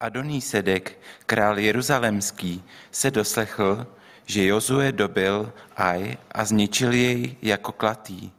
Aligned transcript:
Adoní 0.00 0.40
Sedek, 0.40 0.98
král 1.26 1.58
jeruzalemský, 1.58 2.64
se 2.90 3.10
doslechl, 3.10 3.86
že 4.26 4.44
Jozue 4.44 4.92
dobil 4.92 5.52
Aj 5.76 6.16
a 6.32 6.44
zničil 6.44 6.92
jej 6.92 7.36
jako 7.42 7.72
klatý. 7.72 8.30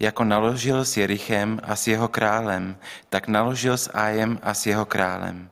Jako 0.00 0.24
naložil 0.24 0.84
s 0.84 0.96
Jerichem 0.96 1.60
a 1.62 1.76
s 1.76 1.86
jeho 1.86 2.08
králem, 2.08 2.76
tak 3.08 3.28
naložil 3.28 3.76
s 3.76 3.90
Ajem 3.94 4.38
a 4.42 4.54
s 4.54 4.66
jeho 4.66 4.86
králem. 4.86 5.50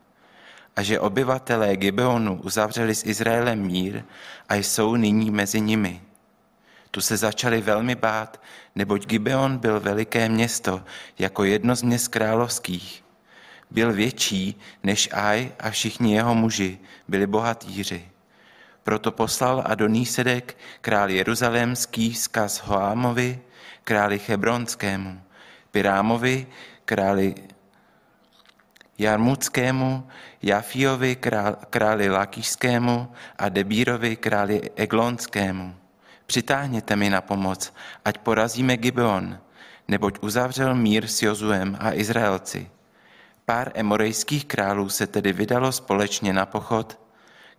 A 0.77 0.83
že 0.83 1.01
obyvatelé 1.01 1.77
Gibeonu 1.77 2.41
uzavřeli 2.41 2.95
s 2.95 3.07
Izraelem 3.07 3.61
mír 3.61 4.03
a 4.49 4.55
jsou 4.55 4.97
nyní 4.97 5.31
mezi 5.31 5.61
nimi. 5.61 6.03
Tu 6.91 7.01
se 7.01 7.17
začali 7.17 7.61
velmi 7.61 7.95
bát, 7.95 8.41
neboť 8.75 9.07
Gibeon 9.07 9.59
byl 9.59 9.81
veliké 9.81 10.29
město, 10.29 10.83
jako 11.19 11.45
jedno 11.45 11.77
z 11.77 11.83
měst 11.83 12.09
královských. 12.09 13.04
Byl 13.71 13.93
větší 13.93 14.61
než 14.83 15.09
Aj 15.13 15.53
a 15.61 15.71
všichni 15.71 16.15
jeho 16.15 16.35
muži 16.35 16.79
byli 17.09 17.27
bohatýři. 17.27 18.09
Proto 18.83 19.13
poslal 19.13 19.63
Adonísedek, 19.67 20.57
král 20.81 21.11
jeruzalémský, 21.11 22.13
vzkaz 22.13 22.59
Hoámovi, 22.59 23.41
králi 23.85 24.21
Hebronskému, 24.29 25.21
Pirámovi, 25.71 26.47
králi 26.85 27.35
Jarmuckému, 28.99 30.09
Jafiovi, 30.43 31.17
králi 31.71 32.11
Lakíšskému 32.11 33.09
a 33.39 33.49
Debírovi, 33.49 34.17
králi 34.17 34.71
Eglonskému. 34.77 35.75
Přitáhněte 36.27 36.97
mi 36.97 37.11
na 37.11 37.21
pomoc, 37.21 37.75
ať 38.05 38.19
porazíme 38.19 38.77
Gibeon, 38.77 39.39
neboť 39.89 40.19
uzavřel 40.21 40.75
mír 40.75 41.07
s 41.07 41.23
Jozuem 41.23 41.77
a 41.81 41.93
Izraelci. 41.93 42.71
Pár 43.45 43.73
emorejských 43.75 44.45
králů 44.45 44.89
se 44.89 45.07
tedy 45.07 45.33
vydalo 45.33 45.73
společně 45.73 46.33
na 46.33 46.47
pochod 46.47 46.99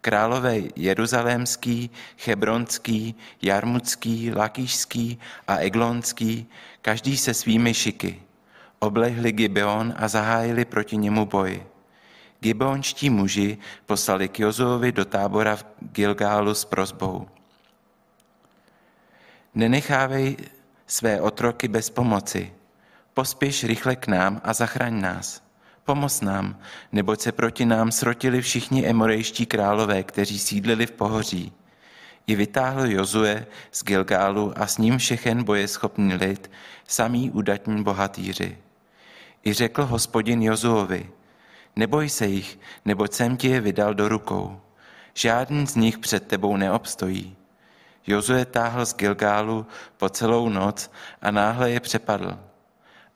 králové 0.05 0.61
jeruzalémský, 0.75 1.89
hebronský, 2.25 3.15
jarmucký, 3.41 4.31
lakýšský 4.31 5.19
a 5.47 5.57
eglonský, 5.57 6.45
každý 6.81 7.17
se 7.17 7.33
svými 7.33 7.73
šiky. 7.73 8.21
Oblehli 8.79 9.31
Gibeon 9.31 9.93
a 9.97 10.07
zahájili 10.07 10.65
proti 10.65 10.97
němu 10.97 11.25
boj. 11.25 11.63
Gibeonští 12.39 13.09
muži 13.09 13.57
poslali 13.85 14.29
k 14.29 14.39
Jozovi 14.39 14.91
do 14.91 15.05
tábora 15.05 15.55
v 15.55 15.65
Gilgálu 15.81 16.53
s 16.53 16.65
prozbou. 16.65 17.27
Nenechávej 19.55 20.37
své 20.87 21.21
otroky 21.21 21.67
bez 21.67 21.89
pomoci. 21.89 22.53
Pospěš 23.13 23.63
rychle 23.63 23.95
k 23.95 24.07
nám 24.07 24.41
a 24.43 24.53
zachraň 24.53 25.01
nás. 25.01 25.44
Pomoz 25.85 26.21
nám, 26.21 26.57
neboť 26.91 27.21
se 27.21 27.31
proti 27.31 27.65
nám 27.65 27.91
srotili 27.91 28.41
všichni 28.41 28.85
emorejští 28.85 29.45
králové, 29.45 30.03
kteří 30.03 30.39
sídlili 30.39 30.85
v 30.85 30.91
pohoří. 30.91 31.53
I 32.27 32.35
vytáhl 32.35 32.91
Jozue 32.91 33.45
z 33.71 33.83
Gilgálu 33.83 34.53
a 34.55 34.67
s 34.67 34.77
ním 34.77 34.97
všechen 34.97 35.43
bojeschopný 35.43 36.13
lid, 36.13 36.51
samý 36.87 37.31
udatní 37.31 37.83
bohatýři. 37.83 38.57
I 39.45 39.53
řekl 39.53 39.85
hospodin 39.85 40.43
Jozuovi, 40.43 41.09
neboj 41.75 42.09
se 42.09 42.25
jich, 42.25 42.59
neboť 42.85 43.13
jsem 43.13 43.37
ti 43.37 43.47
je 43.47 43.61
vydal 43.61 43.93
do 43.93 44.09
rukou. 44.09 44.61
Žádný 45.13 45.67
z 45.67 45.75
nich 45.75 45.97
před 45.97 46.27
tebou 46.27 46.57
neobstojí. 46.57 47.35
Jozue 48.07 48.45
táhl 48.45 48.85
z 48.85 48.95
Gilgálu 48.95 49.65
po 49.97 50.09
celou 50.09 50.49
noc 50.49 50.91
a 51.21 51.31
náhle 51.31 51.71
je 51.71 51.79
přepadl 51.79 52.39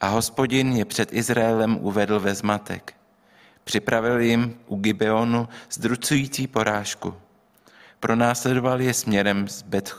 a 0.01 0.07
hospodin 0.07 0.71
je 0.71 0.85
před 0.85 1.13
Izraelem 1.13 1.77
uvedl 1.81 2.19
ve 2.19 2.35
zmatek. 2.35 2.93
Připravil 3.63 4.19
jim 4.19 4.59
u 4.67 4.75
Gibeonu 4.75 5.47
zdrucující 5.71 6.47
porážku. 6.47 7.13
Pronásledoval 7.99 8.81
je 8.81 8.93
směrem 8.93 9.47
z, 9.47 9.61
Bet, 9.61 9.93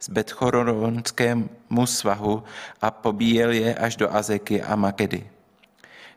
z 0.00 0.08
Betchoronskému 0.08 1.86
svahu 1.86 2.42
a 2.80 2.90
pobíjel 2.90 3.50
je 3.50 3.74
až 3.74 3.96
do 3.96 4.14
Azeky 4.14 4.62
a 4.62 4.76
Makedy. 4.76 5.30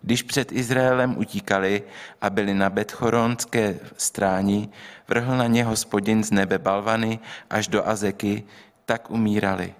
Když 0.02 0.24
před 0.24 0.52
Izraelem 0.52 1.18
utíkali 1.18 1.84
a 2.22 2.30
byli 2.30 2.54
na 2.54 2.70
Betchoronské 2.70 3.80
stráni, 3.98 4.70
vrhl 5.08 5.38
na 5.38 5.48
ně 5.48 5.64
hospodin 5.64 6.24
z 6.24 6.32
nebe 6.32 6.60
balvany 6.60 7.20
až 7.50 7.68
do 7.68 7.88
Azeky, 7.88 8.44
tak 8.86 9.12
umírali. 9.12 9.74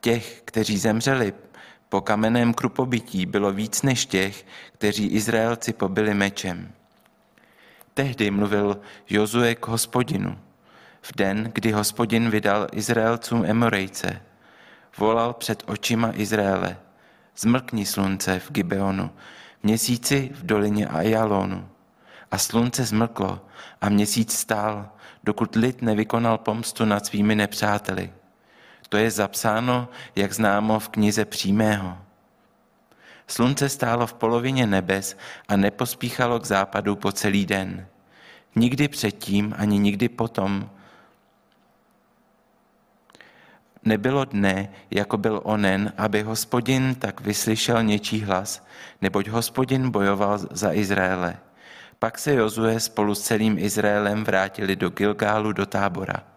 Těch, 0.00 0.42
kteří 0.44 0.78
zemřeli 0.78 1.32
po 1.96 2.00
kamenném 2.00 2.54
krupobytí 2.54 3.26
bylo 3.26 3.52
víc 3.52 3.82
než 3.82 4.06
těch, 4.06 4.46
kteří 4.72 5.06
Izraelci 5.06 5.72
pobili 5.72 6.14
mečem. 6.14 6.72
Tehdy 7.94 8.30
mluvil 8.30 8.80
Jozue 9.08 9.54
k 9.54 9.66
hospodinu. 9.66 10.38
V 11.02 11.16
den, 11.16 11.50
kdy 11.54 11.72
hospodin 11.72 12.30
vydal 12.30 12.66
Izraelcům 12.72 13.44
Emorejce, 13.44 14.22
volal 14.98 15.32
před 15.32 15.62
očima 15.66 16.12
Izraele. 16.14 16.76
Zmlkni 17.36 17.86
slunce 17.86 18.38
v 18.38 18.52
Gibeonu, 18.52 19.10
měsíci 19.62 20.30
v 20.34 20.46
dolině 20.46 20.86
Ajalonu. 20.86 21.68
A 22.30 22.38
slunce 22.38 22.84
zmlklo 22.84 23.40
a 23.80 23.88
měsíc 23.88 24.32
stál, 24.32 24.88
dokud 25.24 25.54
lid 25.54 25.82
nevykonal 25.82 26.38
pomstu 26.38 26.84
nad 26.84 27.06
svými 27.06 27.34
nepřáteli. 27.34 28.12
To 28.88 28.96
je 28.96 29.10
zapsáno, 29.10 29.88
jak 30.16 30.32
známo, 30.32 30.78
v 30.78 30.88
knize 30.88 31.24
přímého. 31.24 31.98
Slunce 33.26 33.68
stálo 33.68 34.06
v 34.06 34.14
polovině 34.14 34.66
nebes 34.66 35.16
a 35.48 35.56
nepospíchalo 35.56 36.40
k 36.40 36.44
západu 36.44 36.96
po 36.96 37.12
celý 37.12 37.46
den. 37.46 37.86
Nikdy 38.54 38.88
předtím 38.88 39.54
ani 39.58 39.78
nikdy 39.78 40.08
potom 40.08 40.70
nebylo 43.86 44.24
dne, 44.24 44.68
jako 44.90 45.16
byl 45.18 45.40
onen, 45.44 45.92
aby 45.96 46.22
hospodin 46.22 46.94
tak 46.94 47.20
vyslyšel 47.20 47.82
něčí 47.82 48.22
hlas, 48.22 48.66
neboť 49.02 49.28
hospodin 49.28 49.90
bojoval 49.90 50.38
za 50.38 50.72
Izraele. 50.72 51.36
Pak 51.98 52.18
se 52.18 52.34
Jozue 52.34 52.80
spolu 52.80 53.14
s 53.14 53.20
celým 53.20 53.58
Izraelem 53.58 54.24
vrátili 54.24 54.76
do 54.76 54.90
Gilgálu 54.90 55.52
do 55.52 55.66
tábora. 55.66 56.35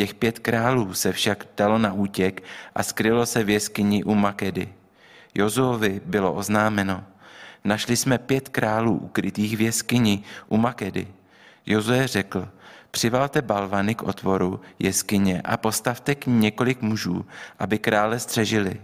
Těch 0.00 0.14
pět 0.14 0.38
králů 0.38 0.94
se 0.94 1.12
však 1.12 1.46
dalo 1.56 1.78
na 1.78 1.92
útěk 1.92 2.42
a 2.74 2.82
skrylo 2.82 3.26
se 3.26 3.44
v 3.44 3.50
jeskyni 3.50 4.04
u 4.04 4.14
Makedy. 4.14 4.72
Jozuovi 5.34 6.00
bylo 6.04 6.32
oznámeno. 6.32 7.04
Našli 7.64 7.96
jsme 7.96 8.18
pět 8.18 8.48
králů 8.48 8.98
ukrytých 8.98 9.56
v 9.56 9.60
jeskyni 9.60 10.22
u 10.48 10.56
Makedy. 10.56 11.08
Jozue 11.66 12.06
řekl, 12.06 12.48
přivalte 12.90 13.42
balvany 13.42 13.94
k 13.94 14.02
otvoru 14.02 14.60
jeskyně 14.78 15.40
a 15.44 15.56
postavte 15.56 16.14
k 16.14 16.26
ní 16.26 16.38
několik 16.38 16.82
mužů, 16.82 17.26
aby 17.58 17.78
krále 17.78 18.20
střežili. 18.20 18.80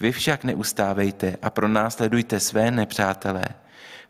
Vy 0.00 0.12
však 0.12 0.44
neustávejte 0.44 1.36
a 1.42 1.50
pronásledujte 1.50 2.40
své 2.40 2.70
nepřátelé. 2.70 3.44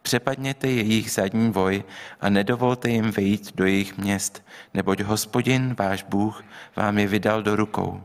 Přepadněte 0.03 0.69
jejich 0.69 1.11
zadní 1.11 1.51
voj 1.51 1.85
a 2.21 2.29
nedovolte 2.29 2.91
jim 2.91 3.11
vejít 3.11 3.57
do 3.57 3.65
jejich 3.65 3.99
měst, 3.99 4.45
neboť 4.75 5.01
hospodin, 5.01 5.75
váš 5.79 6.03
Bůh, 6.03 6.45
vám 6.77 6.99
je 6.99 7.07
vydal 7.07 7.43
do 7.43 7.57
rukou. 7.57 8.03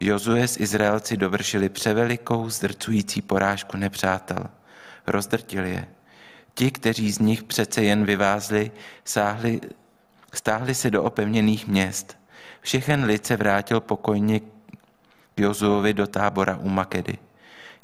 Jozue 0.00 0.48
s 0.48 0.60
Izraelci 0.60 1.16
dovršili 1.16 1.68
převelikou 1.68 2.50
zdrcující 2.50 3.22
porážku 3.22 3.76
nepřátel. 3.76 4.46
Rozdrtili 5.06 5.70
je. 5.70 5.86
Ti, 6.54 6.70
kteří 6.70 7.12
z 7.12 7.18
nich 7.18 7.42
přece 7.42 7.82
jen 7.82 8.04
vyvázli, 8.04 8.70
sáhli, 9.04 9.60
stáhli 10.34 10.74
se 10.74 10.90
do 10.90 11.02
opevněných 11.02 11.66
měst. 11.66 12.18
Všechen 12.60 13.04
lid 13.04 13.26
se 13.26 13.36
vrátil 13.36 13.80
pokojně 13.80 14.40
k 14.40 14.44
Jozuovi 15.36 15.94
do 15.94 16.06
tábora 16.06 16.56
u 16.56 16.68
Makedy. 16.68 17.18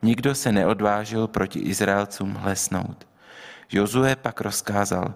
Nikdo 0.02 0.34
se 0.34 0.52
neodvážil 0.52 1.26
proti 1.28 1.58
Izraelcům 1.58 2.34
hlesnout. 2.34 3.06
Jozue 3.72 4.16
pak 4.16 4.40
rozkázal, 4.40 5.14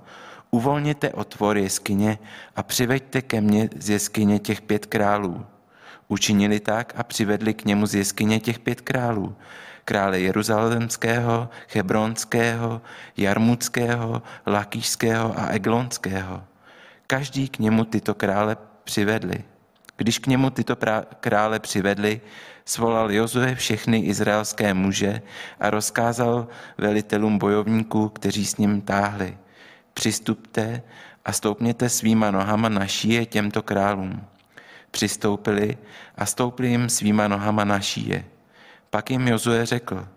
uvolněte 0.51 1.13
otvor 1.13 1.59
jeskyně 1.59 2.19
a 2.57 2.63
přiveďte 2.63 3.23
ke 3.23 3.41
mně 3.41 3.69
z 3.77 3.91
jeskyně 3.91 4.39
těch 4.39 4.61
pět 4.61 4.87
králů. 4.87 5.47
Učinili 6.09 6.61
tak 6.61 6.93
a 6.97 7.03
přivedli 7.03 7.55
k 7.55 7.65
němu 7.65 7.87
z 7.87 7.95
jeskyně 7.95 8.41
těch 8.41 8.59
pět 8.59 8.81
králů. 8.81 9.37
Krále 9.85 10.21
Jeruzalemského, 10.21 11.49
Hebronského, 11.75 12.83
Jarmuckého, 13.17 14.23
Lakýšského 14.47 15.39
a 15.39 15.47
Eglonského. 15.47 16.45
Každý 17.07 17.49
k 17.49 17.59
němu 17.59 17.85
tyto 17.85 18.15
krále 18.15 18.57
přivedli. 18.85 19.45
Když 19.97 20.19
k 20.19 20.27
němu 20.27 20.51
tyto 20.51 20.77
krále 21.21 21.59
přivedli, 21.59 22.21
svolal 22.65 23.13
Jozue 23.13 23.55
všechny 23.55 23.99
izraelské 23.99 24.75
muže 24.75 25.23
a 25.61 25.71
rozkázal 25.71 26.49
velitelům 26.79 27.39
bojovníků, 27.39 28.09
kteří 28.09 28.47
s 28.47 28.57
ním 28.57 28.81
táhli. 28.81 29.39
Přistupte 29.95 30.83
a 31.25 31.33
stoupněte 31.33 31.89
svýma 31.89 32.31
nohama 32.31 32.69
na 32.69 32.87
šíje 32.87 33.27
těmto 33.27 33.63
králům. 33.63 34.25
Přistoupili 34.91 35.79
a 36.17 36.27
stoupli 36.27 36.69
jim 36.69 36.89
svýma 36.89 37.29
nohama 37.29 37.65
na 37.65 37.81
šíje. 37.81 38.25
Pak 38.91 39.11
jim 39.11 39.29
Jozue 39.29 39.67
řekl, 39.67 40.09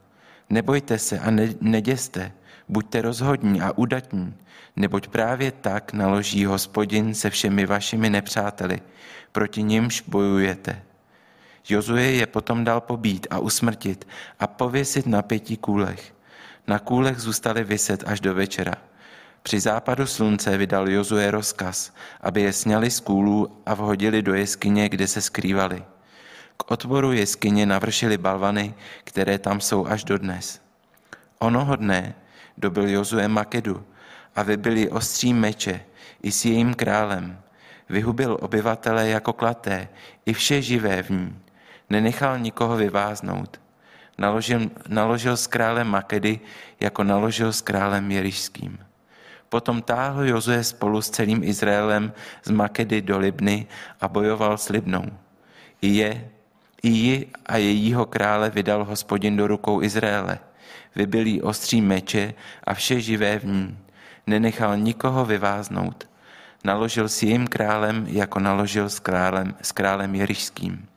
nebojte 0.50 1.00
se 1.00 1.20
a 1.20 1.32
neděste, 1.62 2.32
Buďte 2.68 3.02
rozhodní 3.02 3.62
a 3.62 3.72
udatní, 3.72 4.36
neboť 4.76 5.08
právě 5.08 5.52
tak 5.52 5.94
naloží 5.94 6.46
hospodin 6.46 7.14
se 7.14 7.30
všemi 7.30 7.66
vašimi 7.66 8.10
nepřáteli, 8.10 8.82
proti 9.32 9.64
nimž 9.64 10.04
bojujete. 10.08 10.82
Jozue 11.70 12.04
je 12.04 12.26
potom 12.28 12.64
dal 12.64 12.82
pobít 12.82 13.28
a 13.30 13.40
usmrtit 13.40 14.08
a 14.40 14.48
pověsit 14.48 15.08
na 15.08 15.22
pěti 15.22 15.58
kůlech. 15.58 16.14
Na 16.68 16.80
kůlech 16.80 17.20
zůstali 17.20 17.64
vyset 17.64 18.04
až 18.08 18.20
do 18.20 18.34
večera. 18.34 18.74
Při 19.44 19.60
západu 19.60 20.08
slunce 20.08 20.58
vydal 20.58 20.90
Jozue 20.90 21.32
rozkaz, 21.32 21.94
aby 22.22 22.42
je 22.42 22.54
sněli 22.54 22.92
z 22.92 23.00
kůlů 23.00 23.62
a 23.66 23.74
vhodili 23.74 24.22
do 24.22 24.34
jeskyně, 24.34 24.90
kde 24.90 25.08
se 25.08 25.22
skrývali. 25.22 25.84
K 26.58 26.72
otvoru 26.72 27.12
jeskyně 27.12 27.66
navršili 27.66 28.18
balvany, 28.18 28.74
které 29.04 29.40
tam 29.40 29.62
jsou 29.62 29.88
až 29.88 30.04
dodnes. 30.04 30.62
Onoho 31.40 31.76
dne 31.76 32.16
dobil 32.58 32.90
Jozue 32.90 33.28
Makedu 33.28 33.84
a 34.36 34.44
vybili 34.44 34.90
ostří 34.90 35.34
meče 35.34 35.82
i 36.24 36.32
s 36.32 36.46
jejím 36.46 36.74
králem. 36.74 37.38
Vyhubil 37.90 38.38
obyvatele 38.42 39.08
jako 39.08 39.34
klaté 39.34 39.88
i 40.26 40.34
vše 40.34 40.62
živé 40.62 41.04
v 41.04 41.10
ní. 41.10 41.40
Nenechal 41.90 42.40
nikoho 42.40 42.78
vyváznout. 42.78 43.62
Naložil, 44.18 44.72
naložil 44.88 45.38
s 45.38 45.48
králem 45.48 45.88
Makedy, 45.88 46.40
jako 46.80 47.04
naložil 47.04 47.54
s 47.54 47.62
králem 47.62 48.12
Jerišským. 48.12 48.80
Potom 49.50 49.82
táhl 49.82 50.26
Jozue 50.26 50.64
spolu 50.64 51.02
s 51.02 51.10
celým 51.10 51.44
Izraelem 51.44 52.14
z 52.44 52.50
Makedy 52.50 53.02
do 53.02 53.20
Libny 53.20 53.68
a 54.02 54.08
bojoval 54.08 54.58
s 54.58 54.70
Libnou. 54.70 55.06
I 55.82 55.88
je, 55.88 56.12
i 56.84 56.90
ji 56.90 57.16
a 57.46 57.58
jejího 57.58 58.06
krále 58.06 58.50
vydal 58.50 58.84
hospodin 58.84 59.38
do 59.38 59.48
rukou 59.48 59.84
Izraele. 59.84 60.40
Vybil 60.96 61.28
jí 61.28 61.42
ostří 61.42 61.82
meče 61.82 62.34
a 62.64 62.74
vše 62.74 63.02
živé 63.02 63.40
v 63.40 63.46
ní. 63.46 63.78
Nenechal 64.28 64.78
nikoho 64.78 65.26
vyváznout. 65.26 66.10
Naložil 66.64 67.10
s 67.10 67.24
jejím 67.24 67.48
králem, 67.48 68.06
jako 68.10 68.40
naložil 68.40 68.90
s 68.90 69.00
králem, 69.00 69.56
s 69.62 69.72
králem 69.72 70.16
Jerišským. 70.16 70.88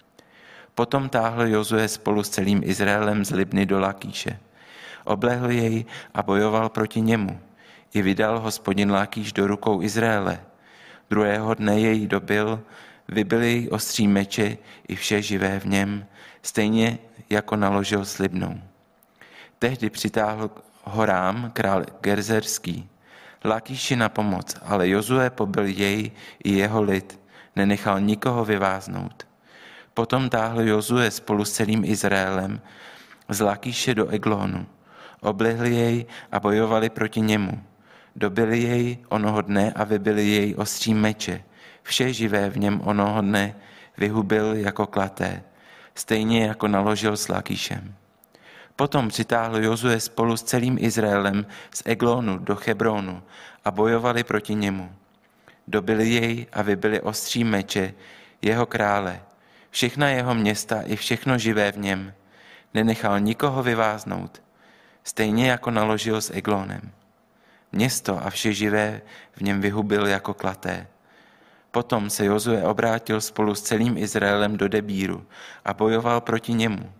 Potom 0.74 1.08
táhl 1.08 1.46
Jozue 1.46 1.88
spolu 1.88 2.22
s 2.22 2.28
celým 2.28 2.62
Izraelem 2.64 3.24
z 3.24 3.30
Libny 3.30 3.66
do 3.66 3.80
Lakíše. 3.80 4.38
Oblehl 5.04 5.50
jej 5.50 5.84
a 6.14 6.22
bojoval 6.22 6.68
proti 6.68 7.00
němu. 7.00 7.40
I 7.94 8.02
vydal 8.02 8.40
hospodin 8.40 8.92
Lakíš 8.92 9.32
do 9.32 9.46
rukou 9.46 9.82
Izraele. 9.82 10.40
Druhého 11.10 11.54
dne 11.54 11.80
jej 11.80 12.06
dobil, 12.06 12.62
vybil 13.08 13.42
jej 13.42 13.68
ostří 13.72 14.08
meče 14.08 14.56
i 14.88 14.96
vše 14.96 15.22
živé 15.22 15.60
v 15.60 15.64
něm, 15.64 16.06
stejně 16.42 16.98
jako 17.30 17.56
naložil 17.56 18.04
slibnou. 18.04 18.60
Tehdy 19.58 19.90
přitáhl 19.90 20.50
horám 20.84 21.50
král 21.54 21.84
Gerzerský, 22.00 22.88
Lakíši 23.44 23.96
na 23.96 24.08
pomoc, 24.08 24.56
ale 24.62 24.88
Jozue 24.88 25.30
pobyl 25.30 25.66
jej 25.66 26.10
i 26.44 26.52
jeho 26.52 26.82
lid, 26.82 27.20
nenechal 27.56 28.00
nikoho 28.00 28.44
vyváznout. 28.44 29.26
Potom 29.94 30.30
táhl 30.30 30.62
Jozue 30.62 31.10
spolu 31.10 31.44
s 31.44 31.52
celým 31.52 31.84
Izraelem 31.84 32.60
z 33.28 33.40
Lakíše 33.40 33.94
do 33.94 34.08
Eglonu. 34.08 34.66
Oblihli 35.20 35.74
jej 35.74 36.06
a 36.32 36.40
bojovali 36.40 36.90
proti 36.90 37.20
němu. 37.20 37.62
Dobili 38.16 38.58
jej 38.58 38.98
onoho 39.08 39.42
dne 39.42 39.72
a 39.72 39.84
vybili 39.84 40.26
jej 40.26 40.54
ostří 40.54 40.94
meče. 40.94 41.42
Vše 41.82 42.12
živé 42.12 42.50
v 42.50 42.58
něm 42.58 42.80
onoho 42.84 43.20
dne 43.20 43.54
vyhubil 43.96 44.54
jako 44.54 44.86
klaté, 44.86 45.42
stejně 45.94 46.46
jako 46.46 46.68
naložil 46.68 47.16
s 47.16 47.28
Lakíšem. 47.28 47.94
Potom 48.78 49.08
přitáhl 49.08 49.64
Jozue 49.64 50.00
spolu 50.00 50.36
s 50.36 50.42
celým 50.42 50.78
Izraelem 50.80 51.46
z 51.74 51.82
Eglonu 51.84 52.38
do 52.38 52.56
Chebronu 52.56 53.22
a 53.64 53.70
bojovali 53.70 54.24
proti 54.24 54.54
němu. 54.54 54.92
Dobili 55.68 56.08
jej 56.08 56.46
a 56.52 56.62
vybili 56.62 57.00
ostří 57.00 57.44
meče, 57.44 57.94
jeho 58.42 58.66
krále, 58.66 59.20
všechna 59.70 60.08
jeho 60.08 60.34
města 60.34 60.82
i 60.82 60.96
všechno 60.96 61.38
živé 61.38 61.72
v 61.72 61.78
něm. 61.78 62.14
Nenechal 62.74 63.20
nikoho 63.20 63.62
vyváznout, 63.62 64.42
stejně 65.04 65.50
jako 65.50 65.70
naložil 65.70 66.20
s 66.20 66.30
Eglonem. 66.30 66.90
Město 67.72 68.26
a 68.26 68.30
vše 68.30 68.52
živé 68.52 69.02
v 69.32 69.40
něm 69.40 69.60
vyhubil 69.60 70.06
jako 70.06 70.34
klaté. 70.34 70.86
Potom 71.70 72.10
se 72.10 72.24
Jozue 72.24 72.62
obrátil 72.62 73.20
spolu 73.20 73.54
s 73.54 73.62
celým 73.62 73.98
Izraelem 73.98 74.56
do 74.56 74.68
Debíru 74.68 75.26
a 75.64 75.74
bojoval 75.74 76.20
proti 76.20 76.52
němu. 76.52 76.92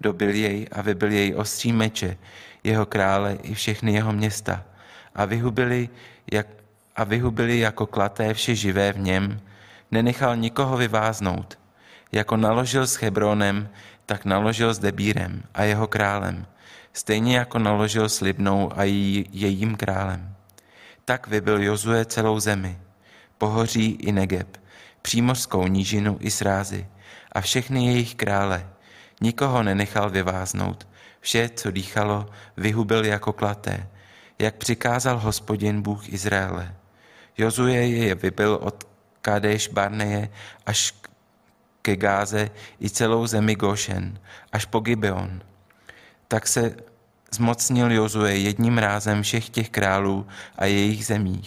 Dobil 0.00 0.34
jej 0.34 0.66
a 0.72 0.82
vybil 0.82 1.12
jej 1.12 1.34
ostří 1.34 1.72
meče, 1.72 2.16
jeho 2.64 2.86
krále 2.86 3.38
i 3.42 3.54
všechny 3.54 3.92
jeho 3.92 4.12
města 4.12 4.64
a 5.14 5.24
vyhubili, 5.24 5.88
jak, 6.32 6.46
a 6.96 7.04
vyhubili 7.04 7.58
jako 7.58 7.86
klaté 7.86 8.34
vše 8.34 8.54
živé 8.54 8.92
v 8.92 8.98
něm, 8.98 9.40
nenechal 9.90 10.36
nikoho 10.36 10.76
vyváznout. 10.76 11.58
Jako 12.12 12.36
naložil 12.36 12.86
s 12.86 12.94
Hebronem, 12.94 13.68
tak 14.06 14.24
naložil 14.24 14.74
s 14.74 14.78
Debírem 14.78 15.42
a 15.54 15.62
jeho 15.62 15.86
králem, 15.86 16.46
stejně 16.92 17.36
jako 17.36 17.58
naložil 17.58 18.08
s 18.08 18.20
Libnou 18.20 18.72
a 18.76 18.84
jejím 18.84 19.76
králem. 19.76 20.34
Tak 21.04 21.26
vybil 21.26 21.62
Jozue 21.62 22.04
celou 22.04 22.40
zemi, 22.40 22.78
pohoří 23.38 23.90
i 23.90 24.12
Negeb, 24.12 24.56
přímořskou 25.02 25.66
nížinu 25.66 26.16
i 26.20 26.30
srázy 26.30 26.86
a 27.32 27.40
všechny 27.40 27.86
jejich 27.86 28.14
krále. 28.14 28.68
Nikoho 29.20 29.62
nenechal 29.62 30.10
vyváznout, 30.10 30.88
vše, 31.20 31.48
co 31.48 31.70
dýchalo, 31.70 32.26
vyhubil 32.56 33.04
jako 33.04 33.32
klaté, 33.32 33.88
jak 34.38 34.54
přikázal 34.54 35.18
hospodin 35.18 35.82
Bůh 35.82 36.08
Izraele. 36.08 36.74
Jozue 37.38 37.72
je 37.72 38.14
vybil 38.14 38.58
od 38.62 38.88
Kadeš 39.22 39.68
Barneje 39.68 40.28
až 40.66 40.94
ke 41.82 41.96
Gáze 41.96 42.50
i 42.80 42.90
celou 42.90 43.26
zemi 43.26 43.54
Gošen, 43.54 44.18
až 44.52 44.64
po 44.64 44.80
Gibeon. 44.80 45.42
Tak 46.28 46.48
se 46.48 46.76
zmocnil 47.30 47.92
Jozue 47.92 48.36
jedním 48.36 48.78
rázem 48.78 49.22
všech 49.22 49.48
těch 49.48 49.70
králů 49.70 50.26
a 50.56 50.64
jejich 50.64 51.06
zemí, 51.06 51.42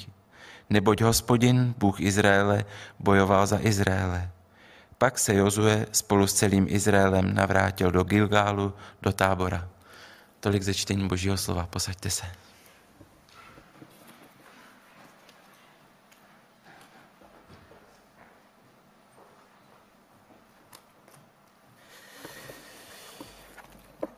neboť 0.69 1.01
hospodin, 1.01 1.73
Bůh 1.77 2.01
Izraele, 2.01 2.65
bojoval 2.99 3.47
za 3.47 3.59
Izraele. 3.61 4.31
Pak 5.01 5.19
se 5.19 5.33
Jozue 5.33 5.87
spolu 5.91 6.27
s 6.27 6.33
celým 6.33 6.67
Izraelem 6.69 7.33
navrátil 7.35 7.91
do 7.91 8.03
Gilgálu, 8.03 8.73
do 9.01 9.11
tábora. 9.13 9.69
Tolik 10.39 10.63
ze 10.63 10.73
čtení 10.73 11.07
Božího 11.07 11.37
slova. 11.37 11.65
Posaďte 11.65 12.09
se. 12.09 12.25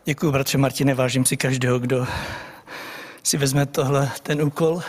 Děkuji, 0.06 0.32
bratře 0.32 0.58
Martine, 0.58 0.94
vážím 0.94 1.26
si 1.26 1.38
každého, 1.38 1.80
kdo 1.80 2.08
si 3.24 3.38
vezme 3.38 3.66
tohle, 3.66 4.12
ten 4.24 4.42
úkol, 4.42 4.82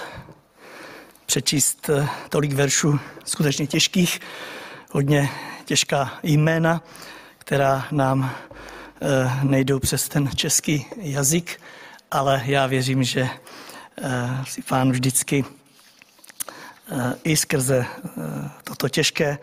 přečíst 1.27 1.89
eh, 1.89 2.09
tolik 2.29 2.53
veršů 2.53 3.01
skutečně 3.25 3.67
těžkých, 3.67 4.21
hodně 4.93 5.31
těžká 5.65 6.19
jména, 6.23 6.83
která 7.39 7.87
nám 7.91 8.31
eh, 9.01 9.31
nejdou 9.43 9.79
přes 9.79 10.09
ten 10.09 10.31
český 10.37 10.87
jazyk, 10.97 11.61
ale 12.11 12.43
já 12.45 12.67
věřím, 12.67 13.05
že 13.05 13.29
eh, 13.99 14.45
si 14.49 14.63
pán 14.63 14.93
vždycky 14.93 15.45
i 17.25 17.37
skrze 17.37 17.87
toto 18.65 18.89
těžké 18.89 19.39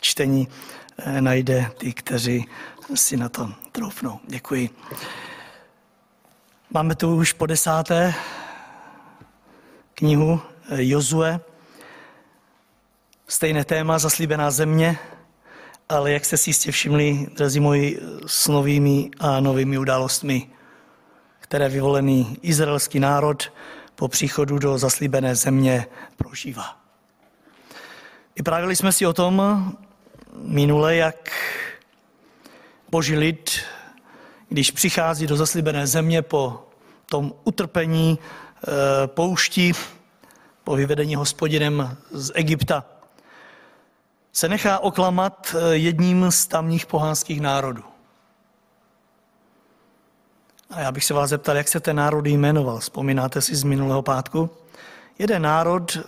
čtení 0.00 0.48
najde 1.20 1.70
ty, 1.78 1.92
kteří 1.92 2.46
si 2.94 3.16
na 3.16 3.28
to 3.28 3.52
troufnou. 3.72 4.20
Děkuji. 4.26 4.70
Máme 6.70 6.94
tu 6.94 7.16
už 7.16 7.32
po 7.32 7.46
desáté 7.46 8.14
knihu 9.94 10.40
eh, 10.68 10.82
Jozue. 10.82 11.40
Stejné 13.32 13.64
téma, 13.64 13.98
zaslíbená 13.98 14.50
země, 14.50 14.98
ale 15.88 16.12
jak 16.12 16.24
jste 16.24 16.36
si 16.36 16.50
jistě 16.50 16.72
všimli, 16.72 17.26
drazí 17.36 17.60
moji, 17.60 18.00
s 18.26 18.48
novými 18.48 19.10
a 19.20 19.40
novými 19.40 19.78
událostmi, 19.78 20.50
které 21.40 21.68
vyvolený 21.68 22.38
izraelský 22.42 23.00
národ 23.00 23.52
po 23.94 24.08
příchodu 24.08 24.58
do 24.58 24.78
zaslíbené 24.78 25.34
země 25.34 25.86
prožívá. 26.16 26.76
Vyprávili 28.36 28.76
jsme 28.76 28.92
si 28.92 29.06
o 29.06 29.12
tom 29.12 29.42
minule, 30.36 30.96
jak 30.96 31.30
boží 32.90 33.16
lid, 33.16 33.60
když 34.48 34.70
přichází 34.70 35.26
do 35.26 35.36
zaslíbené 35.36 35.86
země 35.86 36.22
po 36.22 36.68
tom 37.06 37.34
utrpení 37.44 38.18
e, 38.18 39.06
poušti, 39.06 39.72
po 40.64 40.76
vyvedení 40.76 41.14
hospodinem 41.14 41.96
z 42.10 42.32
Egypta, 42.34 42.91
se 44.32 44.48
nechá 44.48 44.78
oklamat 44.78 45.54
eh, 45.58 45.76
jedním 45.76 46.30
z 46.30 46.46
tamních 46.46 46.86
pohánských 46.86 47.40
národů. 47.40 47.84
A 50.70 50.80
já 50.80 50.92
bych 50.92 51.04
se 51.04 51.14
vás 51.14 51.30
zeptal, 51.30 51.56
jak 51.56 51.68
se 51.68 51.80
ten 51.80 51.96
národ 51.96 52.26
jmenoval. 52.26 52.78
Vzpomínáte 52.78 53.40
si 53.40 53.56
z 53.56 53.62
minulého 53.62 54.02
pátku? 54.02 54.50
Jeden 55.18 55.42
národ 55.42 55.98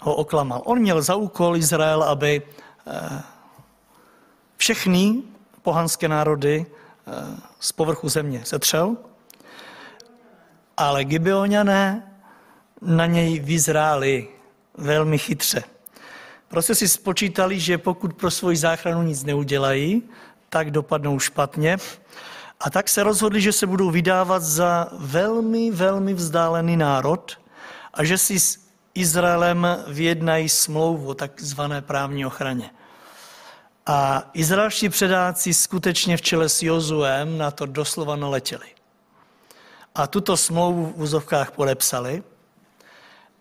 ho 0.00 0.14
oklamal. 0.14 0.62
On 0.64 0.78
měl 0.78 1.02
za 1.02 1.14
úkol 1.14 1.56
Izrael, 1.56 2.02
aby 2.02 2.42
eh, 2.86 3.22
všechny 4.56 5.22
pohanské 5.62 6.08
národy 6.08 6.66
eh, 6.66 7.12
z 7.60 7.72
povrchu 7.72 8.08
země 8.08 8.44
setřel, 8.44 8.96
ale 10.76 11.04
Gibeoňané 11.04 12.12
na 12.82 13.06
něj 13.06 13.38
vyzráli 13.38 14.28
velmi 14.74 15.18
chytře. 15.18 15.77
Prostě 16.48 16.74
si 16.74 16.88
spočítali, 16.88 17.60
že 17.60 17.78
pokud 17.78 18.14
pro 18.14 18.30
svoji 18.30 18.56
záchranu 18.56 19.02
nic 19.02 19.24
neudělají, 19.24 20.02
tak 20.48 20.70
dopadnou 20.70 21.18
špatně. 21.18 21.78
A 22.60 22.70
tak 22.70 22.88
se 22.88 23.02
rozhodli, 23.02 23.40
že 23.40 23.52
se 23.52 23.66
budou 23.66 23.90
vydávat 23.90 24.42
za 24.42 24.88
velmi, 24.92 25.70
velmi 25.70 26.14
vzdálený 26.14 26.76
národ 26.76 27.38
a 27.94 28.04
že 28.04 28.18
si 28.18 28.40
s 28.40 28.58
Izraelem 28.94 29.66
vyjednají 29.86 30.48
smlouvu 30.48 31.08
o 31.08 31.14
takzvané 31.14 31.82
právní 31.82 32.26
ochraně. 32.26 32.70
A 33.86 34.30
izraelští 34.32 34.88
předáci 34.88 35.54
skutečně 35.54 36.16
v 36.16 36.22
čele 36.22 36.48
s 36.48 36.62
Jozuem 36.62 37.38
na 37.38 37.50
to 37.50 37.66
doslova 37.66 38.16
naletěli. 38.16 38.66
A 39.94 40.06
tuto 40.06 40.36
smlouvu 40.36 40.86
v 40.86 41.00
úzovkách 41.00 41.50
podepsali 41.50 42.22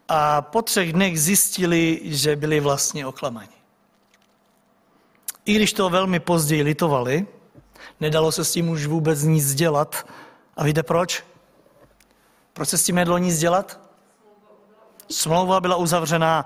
a 0.08 0.42
po 0.42 0.62
třech 0.62 0.94
dnech 0.94 1.22
zjistili, 1.22 2.02
že 2.04 2.36
byli 2.36 2.60
vlastně 2.60 3.06
oklamaní. 3.06 3.50
I 5.46 5.54
když 5.54 5.74
to 5.74 5.90
velmi 5.90 6.20
později 6.20 6.64
litovali, 6.64 7.28
nedalo 8.00 8.32
se 8.32 8.46
s 8.46 8.52
tím 8.52 8.70
už 8.70 8.86
vůbec 8.86 9.24
nic 9.24 9.56
dělat. 9.56 10.08
A 10.58 10.64
víte 10.64 10.84
proč? 10.84 11.24
Proč 12.54 12.70
se 12.70 12.78
s 12.78 12.84
tím 12.84 12.96
nedalo 12.96 13.18
nic 13.18 13.40
dělat? 13.40 13.80
Smlouva 15.12 15.60
byla 15.60 15.76
uzavřená 15.76 16.46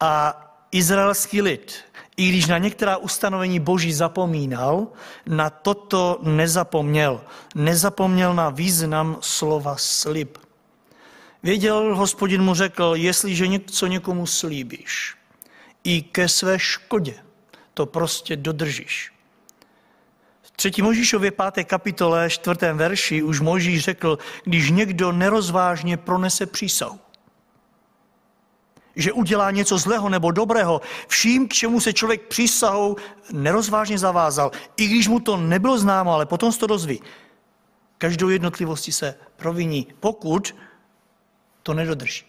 a 0.00 0.40
izraelský 0.70 1.42
lid, 1.42 1.84
i 2.16 2.28
když 2.28 2.46
na 2.46 2.58
některá 2.58 2.96
ustanovení 2.96 3.60
boží 3.60 3.92
zapomínal, 3.92 4.86
na 5.26 5.50
toto 5.50 6.18
nezapomněl. 6.22 7.20
Nezapomněl 7.54 8.34
na 8.34 8.50
význam 8.50 9.16
slova 9.20 9.76
slib. 9.78 10.38
Věděl, 11.44 11.96
hospodin 11.96 12.42
mu 12.42 12.54
řekl, 12.54 12.92
jestliže 12.96 13.46
něco 13.46 13.86
někomu 13.86 14.26
slíbíš, 14.26 15.16
i 15.84 16.02
ke 16.02 16.28
své 16.28 16.58
škodě, 16.58 17.14
to 17.74 17.86
prostě 17.86 18.36
dodržíš. 18.36 19.12
V 20.42 20.50
3. 20.50 20.72
Možíšově 20.82 21.30
5. 21.30 21.64
kapitole 21.64 22.30
4. 22.30 22.58
verši 22.72 23.22
už 23.22 23.40
Možíš 23.40 23.84
řekl, 23.84 24.18
když 24.44 24.70
někdo 24.70 25.12
nerozvážně 25.12 25.96
pronese 25.96 26.46
přísahu, 26.46 27.00
že 28.96 29.12
udělá 29.12 29.50
něco 29.50 29.78
zlého 29.78 30.08
nebo 30.08 30.30
dobrého, 30.30 30.80
vším, 31.08 31.48
k 31.48 31.52
čemu 31.52 31.80
se 31.80 31.92
člověk 31.92 32.22
přísahou 32.22 32.96
nerozvážně 33.32 33.98
zavázal, 33.98 34.50
i 34.76 34.86
když 34.86 35.08
mu 35.08 35.20
to 35.20 35.36
nebylo 35.36 35.78
známo, 35.78 36.12
ale 36.12 36.26
potom 36.26 36.52
se 36.52 36.58
to 36.58 36.66
dozví. 36.66 37.02
Každou 37.98 38.28
jednotlivosti 38.28 38.92
se 38.92 39.14
proviní, 39.36 39.86
pokud 40.00 40.54
to 41.64 41.74
nedodrží. 41.74 42.24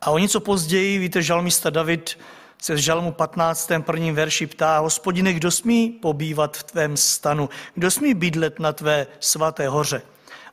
A 0.00 0.10
o 0.10 0.18
něco 0.18 0.40
později, 0.40 0.98
víte, 0.98 1.22
žalmista 1.22 1.70
David 1.70 2.18
se 2.62 2.74
v 2.74 2.78
žalmu 2.78 3.12
15. 3.12 3.70
prvním 3.80 4.14
verši 4.14 4.46
ptá, 4.46 4.78
hospodine, 4.78 5.32
kdo 5.32 5.50
smí 5.50 5.90
pobývat 5.90 6.56
v 6.56 6.62
tvém 6.62 6.96
stanu, 6.96 7.48
kdo 7.74 7.90
smí 7.90 8.14
bydlet 8.14 8.58
na 8.58 8.72
tvé 8.72 9.06
svaté 9.20 9.68
hoře. 9.68 10.02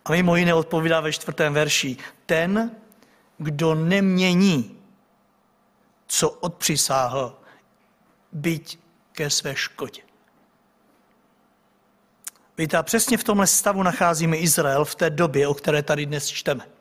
A 0.05 0.11
mimo 0.11 0.35
jiné 0.35 0.53
odpovídá 0.53 0.99
ve 0.99 1.13
čtvrtém 1.13 1.53
verši, 1.53 1.97
ten, 2.25 2.71
kdo 3.37 3.75
nemění, 3.75 4.77
co 6.07 6.29
odpřisáhl, 6.29 7.37
byť 8.31 8.79
ke 9.11 9.29
své 9.29 9.55
škodě. 9.55 10.01
Víte, 12.57 12.77
a 12.77 12.83
přesně 12.83 13.17
v 13.17 13.23
tomhle 13.23 13.47
stavu 13.47 13.83
nacházíme 13.83 14.37
Izrael 14.37 14.85
v 14.85 14.95
té 14.95 15.09
době, 15.09 15.47
o 15.47 15.53
které 15.53 15.83
tady 15.83 16.05
dnes 16.05 16.27
čteme. 16.27 16.80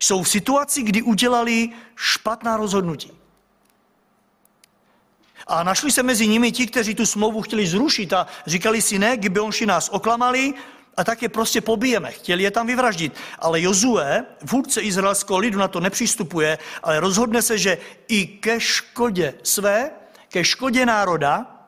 Jsou 0.00 0.22
v 0.22 0.28
situaci, 0.28 0.82
kdy 0.82 1.02
udělali 1.02 1.68
špatná 1.96 2.56
rozhodnutí. 2.56 3.12
A 5.46 5.62
našli 5.62 5.92
se 5.92 6.02
mezi 6.02 6.28
nimi 6.28 6.52
ti, 6.52 6.66
kteří 6.66 6.94
tu 6.94 7.06
smlouvu 7.06 7.42
chtěli 7.42 7.66
zrušit 7.66 8.12
a 8.12 8.26
říkali 8.46 8.82
si 8.82 8.98
ne, 8.98 9.16
Gibeonši 9.16 9.66
nás 9.66 9.88
oklamali 9.88 10.54
a 10.96 11.04
tak 11.04 11.22
je 11.22 11.28
prostě 11.28 11.60
pobijeme. 11.60 12.10
Chtěli 12.10 12.42
je 12.42 12.50
tam 12.50 12.66
vyvraždit. 12.66 13.12
Ale 13.38 13.60
Jozue, 13.60 14.24
vůdce 14.42 14.80
izraelského 14.80 15.38
lidu, 15.38 15.58
na 15.58 15.68
to 15.68 15.80
nepřistupuje, 15.80 16.58
ale 16.82 17.00
rozhodne 17.00 17.42
se, 17.42 17.58
že 17.58 17.78
i 18.08 18.26
ke 18.26 18.60
škodě 18.60 19.34
své, 19.42 19.90
ke 20.28 20.44
škodě 20.44 20.86
národa, 20.86 21.60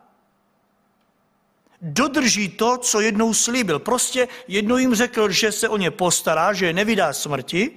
dodrží 1.83 2.49
to, 2.49 2.79
co 2.79 3.01
jednou 3.01 3.35
slíbil. 3.35 3.79
Prostě 3.79 4.29
jednou 4.49 4.77
jim 4.77 4.95
řekl, 4.95 5.31
že 5.31 5.53
se 5.53 5.69
o 5.69 5.77
ně 5.77 5.91
postará, 5.91 6.53
že 6.53 6.67
je 6.67 6.73
nevydá 6.73 7.13
smrti, 7.13 7.71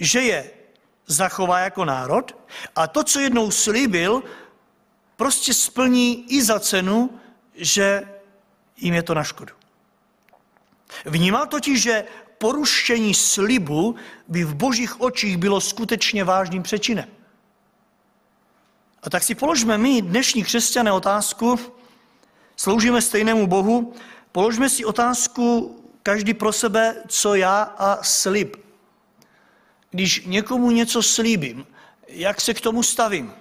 že 0.00 0.20
je 0.22 0.50
zachová 1.06 1.58
jako 1.58 1.84
národ 1.84 2.36
a 2.76 2.86
to, 2.86 3.04
co 3.04 3.20
jednou 3.20 3.50
slíbil, 3.50 4.22
prostě 5.16 5.54
splní 5.54 6.32
i 6.32 6.42
za 6.42 6.60
cenu, 6.60 7.20
že 7.54 8.02
jim 8.76 8.94
je 8.94 9.02
to 9.02 9.14
na 9.14 9.24
škodu. 9.24 9.54
Vnímal 11.04 11.46
totiž, 11.46 11.82
že 11.82 12.04
porušení 12.38 13.14
slibu 13.14 13.96
by 14.28 14.44
v 14.44 14.54
božích 14.54 15.00
očích 15.00 15.36
bylo 15.36 15.60
skutečně 15.60 16.24
vážným 16.24 16.62
přečinem. 16.62 17.08
A 19.02 19.10
tak 19.10 19.22
si 19.22 19.34
položme 19.34 19.78
my, 19.78 20.02
dnešní 20.02 20.44
křesťané, 20.44 20.92
otázku, 20.92 21.58
sloužíme 22.56 23.02
stejnému 23.02 23.46
Bohu, 23.46 23.94
položme 24.32 24.68
si 24.68 24.84
otázku 24.84 25.76
každý 26.02 26.34
pro 26.34 26.52
sebe, 26.52 27.02
co 27.08 27.34
já 27.34 27.62
a 27.62 28.02
slib 28.02 28.56
když 29.90 30.26
někomu 30.26 30.70
něco 30.70 31.02
slíbím, 31.02 31.66
jak 32.08 32.40
se 32.40 32.54
k 32.54 32.60
tomu 32.60 32.82
stavím? 32.82 33.34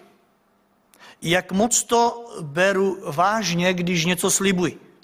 Jak 1.21 1.51
moc 1.51 1.83
to 1.83 2.25
beru 2.41 3.11
vážně, 3.11 3.73
když 3.73 4.05
něco 4.05 4.31
slibuji? 4.31 4.95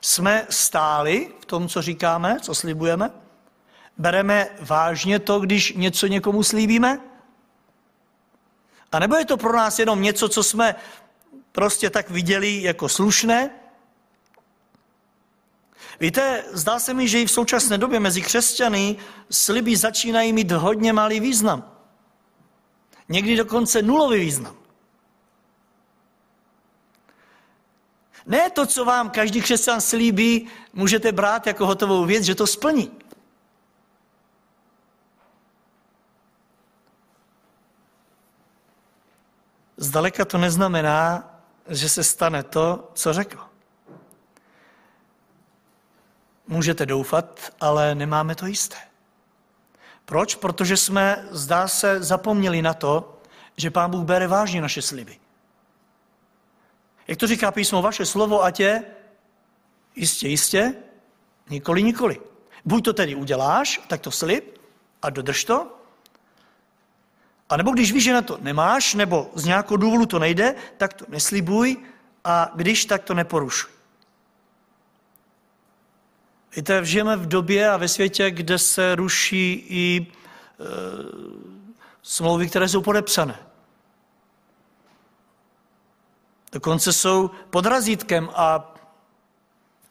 Jsme 0.00 0.46
stáli 0.50 1.32
v 1.40 1.46
tom, 1.46 1.68
co 1.68 1.82
říkáme, 1.82 2.40
co 2.40 2.54
slibujeme? 2.54 3.10
Bereme 3.98 4.48
vážně 4.60 5.18
to, 5.18 5.40
když 5.40 5.72
něco 5.72 6.06
někomu 6.06 6.42
slíbíme? 6.42 7.00
A 8.92 8.98
nebo 8.98 9.16
je 9.16 9.24
to 9.24 9.36
pro 9.36 9.56
nás 9.56 9.78
jenom 9.78 10.02
něco, 10.02 10.28
co 10.28 10.42
jsme 10.42 10.74
prostě 11.52 11.90
tak 11.90 12.10
viděli 12.10 12.62
jako 12.62 12.88
slušné, 12.88 13.50
Víte, 16.00 16.44
zdá 16.52 16.78
se 16.78 16.94
mi, 16.94 17.08
že 17.08 17.20
i 17.20 17.26
v 17.26 17.30
současné 17.30 17.78
době 17.78 18.00
mezi 18.00 18.22
křesťany 18.22 18.96
sliby 19.30 19.76
začínají 19.76 20.32
mít 20.32 20.52
hodně 20.52 20.92
malý 20.92 21.20
význam. 21.20 21.72
Někdy 23.08 23.36
dokonce 23.36 23.82
nulový 23.82 24.20
význam. 24.20 24.56
Ne 28.26 28.50
to, 28.50 28.66
co 28.66 28.84
vám 28.84 29.10
každý 29.10 29.42
křesťan 29.42 29.80
slíbí, 29.80 30.48
můžete 30.72 31.12
brát 31.12 31.46
jako 31.46 31.66
hotovou 31.66 32.04
věc, 32.04 32.24
že 32.24 32.34
to 32.34 32.46
splní. 32.46 32.90
Zdaleka 39.76 40.24
to 40.24 40.38
neznamená, 40.38 41.30
že 41.68 41.88
se 41.88 42.04
stane 42.04 42.42
to, 42.42 42.90
co 42.94 43.12
řekl. 43.12 43.51
Můžete 46.48 46.86
doufat, 46.86 47.40
ale 47.60 47.94
nemáme 47.94 48.34
to 48.34 48.46
jisté. 48.46 48.76
Proč? 50.04 50.34
Protože 50.34 50.76
jsme, 50.76 51.28
zdá 51.30 51.68
se, 51.68 52.02
zapomněli 52.02 52.62
na 52.62 52.74
to, 52.74 53.20
že 53.56 53.70
Pán 53.70 53.90
Bůh 53.90 54.04
bere 54.04 54.26
vážně 54.26 54.60
naše 54.60 54.82
sliby. 54.82 55.18
Jak 57.08 57.18
to 57.18 57.26
říká 57.26 57.50
písmo, 57.52 57.82
vaše 57.82 58.06
slovo, 58.06 58.44
ať 58.44 58.60
je 58.60 58.84
jistě, 59.96 60.28
jistě, 60.28 60.74
nikoli, 61.50 61.82
nikoli. 61.82 62.20
Buď 62.64 62.84
to 62.84 62.92
tedy 62.92 63.14
uděláš, 63.14 63.80
tak 63.88 64.00
to 64.00 64.10
slib 64.10 64.58
a 65.02 65.10
dodrž 65.10 65.44
to, 65.44 65.82
a 67.52 67.56
nebo 67.56 67.70
když 67.70 67.92
víš, 67.92 68.04
že 68.04 68.12
na 68.12 68.22
to 68.22 68.38
nemáš, 68.40 68.94
nebo 68.94 69.30
z 69.34 69.44
nějakého 69.44 69.76
důvodu 69.76 70.06
to 70.06 70.18
nejde, 70.18 70.54
tak 70.76 70.94
to 70.94 71.04
neslibuj 71.08 71.76
a 72.24 72.50
když, 72.54 72.84
tak 72.84 73.04
to 73.04 73.14
neporušuj. 73.14 73.71
Víte, 76.56 76.84
žijeme 76.84 77.16
v 77.16 77.26
době 77.26 77.70
a 77.70 77.76
ve 77.76 77.88
světě, 77.88 78.30
kde 78.30 78.58
se 78.58 78.94
ruší 78.94 79.66
i 79.68 80.06
e, 80.06 80.64
smlouvy, 82.02 82.48
které 82.48 82.68
jsou 82.68 82.82
podepsané. 82.82 83.38
Dokonce 86.52 86.92
jsou 86.92 87.30
pod 87.50 87.66
razítkem 87.66 88.28
a 88.34 88.74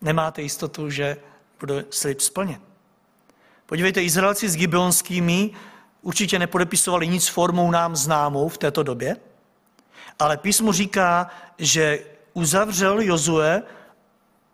nemáte 0.01 0.41
jistotu, 0.41 0.89
že 0.89 1.17
bude 1.59 1.85
slib 1.89 2.21
splněn. 2.21 2.61
Podívejte, 3.65 4.03
Izraelci 4.03 4.49
s 4.49 4.55
Gibeonskými 4.55 5.51
určitě 6.01 6.39
nepodepisovali 6.39 7.07
nic 7.07 7.27
formou 7.27 7.71
nám 7.71 7.95
známou 7.95 8.49
v 8.49 8.57
této 8.57 8.83
době, 8.83 9.17
ale 10.19 10.37
písmo 10.37 10.73
říká, 10.73 11.29
že 11.57 12.05
uzavřel 12.33 13.01
Jozue 13.01 13.63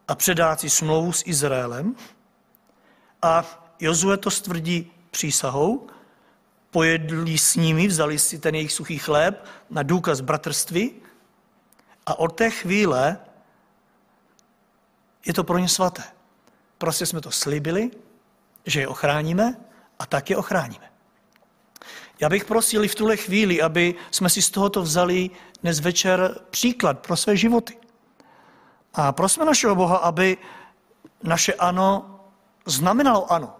a 0.07 0.15
předáci 0.15 0.69
smlouvu 0.69 1.11
s 1.11 1.23
Izraelem 1.25 1.95
a 3.21 3.45
Jozue 3.79 4.17
to 4.17 4.31
stvrdí 4.31 4.91
přísahou, 5.11 5.87
pojedli 6.71 7.37
s 7.37 7.55
nimi, 7.55 7.87
vzali 7.87 8.19
si 8.19 8.39
ten 8.39 8.55
jejich 8.55 8.73
suchý 8.73 8.97
chléb 8.97 9.45
na 9.69 9.83
důkaz 9.83 10.21
bratrství 10.21 10.91
a 12.05 12.19
od 12.19 12.27
té 12.27 12.49
chvíle 12.49 13.17
je 15.25 15.33
to 15.33 15.43
pro 15.43 15.57
ně 15.57 15.69
svaté. 15.69 16.03
Prostě 16.77 17.05
jsme 17.05 17.21
to 17.21 17.31
slibili, 17.31 17.91
že 18.65 18.79
je 18.79 18.87
ochráníme 18.87 19.57
a 19.99 20.05
tak 20.05 20.29
je 20.29 20.37
ochráníme. 20.37 20.91
Já 22.19 22.29
bych 22.29 22.45
prosil 22.45 22.87
v 22.87 22.95
tuhle 22.95 23.17
chvíli, 23.17 23.61
aby 23.61 23.95
jsme 24.11 24.29
si 24.29 24.41
z 24.41 24.49
tohoto 24.49 24.81
vzali 24.81 25.29
dnes 25.61 25.79
večer 25.79 26.39
příklad 26.49 26.99
pro 26.99 27.17
své 27.17 27.37
životy. 27.37 27.77
A 28.97 29.11
prosme 29.11 29.45
našeho 29.45 29.75
Boha, 29.75 29.97
aby 29.97 30.37
naše 31.23 31.53
ano 31.53 32.19
znamenalo 32.65 33.31
ano. 33.31 33.53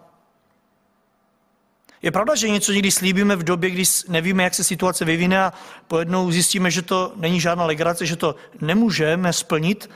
Je 2.02 2.10
pravda, 2.10 2.34
že 2.34 2.48
něco 2.48 2.72
někdy 2.72 2.90
slíbíme 2.90 3.36
v 3.36 3.42
době, 3.42 3.70
kdy 3.70 3.82
nevíme, 4.08 4.42
jak 4.42 4.54
se 4.54 4.64
situace 4.64 5.04
vyvine 5.04 5.44
a 5.44 5.52
pojednou 5.88 6.30
zjistíme, 6.30 6.70
že 6.70 6.82
to 6.82 7.12
není 7.16 7.40
žádná 7.40 7.64
legrace, 7.64 8.06
že 8.06 8.16
to 8.16 8.34
nemůžeme 8.60 9.32
splnit. 9.32 9.90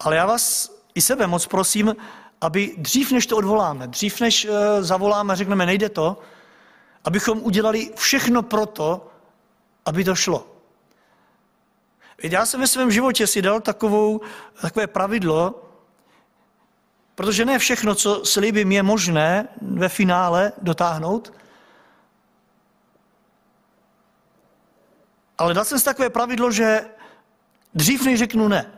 Ale 0.00 0.16
já 0.16 0.26
vás 0.26 0.72
i 0.94 1.00
sebe 1.00 1.26
moc 1.26 1.46
prosím, 1.46 1.96
aby 2.40 2.74
dřív, 2.76 3.12
než 3.12 3.26
to 3.26 3.36
odvoláme, 3.36 3.86
dřív, 3.86 4.20
než 4.20 4.44
eh, 4.44 4.82
zavoláme 4.82 5.36
řekneme, 5.36 5.66
nejde 5.66 5.88
to, 5.88 6.18
abychom 7.04 7.38
udělali 7.42 7.90
všechno 7.96 8.42
pro 8.42 8.66
to, 8.66 9.10
aby 9.86 10.04
to 10.04 10.14
šlo. 10.14 10.49
Já 12.22 12.46
jsem 12.46 12.60
ve 12.60 12.66
svém 12.66 12.90
životě 12.90 13.26
si 13.26 13.42
dal 13.42 13.60
takovou, 13.60 14.20
takové 14.60 14.86
pravidlo, 14.86 15.68
protože 17.14 17.44
ne 17.44 17.58
všechno, 17.58 17.94
co 17.94 18.24
slíbím, 18.24 18.72
je 18.72 18.82
možné 18.82 19.48
ve 19.60 19.88
finále 19.88 20.52
dotáhnout, 20.62 21.32
ale 25.38 25.54
dal 25.54 25.64
jsem 25.64 25.78
si 25.78 25.84
takové 25.84 26.10
pravidlo, 26.10 26.52
že 26.52 26.84
dřív 27.74 28.04
než 28.04 28.18
řeknu 28.18 28.48
ne, 28.48 28.72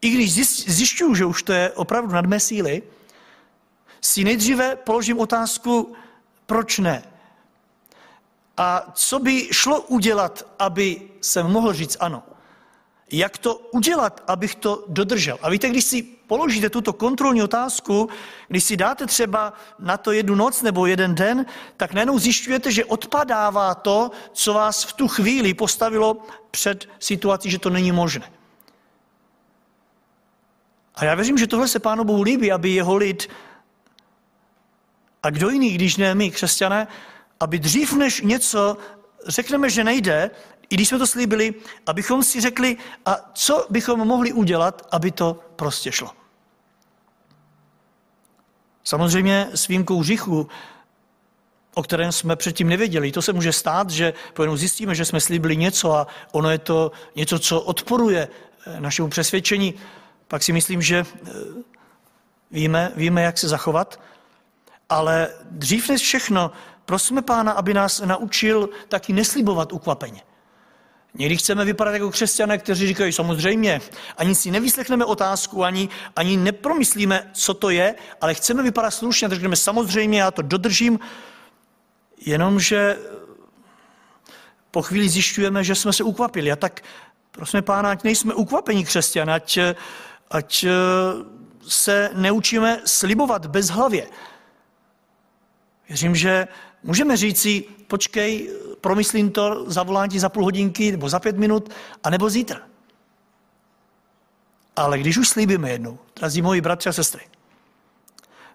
i 0.00 0.10
když 0.10 0.34
zjišťuju, 0.70 1.14
že 1.14 1.24
už 1.24 1.42
to 1.42 1.52
je 1.52 1.70
opravdu 1.70 2.14
nad 2.14 2.26
mé 2.26 2.40
síly, 2.40 2.82
si 4.00 4.24
nejdříve 4.24 4.76
položím 4.76 5.18
otázku, 5.18 5.94
proč 6.46 6.78
ne? 6.78 7.17
A 8.58 8.92
co 8.94 9.18
by 9.18 9.48
šlo 9.52 9.80
udělat, 9.80 10.46
aby 10.58 11.02
jsem 11.20 11.46
mohl 11.46 11.72
říct 11.72 11.96
ano? 12.00 12.22
Jak 13.12 13.38
to 13.38 13.54
udělat, 13.56 14.24
abych 14.26 14.54
to 14.54 14.84
dodržel? 14.88 15.38
A 15.42 15.50
víte, 15.50 15.68
když 15.68 15.84
si 15.84 16.02
položíte 16.02 16.70
tuto 16.70 16.92
kontrolní 16.92 17.42
otázku, 17.42 18.08
když 18.48 18.64
si 18.64 18.76
dáte 18.76 19.06
třeba 19.06 19.52
na 19.78 19.96
to 19.96 20.12
jednu 20.12 20.34
noc 20.34 20.62
nebo 20.62 20.86
jeden 20.86 21.14
den, 21.14 21.46
tak 21.76 21.92
najednou 21.92 22.18
zjišťujete, 22.18 22.72
že 22.72 22.84
odpadává 22.84 23.74
to, 23.74 24.10
co 24.32 24.54
vás 24.54 24.84
v 24.84 24.92
tu 24.92 25.08
chvíli 25.08 25.54
postavilo 25.54 26.22
před 26.50 26.88
situací, 26.98 27.50
že 27.50 27.58
to 27.58 27.70
není 27.70 27.92
možné. 27.92 28.32
A 30.94 31.04
já 31.04 31.14
věřím, 31.14 31.38
že 31.38 31.46
tohle 31.46 31.68
se 31.68 31.78
Pánu 31.78 32.04
Bohu 32.04 32.22
líbí, 32.22 32.52
aby 32.52 32.70
jeho 32.70 32.96
lid, 32.96 33.28
a 35.22 35.30
kdo 35.30 35.50
jiný, 35.50 35.70
když 35.70 35.96
ne 35.96 36.14
my, 36.14 36.30
křesťané, 36.30 36.86
aby 37.40 37.58
dřív 37.58 37.92
než 37.92 38.20
něco 38.20 38.76
řekneme, 39.26 39.70
že 39.70 39.84
nejde, 39.84 40.30
i 40.70 40.74
když 40.74 40.88
jsme 40.88 40.98
to 40.98 41.06
slíbili, 41.06 41.54
abychom 41.86 42.22
si 42.22 42.40
řekli, 42.40 42.76
a 43.06 43.30
co 43.34 43.66
bychom 43.70 44.00
mohli 44.00 44.32
udělat, 44.32 44.88
aby 44.90 45.10
to 45.10 45.40
prostě 45.56 45.92
šlo. 45.92 46.10
Samozřejmě 48.84 49.48
s 49.54 49.68
výjimkou 49.68 50.02
říchu, 50.02 50.48
o 51.74 51.82
kterém 51.82 52.12
jsme 52.12 52.36
předtím 52.36 52.68
nevěděli. 52.68 53.12
To 53.12 53.22
se 53.22 53.32
může 53.32 53.52
stát, 53.52 53.90
že 53.90 54.12
pojenou 54.34 54.56
zjistíme, 54.56 54.94
že 54.94 55.04
jsme 55.04 55.20
slíbili 55.20 55.56
něco 55.56 55.94
a 55.94 56.06
ono 56.32 56.50
je 56.50 56.58
to 56.58 56.92
něco, 57.16 57.38
co 57.38 57.60
odporuje 57.60 58.28
eh, 58.66 58.80
našemu 58.80 59.08
přesvědčení 59.08 59.74
pak 60.28 60.42
si 60.42 60.52
myslím, 60.52 60.82
že 60.82 61.04
eh, 61.26 61.30
víme, 62.50 62.92
víme, 62.96 63.22
jak 63.22 63.38
se 63.38 63.48
zachovat, 63.48 64.00
ale 64.88 65.28
dřív 65.50 65.88
než 65.88 66.02
všechno, 66.02 66.50
prosíme 66.88 67.22
Pána, 67.22 67.52
aby 67.52 67.74
nás 67.74 68.00
naučil 68.00 68.68
taky 68.88 69.12
neslibovat 69.12 69.72
ukvapeně. 69.72 70.22
Někdy 71.14 71.36
chceme 71.36 71.64
vypadat 71.64 71.92
jako 71.92 72.10
křesťané, 72.10 72.58
kteří 72.58 72.86
říkají 72.86 73.12
samozřejmě, 73.12 73.80
ani 74.16 74.34
si 74.34 74.50
nevyslechneme 74.50 75.04
otázku, 75.04 75.64
ani, 75.64 75.88
ani 76.16 76.36
nepromyslíme, 76.36 77.30
co 77.32 77.54
to 77.54 77.70
je, 77.70 77.94
ale 78.20 78.34
chceme 78.34 78.62
vypadat 78.62 78.90
slušně, 78.90 79.28
takže 79.28 79.40
řekneme 79.40 79.56
samozřejmě, 79.56 80.20
já 80.20 80.30
to 80.30 80.42
dodržím, 80.42 80.98
jenomže 82.26 82.96
po 84.70 84.82
chvíli 84.82 85.08
zjišťujeme, 85.08 85.64
že 85.64 85.74
jsme 85.74 85.92
se 85.92 86.04
ukvapili. 86.04 86.52
A 86.52 86.56
tak 86.56 86.80
prosíme 87.30 87.62
pána, 87.62 87.90
ať 87.90 88.04
nejsme 88.04 88.34
ukvapení 88.34 88.84
křesťané, 88.84 89.34
ať 89.34 89.58
ať 90.30 90.64
eh, 90.64 90.72
se 91.68 92.10
neučíme 92.14 92.80
slibovat 92.84 93.46
bez 93.46 93.68
hlavě. 93.68 94.06
Věřím, 95.88 96.14
že 96.14 96.48
můžeme 96.82 97.16
říci, 97.16 97.64
počkej, 97.86 98.54
promyslím 98.80 99.30
to, 99.30 99.70
zavolám 99.70 100.08
ti 100.08 100.20
za 100.20 100.28
půl 100.28 100.44
hodinky 100.44 100.90
nebo 100.90 101.08
za 101.08 101.20
pět 101.20 101.36
minut, 101.36 101.70
anebo 102.04 102.30
zítra. 102.30 102.60
Ale 104.76 104.98
když 104.98 105.18
už 105.18 105.28
slíbíme 105.28 105.70
jednou, 105.70 105.98
drazí 106.16 106.42
moji 106.42 106.60
bratři 106.60 106.88
a 106.88 106.92
sestry, 106.92 107.22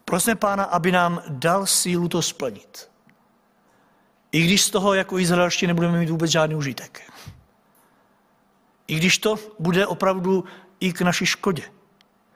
prosíme 0.05 0.35
pána, 0.35 0.63
aby 0.63 0.91
nám 0.91 1.21
dal 1.27 1.65
sílu 1.65 2.07
to 2.07 2.21
splnit. 2.21 2.89
I 4.31 4.41
když 4.41 4.61
z 4.61 4.69
toho 4.69 4.93
jako 4.93 5.19
Izraelští 5.19 5.67
nebudeme 5.67 5.99
mít 5.99 6.09
vůbec 6.09 6.31
žádný 6.31 6.55
užitek. 6.55 7.11
I 8.87 8.95
když 8.95 9.17
to 9.17 9.35
bude 9.59 9.87
opravdu 9.87 10.43
i 10.79 10.93
k 10.93 11.01
naší 11.01 11.25
škodě. 11.25 11.63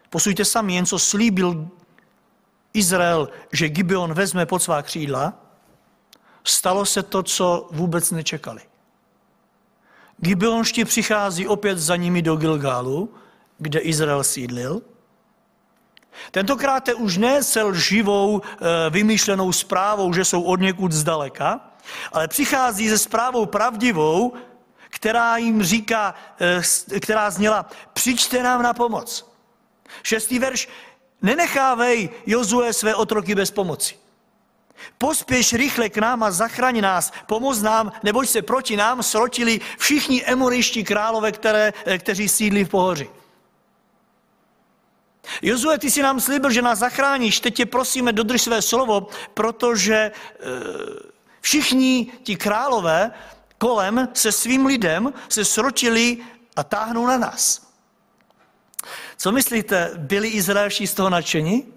Posujte 0.10 0.46
sami, 0.46 0.76
jen 0.76 0.86
co 0.86 1.00
slíbil 1.00 1.68
Izrael, 2.74 3.30
že 3.52 3.70
Gibeon 3.70 4.14
vezme 4.14 4.46
pod 4.46 4.64
svá 4.64 4.82
křídla, 4.82 5.47
stalo 6.50 6.86
se 6.86 7.04
to, 7.04 7.24
co 7.24 7.68
vůbec 7.72 8.12
nečekali. 8.12 8.62
Gibeonští 10.18 10.86
přichází 10.86 11.48
opět 11.48 11.78
za 11.78 11.96
nimi 11.96 12.22
do 12.22 12.36
Gilgálu, 12.36 13.14
kde 13.58 13.80
Izrael 13.80 14.24
sídlil. 14.24 14.82
Tentokrát 16.32 16.90
už 16.90 17.18
ne 17.18 17.44
se 17.44 17.64
lživou, 17.64 18.42
eh, 18.42 18.90
vymýšlenou 18.90 19.52
zprávou, 19.52 20.14
že 20.14 20.26
jsou 20.26 20.42
od 20.42 20.60
někud 20.60 20.92
zdaleka, 20.92 21.60
ale 22.12 22.28
přichází 22.28 22.90
se 22.90 22.98
zprávou 22.98 23.46
pravdivou, 23.46 24.34
která 24.90 25.38
jim 25.38 25.64
říká, 25.64 26.16
eh, 26.40 26.62
která 27.00 27.32
zněla, 27.32 27.70
přijďte 27.94 28.44
nám 28.44 28.62
na 28.62 28.74
pomoc. 28.74 29.32
Šestý 30.04 30.40
verš, 30.40 30.70
nenechávej 31.22 32.10
Jozue 32.26 32.74
své 32.74 32.96
otroky 32.96 33.36
bez 33.36 33.52
pomoci. 33.52 33.96
Pospěš 34.98 35.54
rychle 35.54 35.90
k 35.90 35.98
nám 35.98 36.24
a 36.24 36.32
zachraň 36.32 36.82
nás, 36.82 37.12
pomoz 37.26 37.62
nám, 37.62 37.92
neboť 38.04 38.30
se 38.30 38.42
proti 38.42 38.76
nám 38.76 39.04
srotili 39.04 39.60
všichni 39.78 40.26
emoriští 40.26 40.84
králové, 40.84 41.32
které, 41.32 41.74
eh, 41.86 41.98
kteří 41.98 42.30
sídlí 42.30 42.64
v 42.64 42.70
pohoři. 42.70 43.10
Jozue, 45.42 45.78
ty 45.78 45.92
si 45.92 46.02
nám 46.02 46.20
slíbil, 46.20 46.52
že 46.52 46.62
nás 46.62 46.80
zachráníš, 46.80 47.40
teď 47.40 47.56
tě 47.56 47.66
prosíme, 47.66 48.14
dodrž 48.14 48.42
své 48.42 48.62
slovo, 48.62 49.08
protože 49.34 49.96
e, 49.96 50.12
všichni 51.42 52.12
ti 52.24 52.36
králové 52.36 53.12
kolem 53.58 54.08
se 54.14 54.32
svým 54.32 54.66
lidem 54.66 55.14
se 55.30 55.46
srotili 55.46 56.18
a 56.56 56.64
táhnou 56.64 57.08
na 57.08 57.18
nás. 57.18 57.68
Co 59.18 59.32
myslíte, 59.32 59.92
byli 59.98 60.28
Izraelští 60.28 60.88
z 60.88 60.94
toho 60.94 61.10
nadšení? 61.10 61.74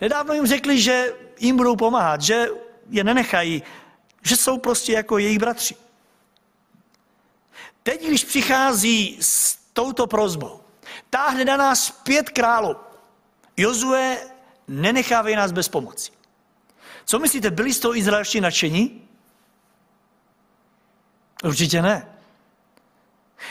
Nedávno 0.00 0.34
jim 0.34 0.46
řekli, 0.46 0.80
že 0.80 1.14
jim 1.38 1.56
budou 1.56 1.76
pomáhat, 1.76 2.20
že 2.20 2.48
je 2.90 3.04
nenechají, 3.04 3.62
že 4.22 4.36
jsou 4.36 4.58
prostě 4.58 4.92
jako 4.92 5.18
jejich 5.18 5.38
bratři. 5.38 5.76
Teď, 7.82 8.06
když 8.06 8.24
přichází 8.24 9.18
s 9.20 9.58
touto 9.72 10.06
prozbou, 10.06 10.60
táhne 11.10 11.44
na 11.44 11.56
nás 11.56 11.90
pět 11.90 12.30
králů. 12.30 12.76
Jozue, 13.56 14.18
nenechávej 14.68 15.36
nás 15.36 15.52
bez 15.52 15.68
pomoci. 15.68 16.12
Co 17.04 17.18
myslíte, 17.18 17.50
byli 17.50 17.72
z 17.72 17.80
toho 17.80 17.96
izraelští 17.96 18.40
nadšení? 18.40 19.08
Určitě 21.44 21.82
ne. 21.82 22.14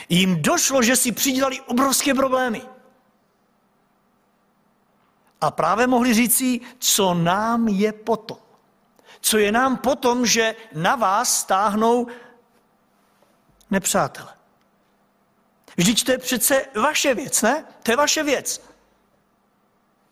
Jim 0.08 0.42
došlo, 0.42 0.82
že 0.82 0.96
si 0.96 1.12
přidělali 1.12 1.60
obrovské 1.60 2.14
problémy. 2.14 2.62
A 5.40 5.50
právě 5.50 5.86
mohli 5.86 6.14
říci, 6.14 6.60
co 6.78 7.14
nám 7.14 7.68
je 7.68 7.92
potom. 7.92 8.38
Co 9.20 9.38
je 9.38 9.52
nám 9.52 9.76
potom, 9.76 10.26
že 10.26 10.54
na 10.74 10.96
vás 10.96 11.38
stáhnou 11.38 12.06
nepřátele. 13.70 14.34
Vždyť 15.76 16.04
to 16.04 16.12
je 16.12 16.18
přece 16.18 16.66
vaše 16.74 17.14
věc, 17.14 17.42
ne? 17.42 17.64
To 17.82 17.90
je 17.90 17.96
vaše 17.96 18.22
věc. 18.22 18.62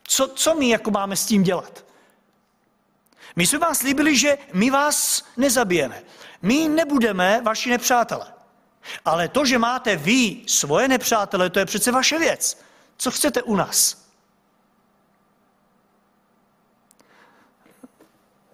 Co, 0.02 0.28
co 0.28 0.54
my 0.54 0.68
jako 0.68 0.90
máme 0.90 1.16
s 1.16 1.26
tím 1.26 1.42
dělat? 1.42 1.84
My 3.36 3.46
jsme 3.46 3.58
vás 3.58 3.78
slíbili, 3.78 4.16
že 4.16 4.38
my 4.52 4.70
vás 4.70 5.24
nezabijeme. 5.36 6.02
My 6.42 6.68
nebudeme 6.68 7.40
vaši 7.44 7.70
nepřátelé. 7.70 8.34
Ale 9.04 9.28
to, 9.28 9.44
že 9.44 9.58
máte 9.58 9.96
vy 9.96 10.42
svoje 10.46 10.88
nepřátele, 10.88 11.50
to 11.50 11.58
je 11.58 11.66
přece 11.66 11.92
vaše 11.92 12.18
věc. 12.18 12.58
Co 12.96 13.10
chcete 13.10 13.42
u 13.42 13.56
nás? 13.56 14.07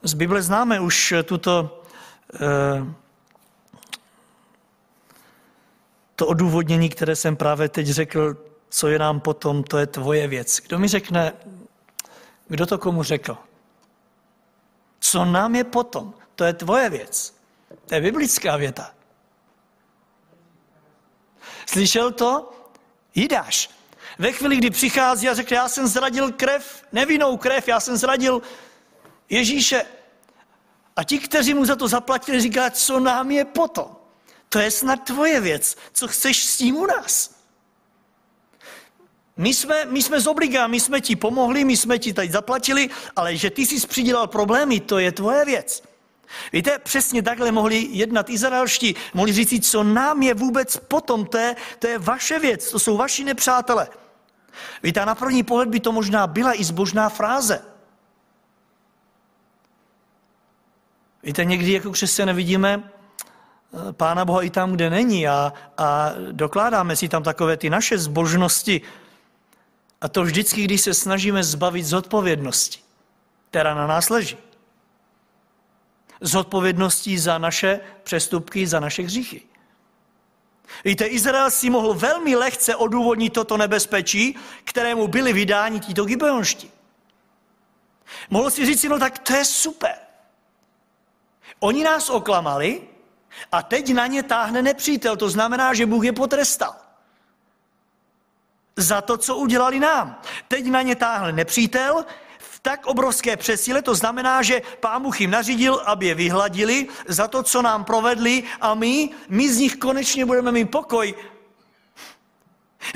Z 0.05 0.15
Bible 0.15 0.43
známe 0.43 0.81
už 0.81 1.15
tuto 1.25 1.83
eh, 2.35 2.95
to 6.17 6.27
odůvodnění, 6.27 6.89
které 6.89 7.17
jsem 7.17 7.37
právě 7.37 7.69
teď 7.69 7.87
řekl, 7.87 8.37
co 8.69 8.89
je 8.89 8.99
nám 8.99 9.21
potom, 9.21 9.65
to 9.65 9.79
je 9.79 9.87
tvoje 9.87 10.29
věc. 10.29 10.61
Kdo 10.61 10.79
mi 10.79 10.89
řekne, 10.89 11.33
kdo 12.49 12.67
to 12.67 12.79
komu 12.79 13.03
řekl? 13.03 13.37
Co 15.01 15.25
nám 15.25 15.55
je 15.55 15.65
potom, 15.65 16.15
to 16.35 16.45
je 16.45 16.53
tvoje 16.53 16.91
věc. 16.91 17.35
To 17.87 17.95
je 17.95 18.01
biblická 18.01 18.57
věta. 18.57 18.91
Slyšel 21.67 22.13
to? 22.13 22.53
Jidáš. 23.15 23.71
Ve 24.19 24.33
chvíli, 24.33 24.57
kdy 24.57 24.71
přichází 24.71 25.29
a 25.29 25.35
řekne, 25.35 25.57
já 25.57 25.69
jsem 25.69 25.87
zradil 25.87 26.33
krev, 26.33 26.85
nevinnou 26.93 27.37
krev, 27.37 27.69
já 27.69 27.81
jsem 27.81 27.97
zradil 27.97 28.43
Ježíše. 29.29 29.85
A 30.97 31.05
ti, 31.05 31.19
kteří 31.19 31.55
mu 31.55 31.65
za 31.65 31.77
to 31.77 31.89
zaplatili, 31.89 32.41
říká, 32.41 32.71
co 32.71 33.01
nám 33.01 33.31
je 33.31 33.45
potom. 33.45 33.97
To 34.49 34.59
je 34.59 34.71
snad 34.71 34.97
tvoje 34.97 35.41
věc. 35.41 35.77
Co 35.93 36.09
chceš 36.09 36.45
s 36.45 36.57
tím 36.57 36.77
u 36.77 36.87
nás? 36.87 37.35
My 39.37 39.55
jsme, 39.55 39.85
my 39.85 40.03
jsme 40.03 40.21
z 40.21 40.27
obliga, 40.27 40.67
my 40.67 40.81
jsme 40.81 41.01
ti 41.01 41.17
pomohli, 41.17 41.65
my 41.65 41.77
jsme 41.77 41.99
ti 41.99 42.13
tady 42.13 42.31
zaplatili, 42.31 42.91
ale 43.17 43.37
že 43.37 43.51
ty 43.51 43.67
jsi 43.67 43.87
přidělal 43.87 44.27
problémy, 44.27 44.81
to 44.81 44.99
je 44.99 45.13
tvoje 45.13 45.45
věc. 45.45 45.83
Víte, 46.53 46.79
přesně 46.79 47.23
takhle 47.23 47.53
mohli 47.53 47.89
jednat 47.91 48.31
izraelští, 48.31 48.95
mohli 49.15 49.33
říct, 49.33 49.71
co 49.71 49.83
nám 49.83 50.23
je 50.23 50.35
vůbec 50.35 50.77
potom, 50.77 51.27
to 51.27 51.39
je, 51.39 51.57
to 51.79 51.87
je 51.87 51.99
vaše 51.99 52.39
věc, 52.39 52.71
to 52.71 52.79
jsou 52.79 52.97
vaši 52.97 53.25
nepřátelé. 53.25 53.89
Víte, 54.83 55.07
na 55.07 55.15
první 55.15 55.43
pohled 55.43 55.69
by 55.69 55.81
to 55.81 55.93
možná 55.93 56.27
byla 56.27 56.61
i 56.61 56.65
zbožná 56.65 57.09
fráze. 57.09 57.74
Víte, 61.25 61.45
někdy 61.45 61.73
jako 61.73 61.91
křesťané 61.91 62.33
vidíme 62.33 62.83
eh, 62.83 63.93
Pána 63.93 64.25
Boha 64.25 64.43
i 64.43 64.51
tam, 64.51 64.73
kde 64.73 64.91
není 64.91 65.29
a, 65.29 65.53
a 65.79 66.11
dokládáme 66.33 66.97
si 66.97 67.09
tam 67.09 67.23
takové 67.23 67.57
ty 67.57 67.71
naše 67.71 67.99
zbožnosti. 67.99 68.81
A 70.01 70.09
to 70.09 70.23
vždycky, 70.23 70.65
když 70.65 70.81
se 70.81 70.95
snažíme 70.95 71.45
zbavit 71.45 71.85
zodpovědnosti, 71.85 72.81
která 73.51 73.75
na 73.75 73.87
nás 73.87 74.11
leží. 74.11 74.37
Zodpovědností 76.21 77.19
za 77.19 77.39
naše 77.39 77.81
přestupky, 78.03 78.67
za 78.67 78.81
naše 78.81 79.03
hříchy. 79.03 79.43
Víte, 80.85 81.07
Izrael 81.07 81.51
si 81.51 81.71
mohl 81.71 81.95
velmi 81.95 82.37
lehce 82.37 82.77
odůvodnit 82.77 83.33
toto 83.33 83.57
nebezpečí, 83.57 84.37
kterému 84.65 85.09
byli 85.09 85.33
vydáni 85.33 85.81
tito 85.81 86.05
gibeonští. 86.05 86.71
Mohl 88.31 88.51
si 88.51 88.67
říct, 88.67 88.85
no 88.85 88.99
tak 88.99 89.19
to 89.19 89.33
je 89.33 89.45
super. 89.45 90.04
Oni 91.65 91.85
nás 91.85 92.11
oklamali 92.11 92.83
a 93.53 93.63
teď 93.63 93.95
na 93.95 94.07
ně 94.07 94.23
táhne 94.23 94.63
nepřítel. 94.63 95.17
To 95.17 95.31
znamená, 95.31 95.75
že 95.75 95.87
Bůh 95.87 96.05
je 96.05 96.13
potrestal. 96.13 96.77
Za 98.77 99.01
to, 99.01 99.17
co 99.17 99.37
udělali 99.37 99.81
nám. 99.81 100.21
Teď 100.49 100.65
na 100.67 100.83
ně 100.83 100.97
táhne 100.97 101.33
nepřítel 101.33 102.05
v 102.39 102.61
tak 102.61 102.87
obrovské 102.87 103.37
přesile, 103.37 103.83
to 103.83 103.95
znamená, 103.95 104.43
že 104.43 104.63
pán 104.81 105.03
Bůh 105.03 105.21
jim 105.21 105.31
nařídil, 105.31 105.83
aby 105.87 106.07
je 106.07 106.15
vyhladili 106.15 106.89
za 107.09 107.29
to, 107.29 107.43
co 107.43 107.63
nám 107.63 107.85
provedli 107.85 108.45
a 108.61 108.75
my, 108.75 109.11
my 109.29 109.53
z 109.53 109.59
nich 109.59 109.77
konečně 109.77 110.27
budeme 110.27 110.53
mít 110.53 110.71
pokoj. 110.71 111.15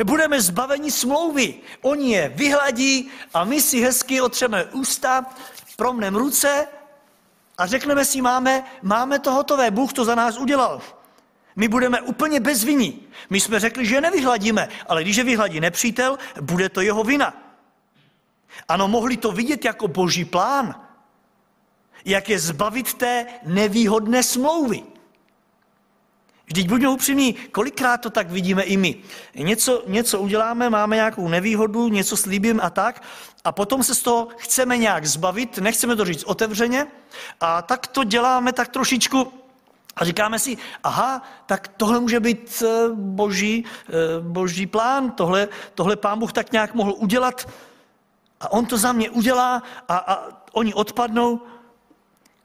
Budeme 0.05 0.41
zbaveni 0.41 0.91
smlouvy. 0.91 1.55
Oni 1.81 2.13
je 2.13 2.29
vyhladí 2.29 3.11
a 3.35 3.45
my 3.45 3.61
si 3.61 3.81
hezky 3.81 4.21
otřeme 4.21 4.65
ústa, 4.65 5.25
promnem 5.77 6.17
ruce 6.17 6.69
a 7.59 7.67
řekneme 7.67 8.05
si, 8.05 8.23
máme, 8.23 8.65
máme 8.83 9.19
to 9.19 9.33
hotové, 9.33 9.71
Bůh 9.71 9.93
to 9.93 10.05
za 10.05 10.15
nás 10.15 10.39
udělal. 10.39 10.81
My 11.57 11.69
budeme 11.69 12.01
úplně 12.01 12.41
bezvinní. 12.41 13.07
My 13.31 13.41
jsme 13.41 13.61
řekli, 13.61 13.87
že 13.87 14.01
nevyhladíme, 14.01 14.69
ale 14.89 15.03
když 15.03 15.17
je 15.17 15.25
vyhladí 15.25 15.61
nepřítel, 15.61 16.19
bude 16.41 16.69
to 16.69 16.81
jeho 16.81 17.05
vina. 17.05 17.35
Ano, 18.69 18.89
mohli 18.89 19.17
to 19.17 19.33
vidět 19.33 19.65
jako 19.65 19.89
boží 19.89 20.25
plán, 20.25 20.75
jak 22.05 22.29
je 22.29 22.39
zbavit 22.39 22.95
té 22.95 23.27
nevýhodné 23.45 24.23
smlouvy. 24.23 24.83
Vždyť 26.49 26.69
buďme 26.69 26.89
upřímní, 26.89 27.33
kolikrát 27.33 27.97
to 27.97 28.11
tak 28.11 28.31
vidíme 28.31 28.63
i 28.63 28.77
my. 28.77 28.97
Něco, 29.35 29.83
něco 29.87 30.21
uděláme, 30.21 30.71
máme 30.71 30.97
nějakou 30.97 31.29
nevýhodu, 31.29 31.89
něco 31.89 32.17
slíbím 32.17 32.61
a 32.63 32.71
tak, 32.71 33.03
a 33.45 33.53
potom 33.53 33.83
se 33.83 33.95
z 33.95 34.03
toho 34.03 34.29
chceme 34.37 34.77
nějak 34.77 35.07
zbavit, 35.07 35.59
nechceme 35.59 35.97
to 35.97 36.05
říct 36.05 36.25
otevřeně, 36.25 36.87
a 37.41 37.63
tak 37.63 37.87
to 37.87 38.05
děláme 38.05 38.53
tak 38.53 38.69
trošičku 38.69 39.33
a 39.97 40.05
říkáme 40.05 40.39
si, 40.39 40.57
aha, 40.85 41.23
tak 41.47 41.69
tohle 41.69 42.01
může 42.01 42.21
být 42.21 42.63
eh, 42.67 42.89
boží, 42.95 43.65
eh, 43.89 43.93
boží 44.21 44.67
plán, 44.67 45.11
tohle, 45.11 45.49
tohle 45.75 45.97
pán 45.97 46.19
Bůh 46.19 46.33
tak 46.33 46.53
nějak 46.53 46.75
mohl 46.75 46.95
udělat 46.97 47.49
a 48.41 48.53
on 48.53 48.67
to 48.67 48.79
za 48.79 48.93
mě 48.93 49.11
udělá 49.11 49.63
a, 49.89 49.97
a 49.97 50.29
oni 50.53 50.75
odpadnou 50.75 51.41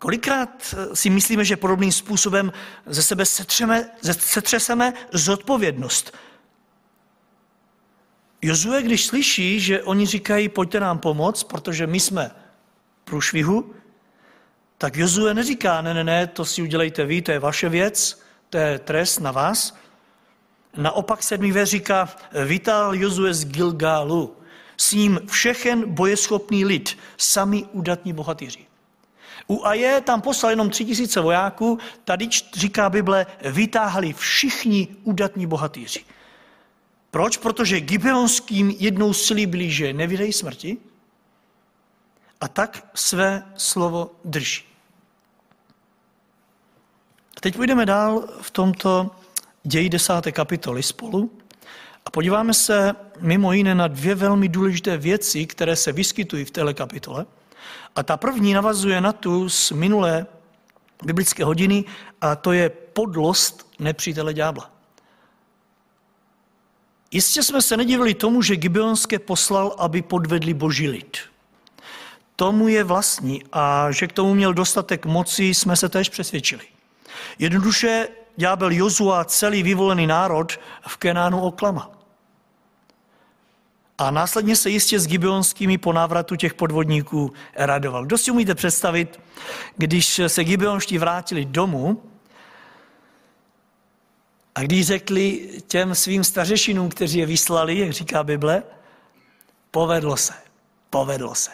Kolikrát 0.03 0.75
eh, 0.77 0.95
si 0.95 1.09
myslíme, 1.09 1.45
že 1.45 1.57
podobným 1.57 1.91
způsobem 1.91 2.53
ze 2.85 3.03
sebe 3.03 3.25
setřeme, 3.25 3.89
setřeseme 4.19 4.93
zodpovědnost. 5.11 6.17
Jozue, 8.41 8.83
když 8.83 9.05
slyší, 9.05 9.59
že 9.59 9.83
oni 9.83 10.05
říkají, 10.05 10.49
pojďte 10.49 10.79
nám 10.79 10.99
pomoct, 10.99 11.43
protože 11.43 11.87
my 11.87 11.99
jsme 11.99 12.31
průšvihu, 13.03 13.73
tak 14.77 14.97
Jozue 14.97 15.33
neříká, 15.33 15.81
ne, 15.81 15.93
ne, 15.93 16.03
ne, 16.03 16.27
to 16.27 16.45
si 16.45 16.61
udělejte 16.61 17.05
vy, 17.05 17.21
to 17.21 17.31
je 17.31 17.39
vaše 17.39 17.69
věc, 17.69 18.21
to 18.49 18.57
je 18.57 18.79
trest 18.79 19.19
na 19.19 19.31
vás. 19.31 19.77
Naopak 20.77 21.23
sedmý 21.23 21.51
věc 21.51 21.69
říká, 21.69 22.09
vítal 22.45 22.95
Jozue 22.95 23.33
z 23.33 23.45
Gilgálu, 23.45 24.35
s 24.77 24.93
ním 24.93 25.19
všechen 25.31 25.93
bojeschopný 25.93 26.65
lid, 26.65 26.97
sami 27.17 27.63
udatní 27.71 28.13
bohatýři. 28.13 28.72
U 29.47 29.65
Aje 29.65 30.01
tam 30.01 30.21
poslal 30.21 30.49
jenom 30.49 30.69
tři 30.69 30.85
tisíce 30.85 31.21
vojáků, 31.21 31.79
tady 32.03 32.29
říká 32.53 32.89
Bible, 32.89 33.25
vytáhli 33.41 34.13
všichni 34.13 34.87
udatní 35.03 35.47
bohatýři. 35.47 36.03
Proč? 37.11 37.37
Protože 37.37 37.81
Gibeonským 37.81 38.69
jednou 38.69 39.13
slíbili, 39.13 39.71
že 39.71 39.93
nevydej 39.93 40.33
smrti 40.33 40.77
a 42.41 42.47
tak 42.47 42.89
své 42.93 43.43
slovo 43.55 44.11
drží. 44.25 44.63
A 47.37 47.41
teď 47.41 47.55
půjdeme 47.55 47.85
dál 47.85 48.27
v 48.41 48.51
tomto 48.51 49.11
ději 49.63 49.89
desáté 49.89 50.31
kapitoly 50.31 50.83
spolu 50.83 51.31
a 52.05 52.11
podíváme 52.11 52.53
se 52.53 52.95
mimo 53.19 53.53
jiné 53.53 53.75
na 53.75 53.87
dvě 53.87 54.15
velmi 54.15 54.49
důležité 54.49 54.97
věci, 54.97 55.45
které 55.45 55.75
se 55.75 55.91
vyskytují 55.91 56.45
v 56.45 56.51
této 56.51 56.73
kapitole– 56.73 57.25
a 57.95 58.03
ta 58.03 58.17
první 58.17 58.53
navazuje 58.53 59.01
na 59.01 59.13
tu 59.13 59.49
z 59.49 59.71
minulé 59.71 60.25
biblické 61.03 61.43
hodiny 61.43 61.85
a 62.21 62.35
to 62.35 62.51
je 62.51 62.69
podlost 62.69 63.67
nepřítele 63.79 64.33
ďábla. 64.33 64.69
Jistě 67.11 67.43
jsme 67.43 67.61
se 67.61 67.77
nedivili 67.77 68.13
tomu, 68.13 68.41
že 68.41 68.55
Gibeonské 68.55 69.19
poslal, 69.19 69.75
aby 69.77 70.01
podvedli 70.01 70.53
boží 70.53 70.87
lid. 70.87 71.17
Tomu 72.35 72.67
je 72.67 72.83
vlastní 72.83 73.43
a 73.51 73.91
že 73.91 74.07
k 74.07 74.13
tomu 74.13 74.33
měl 74.33 74.53
dostatek 74.53 75.05
moci, 75.05 75.43
jsme 75.43 75.75
se 75.75 75.89
též 75.89 76.09
přesvědčili. 76.09 76.63
Jednoduše 77.39 78.07
ďábel 78.35 78.71
Jozua 78.71 79.25
celý 79.25 79.63
vyvolený 79.63 80.07
národ 80.07 80.59
v 80.87 80.97
Kenánu 80.97 81.41
oklama. 81.41 81.91
A 83.97 84.11
následně 84.11 84.55
se 84.55 84.69
jistě 84.69 84.99
s 84.99 85.07
Gibeonskými 85.07 85.77
po 85.77 85.93
návratu 85.93 86.35
těch 86.35 86.53
podvodníků 86.53 87.33
radoval. 87.55 88.05
Kdo 88.05 88.17
si 88.17 88.31
umíte 88.31 88.55
představit, 88.55 89.19
když 89.77 90.21
se 90.27 90.43
Gibeonští 90.43 90.97
vrátili 90.97 91.45
domů 91.45 92.01
A 94.55 94.61
když 94.61 94.87
řekli 94.87 95.49
těm 95.67 95.95
svým 95.95 96.23
stařešinům, 96.23 96.89
kteří 96.89 97.19
je 97.19 97.25
vyslali, 97.25 97.77
jak 97.77 97.91
říká 97.91 98.23
Bible, 98.23 98.63
povedlo 99.71 100.17
se, 100.17 100.33
povedlo 100.89 101.35
se. 101.35 101.51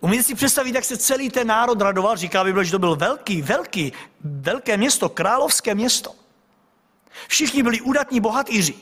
Umíte 0.00 0.22
si 0.22 0.34
představit, 0.34 0.74
jak 0.74 0.84
se 0.84 0.96
celý 0.96 1.30
ten 1.30 1.46
národ 1.46 1.80
radoval? 1.80 2.16
Říká 2.16 2.44
Bible, 2.44 2.64
že 2.64 2.70
to 2.70 2.78
byl 2.78 2.96
velký, 2.96 3.42
velký, 3.42 3.92
velké 4.24 4.76
město, 4.76 5.08
královské 5.08 5.74
město. 5.74 6.14
Všichni 7.28 7.62
byli 7.62 7.80
údatní 7.80 8.20
bohatýři. 8.20 8.74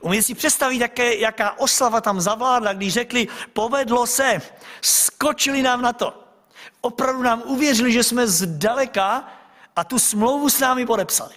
Umíte 0.00 0.22
si 0.22 0.34
představit, 0.34 0.80
jaké, 0.80 1.14
jaká 1.14 1.58
oslava 1.58 2.00
tam 2.00 2.20
zavládla, 2.20 2.72
když 2.72 2.92
řekli, 2.92 3.28
povedlo 3.52 4.06
se, 4.06 4.42
skočili 4.80 5.62
nám 5.62 5.82
na 5.82 5.92
to. 5.92 6.24
Opravdu 6.80 7.22
nám 7.22 7.42
uvěřili, 7.46 7.92
že 7.92 8.02
jsme 8.02 8.26
zdaleka 8.26 9.28
a 9.76 9.84
tu 9.84 9.98
smlouvu 9.98 10.50
s 10.50 10.60
námi 10.60 10.86
podepsali. 10.86 11.34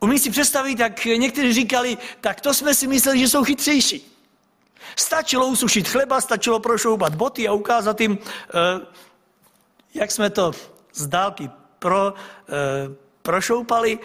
Umí 0.00 0.18
si 0.18 0.30
představit, 0.30 0.78
jak 0.78 1.04
někteří 1.04 1.52
říkali, 1.52 1.98
tak 2.20 2.40
to 2.40 2.54
jsme 2.54 2.74
si 2.74 2.86
mysleli, 2.86 3.18
že 3.18 3.28
jsou 3.28 3.44
chytřejší. 3.44 4.18
Stačilo 4.96 5.46
usušit 5.46 5.88
chleba, 5.88 6.20
stačilo 6.20 6.60
prošoupat 6.60 7.14
boty 7.14 7.48
a 7.48 7.52
ukázat 7.52 8.00
jim, 8.00 8.18
eh, 8.18 8.86
jak 9.94 10.10
jsme 10.10 10.30
to 10.30 10.52
z 10.94 11.06
dálky 11.06 11.50
pro, 11.78 12.14
eh, 12.14 12.94
prošoupali. 13.22 13.98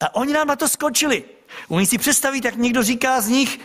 A 0.00 0.14
oni 0.14 0.32
nám 0.32 0.46
na 0.46 0.56
to 0.56 0.68
skočili. 0.68 1.24
Umí 1.68 1.86
si 1.86 1.98
představit, 1.98 2.44
jak 2.44 2.56
někdo 2.56 2.82
říká 2.82 3.20
z 3.20 3.28
nich, 3.28 3.60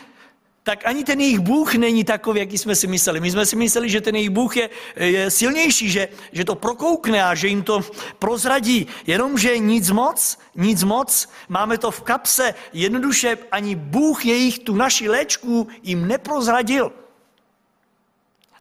tak 0.63 0.85
ani 0.85 1.03
ten 1.03 1.21
jejich 1.21 1.39
Bůh 1.39 1.75
není 1.75 2.03
takový, 2.03 2.39
jaký 2.39 2.57
jsme 2.57 2.75
si 2.75 2.87
mysleli. 2.87 3.19
My 3.19 3.31
jsme 3.31 3.45
si 3.45 3.55
mysleli, 3.55 3.89
že 3.89 4.01
ten 4.01 4.15
jejich 4.15 4.29
Bůh 4.29 4.57
je, 4.57 4.69
je 4.95 5.31
silnější, 5.31 5.89
že, 5.89 6.07
že 6.31 6.45
to 6.45 6.55
prokoukne 6.55 7.23
a 7.23 7.35
že 7.35 7.47
jim 7.47 7.63
to 7.63 7.81
prozradí. 8.19 8.87
Jenomže 9.07 9.57
nic 9.57 9.89
moc, 9.89 10.39
nic 10.55 10.83
moc, 10.83 11.29
máme 11.49 11.77
to 11.77 11.91
v 11.91 12.01
kapse, 12.01 12.53
jednoduše 12.73 13.37
ani 13.51 13.75
Bůh 13.75 14.25
jejich 14.25 14.59
tu 14.59 14.75
naši 14.75 15.09
léčku 15.09 15.67
jim 15.83 16.07
neprozradil. 16.07 16.91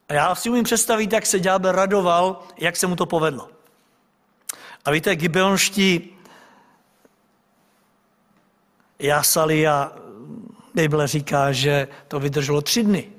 A 0.08 0.14
já 0.14 0.34
si 0.34 0.50
umím 0.50 0.64
představit, 0.64 1.12
jak 1.12 1.26
se 1.26 1.40
ďábel 1.40 1.72
radoval, 1.72 2.42
jak 2.58 2.76
se 2.76 2.86
mu 2.86 2.96
to 2.96 3.06
povedlo. 3.06 3.48
A 4.84 4.90
víte, 4.90 5.16
gibeonští 5.16 6.16
jasali 9.02 9.68
a 9.68 9.92
Bible 10.74 11.06
říká, 11.06 11.52
že 11.52 11.88
to 12.08 12.20
vydrželo 12.20 12.62
tři 12.62 12.82
dny. 12.82 13.12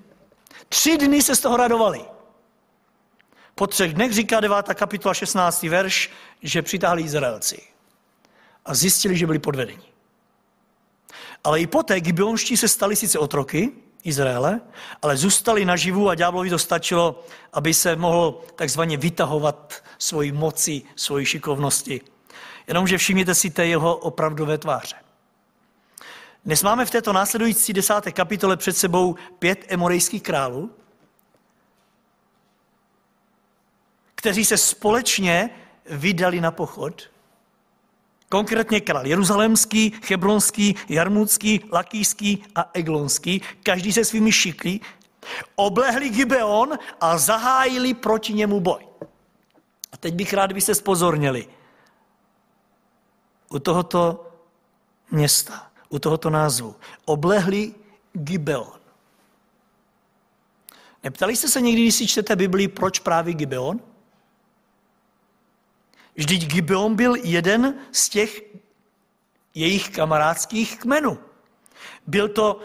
Tři 0.69 0.97
dny 0.97 1.21
se 1.21 1.35
z 1.35 1.39
toho 1.39 1.57
radovali. 1.57 2.01
Po 3.55 3.67
třech 3.67 3.93
dnech 3.93 4.13
říká 4.13 4.39
9. 4.39 4.55
kapitola 4.73 5.13
16. 5.13 5.63
verš, 5.63 6.11
že 6.41 6.61
přitáhli 6.61 7.01
Izraelci 7.01 7.61
a 8.65 8.73
zjistili, 8.73 9.17
že 9.17 9.25
byli 9.25 9.39
podvedeni. 9.39 9.83
Ale 11.43 11.59
i 11.61 11.67
poté 11.67 12.01
Gibeonští 12.01 12.57
se 12.57 12.67
stali 12.67 12.95
sice 12.95 13.19
otroky 13.19 13.71
Izraele, 14.03 14.61
ale 15.01 15.17
zůstali 15.17 15.65
naživu 15.65 16.09
a 16.09 16.15
ďáblovi 16.15 16.49
to 16.49 16.59
stačilo, 16.59 17.23
aby 17.53 17.73
se 17.73 17.95
mohl 17.95 18.41
takzvaně 18.55 18.97
vytahovat 18.97 19.83
svoji 19.97 20.31
moci, 20.31 20.81
svoji 20.95 21.25
šikovnosti. 21.25 22.01
Jenomže 22.67 22.97
všimněte 22.97 23.35
si 23.35 23.49
té 23.49 23.65
jeho 23.65 23.95
opravdové 23.95 24.57
tváře. 24.57 25.02
Dnes 26.45 26.63
máme 26.63 26.85
v 26.85 26.91
této 26.91 27.13
následující 27.13 27.73
desáté 27.73 28.11
kapitole 28.11 28.57
před 28.57 28.77
sebou 28.77 29.15
pět 29.39 29.65
emorejských 29.67 30.23
králů, 30.23 30.71
kteří 34.15 34.45
se 34.45 34.57
společně 34.57 35.49
vydali 35.85 36.41
na 36.41 36.51
pochod. 36.51 37.09
Konkrétně 38.29 38.81
král 38.81 39.07
Jeruzalémský, 39.07 39.93
Hebronský, 40.09 40.75
Jarmutský, 40.89 41.61
Lakýský 41.71 42.43
a 42.55 42.69
Eglonský, 42.73 43.41
každý 43.63 43.93
se 43.93 44.05
svými 44.05 44.31
šikly, 44.31 44.79
oblehli 45.55 46.09
Gibeon 46.09 46.79
a 47.01 47.17
zahájili 47.17 47.93
proti 47.93 48.33
němu 48.33 48.59
boj. 48.59 48.87
A 49.91 49.97
teď 49.97 50.13
bych 50.13 50.33
rád, 50.33 50.51
byste 50.51 50.75
spozornili. 50.75 51.47
U 53.49 53.59
tohoto 53.59 54.31
města 55.11 55.72
u 55.93 55.99
tohoto 55.99 56.29
názvu. 56.29 56.75
Oblehli 57.05 57.73
Gibeon. 58.13 58.79
Neptali 61.03 61.35
jste 61.35 61.47
se 61.47 61.61
někdy, 61.61 61.81
když 61.81 61.95
si 61.95 62.07
čtete 62.07 62.35
Biblii, 62.35 62.67
proč 62.67 62.99
právě 62.99 63.33
Gibeon? 63.33 63.79
Vždyť 66.15 66.47
Gibeon 66.47 66.95
byl 66.95 67.15
jeden 67.15 67.73
z 67.91 68.09
těch 68.09 68.41
jejich 69.53 69.89
kamarádských 69.89 70.79
kmenů. 70.79 71.19
Byl 72.07 72.29
to 72.29 72.61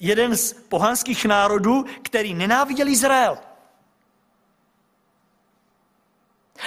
jeden 0.00 0.36
z 0.36 0.52
pohanských 0.52 1.24
národů, 1.24 1.84
který 2.02 2.34
nenáviděl 2.34 2.88
Izrael. 2.88 3.38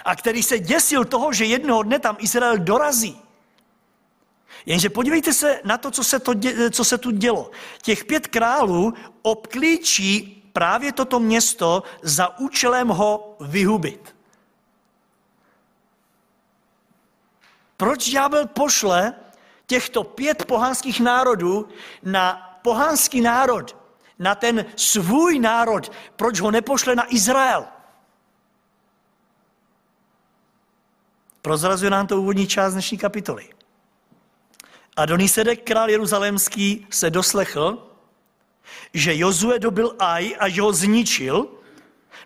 A 0.06 0.15
který 0.15 0.43
se 0.43 0.60
děsil 0.60 1.06
toho, 1.06 1.34
že 1.34 1.45
jednoho 1.45 1.84
dne 1.84 1.99
tam 1.99 2.17
Izrael 2.19 2.58
dorazí. 2.58 3.28
Jenže 4.65 4.89
podívejte 4.89 5.34
se 5.34 5.62
na 5.63 5.78
to, 5.78 5.91
co 5.91 6.04
se, 6.04 6.19
to, 6.19 6.34
co 6.72 6.84
se 6.84 6.98
tu 6.98 7.12
dělo. 7.12 7.52
Těch 7.82 8.06
pět 8.06 8.28
králů 8.28 8.93
obklíčí 9.22 10.43
právě 10.54 10.91
toto 10.91 11.19
město 11.19 11.84
za 12.02 12.39
účelem 12.39 12.88
ho 12.88 13.38
vyhubit. 13.39 14.15
Proč 17.78 18.10
ďábel 18.10 18.48
pošle 18.48 19.13
těchto 19.65 20.04
pět 20.04 20.45
pohanských 20.45 21.00
národů 21.00 21.69
na 22.04 22.60
pohanský 22.62 23.22
národ, 23.22 23.76
na 24.19 24.36
ten 24.36 24.65
svůj 24.76 25.39
národ? 25.39 25.91
Proč 26.15 26.39
ho 26.39 26.52
nepošle 26.52 26.95
na 26.95 27.13
Izrael? 27.13 27.65
Prozrazuje 31.41 31.91
nám 31.91 32.08
to 32.08 32.22
úvodní 32.22 32.48
část 32.48 32.74
dnešní 32.74 32.98
kapitoly. 32.98 33.50
Adonisedek, 34.99 35.63
král 35.63 35.89
jeruzalémský, 35.89 36.88
se 36.89 37.09
doslechl, 37.09 37.88
že 38.93 39.15
Jozue 39.15 39.59
dobil 39.59 39.95
Aj 39.99 40.35
a 40.39 40.49
že 40.49 40.62
ho 40.62 40.73
zničil. 40.73 41.47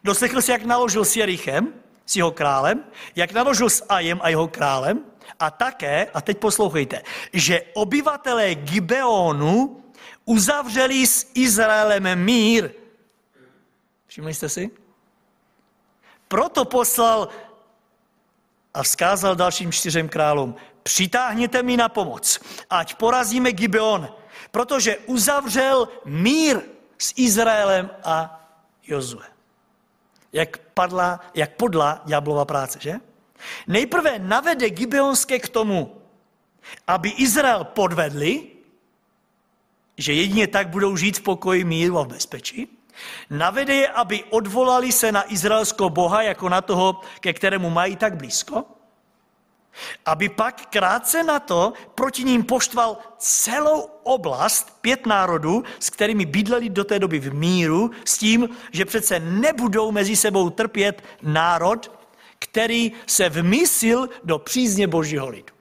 Doslechl 0.03 0.41
se, 0.41 0.51
jak 0.51 0.65
naložil 0.65 1.05
s 1.05 1.15
Jerichem, 1.15 1.73
s 2.05 2.15
jeho 2.15 2.31
králem, 2.31 2.83
jak 3.15 3.31
naložil 3.31 3.69
s 3.69 3.85
Ajem 3.89 4.19
a 4.23 4.29
jeho 4.29 4.47
králem 4.47 5.05
a 5.39 5.51
také, 5.51 6.09
a 6.13 6.21
teď 6.21 6.37
poslouchejte, 6.37 7.03
že 7.33 7.61
obyvatelé 7.73 8.55
Gibeonu 8.55 9.83
uzavřeli 10.25 11.07
s 11.07 11.31
Izraelem 11.33 12.25
mír. 12.25 12.71
Všimli 14.07 14.33
jste 14.33 14.49
si? 14.49 14.71
Proto 16.27 16.65
poslal 16.65 17.29
a 18.73 18.83
vzkázal 18.83 19.35
dalším 19.35 19.71
čtyřem 19.71 20.09
králům, 20.09 20.55
přitáhněte 20.83 21.63
mi 21.63 21.77
na 21.77 21.89
pomoc, 21.89 22.39
ať 22.69 22.95
porazíme 22.95 23.51
Gibeon, 23.51 24.09
protože 24.51 24.97
uzavřel 24.97 25.89
mír 26.05 26.61
s 26.97 27.13
Izraelem 27.15 27.89
a 28.03 28.39
Jozue. 28.87 29.25
Jak, 30.33 30.57
padla, 30.57 31.19
jak 31.33 31.55
podla 31.55 32.01
ďáblova 32.05 32.45
práce, 32.45 32.79
že? 32.81 32.95
Nejprve 33.67 34.19
navede 34.19 34.69
Gibeonské 34.69 35.39
k 35.39 35.49
tomu, 35.49 36.01
aby 36.87 37.09
Izrael 37.09 37.63
podvedli, 37.63 38.47
že 39.97 40.13
jedině 40.13 40.47
tak 40.47 40.69
budou 40.69 40.97
žít 40.97 41.17
v 41.17 41.21
pokoji, 41.21 41.63
míru 41.63 41.99
a 41.99 42.03
v 42.03 42.07
bezpečí. 42.07 42.67
Navede 43.29 43.75
je, 43.75 43.87
aby 43.87 44.23
odvolali 44.23 44.91
se 44.91 45.11
na 45.11 45.33
izraelského 45.33 45.89
boha, 45.89 46.21
jako 46.21 46.49
na 46.49 46.61
toho, 46.61 47.01
ke 47.19 47.33
kterému 47.33 47.69
mají 47.69 47.95
tak 47.95 48.15
blízko 48.15 48.65
aby 50.05 50.29
pak 50.29 50.65
krátce 50.65 51.23
na 51.23 51.39
to 51.39 51.73
proti 51.95 52.23
ním 52.23 52.43
poštval 52.43 52.97
celou 53.17 53.81
oblast, 54.03 54.77
pět 54.81 55.05
národů, 55.05 55.63
s 55.79 55.89
kterými 55.89 56.25
bydleli 56.25 56.69
do 56.69 56.83
té 56.83 56.99
doby 56.99 57.19
v 57.19 57.33
míru, 57.33 57.91
s 58.05 58.17
tím, 58.17 58.49
že 58.71 58.85
přece 58.85 59.19
nebudou 59.19 59.91
mezi 59.91 60.15
sebou 60.15 60.49
trpět 60.49 61.03
národ, 61.21 61.91
který 62.39 62.91
se 63.07 63.29
vmysil 63.29 64.09
do 64.23 64.39
přízně 64.39 64.87
božího 64.87 65.29
lidu. 65.29 65.53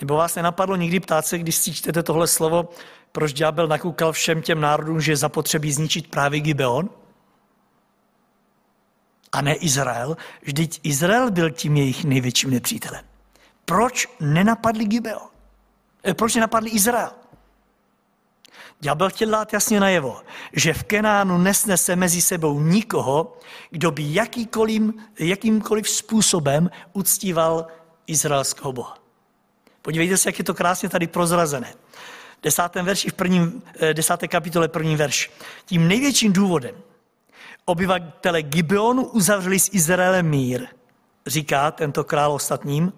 Nebo 0.00 0.16
vás 0.16 0.34
nenapadlo 0.34 0.76
nikdy 0.76 1.00
ptát 1.00 1.26
se, 1.26 1.38
když 1.38 1.56
si 1.56 1.74
čtete 1.74 2.02
tohle 2.02 2.26
slovo, 2.26 2.68
proč 3.12 3.32
ďábel 3.32 3.68
nakukal 3.68 4.12
všem 4.12 4.42
těm 4.42 4.60
národům, 4.60 5.00
že 5.00 5.16
zapotřebí 5.16 5.72
zničit 5.72 6.10
právě 6.10 6.40
Gibeon? 6.40 6.90
A 9.32 9.40
ne 9.42 9.54
Izrael. 9.54 10.16
Vždyť 10.42 10.80
Izrael 10.82 11.30
byl 11.30 11.50
tím 11.50 11.76
jejich 11.76 12.04
největším 12.04 12.50
nepřítelem. 12.50 13.04
Proč 13.64 14.08
nenapadli 14.20 14.84
Gibeon? 14.84 15.28
Eh, 16.04 16.14
proč 16.14 16.34
nenapadli 16.34 16.70
Izrael? 16.70 17.10
Ďábel 18.80 19.10
chtěl 19.10 19.30
dát 19.30 19.52
jasně 19.52 19.80
najevo, 19.80 20.22
že 20.52 20.74
v 20.74 20.84
Kenánu 20.84 21.38
nesnese 21.38 21.96
mezi 21.96 22.22
sebou 22.22 22.60
nikoho, 22.60 23.38
kdo 23.70 23.90
by 23.90 24.02
jakýkoliv, 24.06 24.82
jakýmkoliv 25.18 25.88
způsobem 25.88 26.70
uctíval 26.92 27.66
izraelského 28.06 28.72
boha. 28.72 28.98
Podívejte 29.82 30.16
se, 30.16 30.28
jak 30.28 30.38
je 30.38 30.44
to 30.44 30.54
krásně 30.54 30.88
tady 30.88 31.06
prozrazené. 31.06 31.74
Desátém 32.42 32.84
verši 32.86 33.10
v 33.10 33.12
prvním, 33.12 33.62
eh, 33.80 33.94
desáté 33.94 34.28
kapitole 34.28 34.68
první 34.68 34.96
verš. 34.96 35.30
Tím 35.66 35.88
největším 35.88 36.32
důvodem 36.32 36.74
obyvatele 37.66 38.42
Gibeonu 38.42 39.02
uzavřeli 39.02 39.60
s 39.60 39.70
Izraelem 39.72 40.26
mír, 40.28 40.66
říká 41.26 41.70
tento 41.70 42.04
král 42.04 42.32
ostatním. 42.32 42.92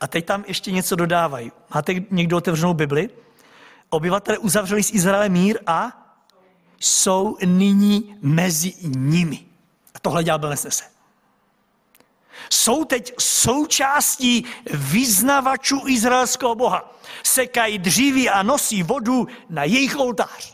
A 0.00 0.06
teď 0.06 0.26
tam 0.26 0.44
ještě 0.46 0.70
něco 0.70 0.96
dodávají. 0.96 1.52
Máte 1.74 1.94
někdo 2.10 2.36
otevřenou 2.36 2.74
Bibli? 2.74 3.10
Obyvatele 3.90 4.38
uzavřeli 4.38 4.82
s 4.82 4.92
Izraelem 4.92 5.32
mír 5.32 5.58
a 5.66 6.04
jsou 6.80 7.36
nyní 7.44 8.16
mezi 8.22 8.72
nimi. 8.82 9.46
A 9.94 9.98
tohle 9.98 10.24
ďábel 10.24 10.50
nesnese. 10.50 10.84
Jsou 12.50 12.84
teď 12.84 13.14
součástí 13.18 14.44
vyznavačů 14.72 15.82
izraelského 15.86 16.54
boha. 16.54 16.94
Sekají 17.22 17.78
dříví 17.78 18.30
a 18.30 18.42
nosí 18.42 18.82
vodu 18.82 19.26
na 19.50 19.64
jejich 19.64 19.96
oltář. 19.98 20.53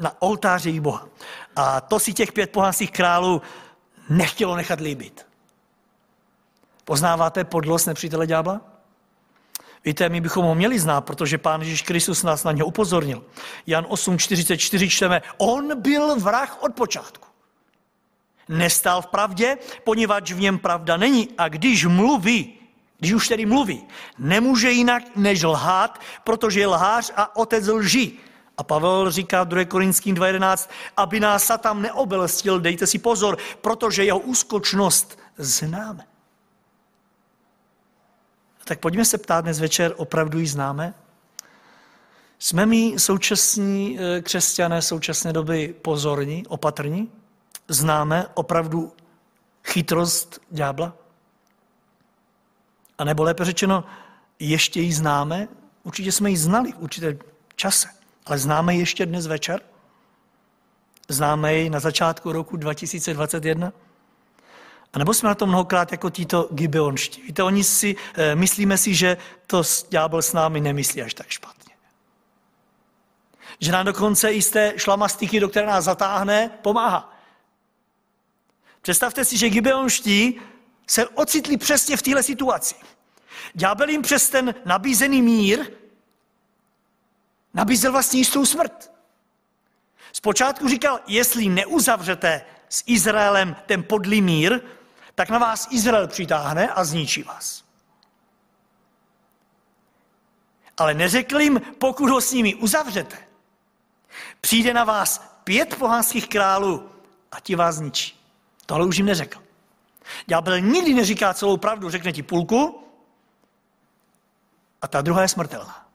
Na 0.00 0.12
oltáři 0.18 0.80
boha. 0.80 1.08
A 1.56 1.80
to 1.80 2.00
si 2.00 2.12
těch 2.12 2.32
pět 2.32 2.50
pohanských 2.50 2.90
králů 2.90 3.42
nechtělo 4.08 4.56
nechat 4.56 4.80
líbit. 4.80 5.26
Poznáváte 6.84 7.44
podlost 7.44 7.86
nepřítele 7.86 8.26
ďábla? 8.26 8.60
Víte, 9.84 10.08
my 10.08 10.20
bychom 10.20 10.44
ho 10.44 10.54
měli 10.54 10.78
znát, 10.78 11.00
protože 11.00 11.38
Pán 11.38 11.60
Ježíš 11.60 11.82
Kristus 11.82 12.22
nás 12.22 12.44
na 12.44 12.52
něho 12.52 12.68
upozornil. 12.68 13.24
Jan 13.66 13.84
8.44 13.84 14.88
čteme, 14.88 15.22
on 15.38 15.80
byl 15.80 16.20
vrah 16.20 16.62
od 16.62 16.74
počátku. 16.74 17.28
Nestal 18.48 19.02
v 19.02 19.06
pravdě, 19.06 19.58
poněvadž 19.84 20.32
v 20.32 20.40
něm 20.40 20.58
pravda 20.58 20.96
není. 20.96 21.28
A 21.38 21.48
když 21.48 21.86
mluví, 21.86 22.54
když 22.98 23.12
už 23.12 23.28
tedy 23.28 23.46
mluví, 23.46 23.86
nemůže 24.18 24.70
jinak 24.70 25.02
než 25.16 25.42
lhát, 25.42 26.00
protože 26.24 26.60
je 26.60 26.66
lhář 26.66 27.12
a 27.16 27.36
otec 27.36 27.66
lží. 27.66 28.20
A 28.60 28.62
Pavel 28.62 29.10
říká 29.10 29.44
v 29.44 29.48
2. 29.48 29.64
Korinským 29.64 30.14
2.11, 30.14 30.68
aby 30.96 31.20
nás 31.20 31.44
Satan 31.44 31.82
neobelstil, 31.82 32.60
dejte 32.60 32.86
si 32.86 32.98
pozor, 32.98 33.38
protože 33.60 34.04
jeho 34.04 34.18
úskočnost 34.18 35.18
známe. 35.38 36.06
Tak 38.64 38.80
pojďme 38.80 39.04
se 39.04 39.18
ptát 39.18 39.40
dnes 39.40 39.60
večer, 39.60 39.94
opravdu 39.96 40.38
ji 40.38 40.46
známe? 40.46 40.94
Jsme 42.38 42.66
my 42.66 42.94
současní 42.98 43.98
eh, 44.00 44.22
křesťané 44.22 44.82
současné 44.82 45.32
doby 45.32 45.74
pozorní, 45.82 46.46
opatrní? 46.46 47.12
Známe 47.68 48.26
opravdu 48.34 48.92
chytrost 49.64 50.40
ďábla? 50.50 50.92
A 52.98 53.04
nebo 53.04 53.22
lépe 53.22 53.44
řečeno, 53.44 53.84
ještě 54.38 54.80
ji 54.80 54.92
známe? 54.92 55.48
Určitě 55.82 56.12
jsme 56.12 56.30
ji 56.30 56.36
znali 56.36 56.72
v 56.72 56.78
určitém 56.78 57.18
čase, 57.56 57.99
ale 58.26 58.38
známe 58.38 58.74
ji 58.74 58.80
ještě 58.80 59.06
dnes 59.06 59.26
večer? 59.26 59.60
Známe 61.08 61.54
ji 61.54 61.70
na 61.70 61.80
začátku 61.80 62.32
roku 62.32 62.56
2021? 62.56 63.72
A 64.92 64.98
nebo 64.98 65.14
jsme 65.14 65.28
na 65.28 65.34
to 65.34 65.46
mnohokrát 65.46 65.92
jako 65.92 66.10
títo 66.10 66.48
gibeonští. 66.52 67.22
Víte, 67.22 67.42
oni 67.42 67.64
si, 67.64 67.96
e, 68.14 68.34
myslíme 68.34 68.78
si, 68.78 68.94
že 68.94 69.16
to 69.46 69.62
ďábel 69.90 70.22
s 70.22 70.32
námi 70.32 70.60
nemyslí 70.60 71.02
až 71.02 71.14
tak 71.14 71.28
špatně. 71.28 71.74
Že 73.60 73.72
nám 73.72 73.86
dokonce 73.86 74.32
i 74.32 74.42
z 74.42 74.50
té 74.50 74.72
šlamastiky, 74.76 75.40
do 75.40 75.48
které 75.48 75.66
nás 75.66 75.84
zatáhne, 75.84 76.50
pomáhá. 76.62 77.16
Představte 78.82 79.24
si, 79.24 79.38
že 79.38 79.48
gibeonští 79.48 80.40
se 80.86 81.08
ocitli 81.08 81.56
přesně 81.56 81.96
v 81.96 82.02
téhle 82.02 82.22
situaci. 82.22 82.74
Ďábel 83.54 83.88
jim 83.88 84.02
přes 84.02 84.30
ten 84.30 84.54
nabízený 84.64 85.22
mír 85.22 85.70
nabízel 87.54 87.92
vlastně 87.92 88.20
jistou 88.20 88.44
smrt. 88.44 88.92
Zpočátku 90.12 90.68
říkal, 90.68 91.00
jestli 91.06 91.48
neuzavřete 91.48 92.44
s 92.68 92.82
Izraelem 92.86 93.56
ten 93.66 93.82
podlý 93.82 94.22
mír, 94.22 94.60
tak 95.14 95.30
na 95.30 95.38
vás 95.38 95.68
Izrael 95.70 96.08
přitáhne 96.08 96.68
a 96.68 96.84
zničí 96.84 97.22
vás. 97.22 97.64
Ale 100.76 100.94
neřekl 100.94 101.40
jim, 101.40 101.60
pokud 101.78 102.10
ho 102.10 102.20
s 102.20 102.32
nimi 102.32 102.54
uzavřete, 102.54 103.18
přijde 104.40 104.74
na 104.74 104.84
vás 104.84 105.18
pět 105.44 105.74
pohanských 105.74 106.28
králů 106.28 106.90
a 107.32 107.40
ti 107.40 107.56
vás 107.56 107.76
zničí. 107.76 108.20
Tohle 108.66 108.86
už 108.86 108.96
jim 108.96 109.06
neřekl. 109.06 109.42
Ďábel 110.26 110.60
nikdy 110.60 110.94
neříká 110.94 111.34
celou 111.34 111.56
pravdu, 111.56 111.90
řekne 111.90 112.12
ti 112.12 112.22
půlku 112.22 112.84
a 114.82 114.88
ta 114.88 115.00
druhá 115.00 115.22
je 115.22 115.28
smrtelná. 115.28 115.89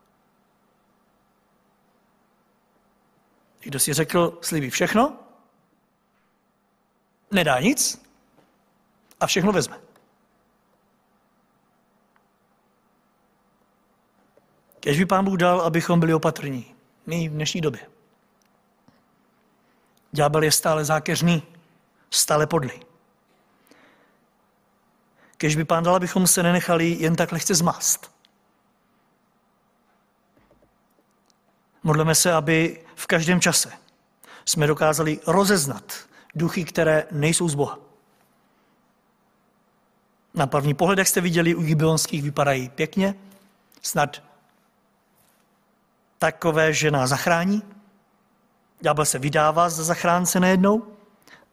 Kdo 3.66 3.80
si 3.80 3.94
řekl, 3.94 4.40
slíbí 4.42 4.70
všechno, 4.70 5.20
nedá 7.32 7.60
nic 7.60 8.06
a 9.20 9.28
všechno 9.28 9.52
vezme. 9.52 9.80
Kež 14.80 15.00
by 15.00 15.06
pán 15.06 15.26
Bůh 15.26 15.38
dal, 15.38 15.62
abychom 15.62 16.00
byli 16.00 16.14
opatrní. 16.14 16.76
My 17.06 17.30
v 17.30 17.32
dnešní 17.32 17.62
době. 17.62 17.90
Ďábel 20.12 20.44
je 20.44 20.52
stále 20.52 20.86
zákeřný, 20.86 21.44
stále 22.10 22.48
podlý. 22.48 22.86
Kež 25.38 25.56
by 25.56 25.66
pán 25.66 25.84
dal, 25.84 25.96
abychom 25.96 26.28
se 26.28 26.44
nenechali 26.44 26.88
jen 26.90 27.16
tak 27.16 27.32
lehce 27.32 27.56
zmást. 27.56 28.16
Modleme 31.84 32.16
se, 32.16 32.34
aby 32.34 32.85
v 32.96 33.08
každém 33.08 33.42
čase 33.42 33.72
jsme 34.46 34.68
dokázali 34.68 35.20
rozeznat 35.28 35.94
duchy, 36.36 36.66
které 36.66 37.04
nejsou 37.12 37.50
z 37.50 37.56
Boha. 37.56 37.80
Na 40.34 40.48
první 40.48 40.74
pohled, 40.74 41.00
jak 41.00 41.08
jste 41.08 41.22
viděli, 41.22 41.56
u 41.56 41.62
Gibeonských 41.62 42.24
vypadají 42.24 42.70
pěkně, 42.70 43.16
snad 43.82 44.24
takové, 46.20 46.74
že 46.74 46.92
nás 46.92 47.10
zachrání. 47.10 47.64
Ďábel 48.82 49.06
se 49.06 49.20
vydává 49.20 49.70
za 49.70 49.84
zachránce 49.84 50.40
nejednou, 50.40 50.88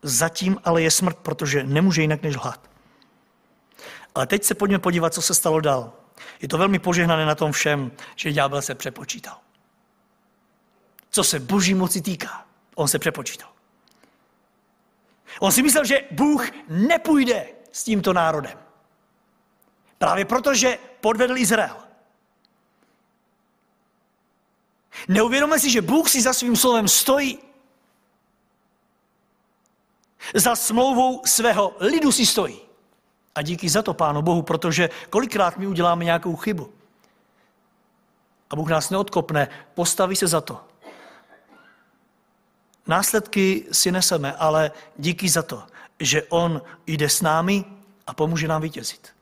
zatím 0.02 0.59
ale 0.64 0.83
je 0.83 0.90
smrt, 0.90 1.16
protože 1.16 1.64
nemůže 1.64 2.02
jinak 2.02 2.22
než 2.22 2.37
lhát. 2.37 2.70
Ale 4.14 4.26
teď 4.26 4.44
se 4.44 4.55
pojďme 4.55 4.78
podívat, 4.78 5.14
co 5.14 5.22
se 5.22 5.35
stalo 5.35 5.61
dál. 5.61 5.92
Je 6.40 6.48
to 6.48 6.59
velmi 6.59 6.78
požehnané 6.78 7.26
na 7.26 7.35
tom 7.35 7.52
všem, 7.52 7.92
že 8.16 8.33
ďábel 8.33 8.62
se 8.62 8.74
přepočítal. 8.74 9.38
Co 11.12 11.25
se 11.25 11.40
boží 11.40 11.75
moci 11.75 12.01
týká, 12.01 12.46
on 12.75 12.88
se 12.88 12.98
přepočítal. 12.98 13.48
On 15.40 15.53
si 15.53 15.62
myslel, 15.62 15.85
že 15.85 16.01
Bůh 16.11 16.46
nepůjde 16.68 17.46
s 17.72 17.85
tímto 17.85 18.12
národem. 18.12 18.59
Právě 19.98 20.25
proto, 20.25 20.55
že 20.55 20.79
podvedl 21.01 21.37
Izrael. 21.37 21.77
Neuvědomuje 25.09 25.61
si, 25.61 25.70
že 25.70 25.83
Bůh 25.83 26.11
si 26.11 26.22
za 26.22 26.33
svým 26.33 26.57
slovem 26.57 26.88
stojí. 26.88 27.38
Za 30.35 30.57
smlouvou 30.57 31.22
svého 31.27 31.77
lidu 31.81 32.12
si 32.12 32.27
stojí. 32.27 32.61
A 33.35 33.42
díky 33.42 33.68
za 33.68 33.83
to, 33.83 33.94
Pánu 33.94 34.22
Bohu, 34.22 34.42
protože 34.42 34.90
kolikrát 35.11 35.57
my 35.57 35.66
uděláme 35.66 36.05
nějakou 36.05 36.37
chybu. 36.37 36.72
A 38.51 38.57
Bůh 38.57 38.70
nás 38.70 38.90
neodkopne, 38.90 39.48
postaví 39.75 40.16
se 40.16 40.27
za 40.27 40.40
to. 40.40 40.72
Následky 42.87 43.66
si 43.73 43.92
neseme, 43.92 44.33
ale 44.33 44.72
díky 44.97 45.28
za 45.28 45.43
to, 45.43 45.66
že 46.01 46.22
On 46.22 46.62
jde 46.87 47.09
s 47.09 47.22
námi 47.22 47.64
a 48.07 48.14
pomůže 48.14 48.49
nám 48.49 48.62
vítězit. 48.62 49.16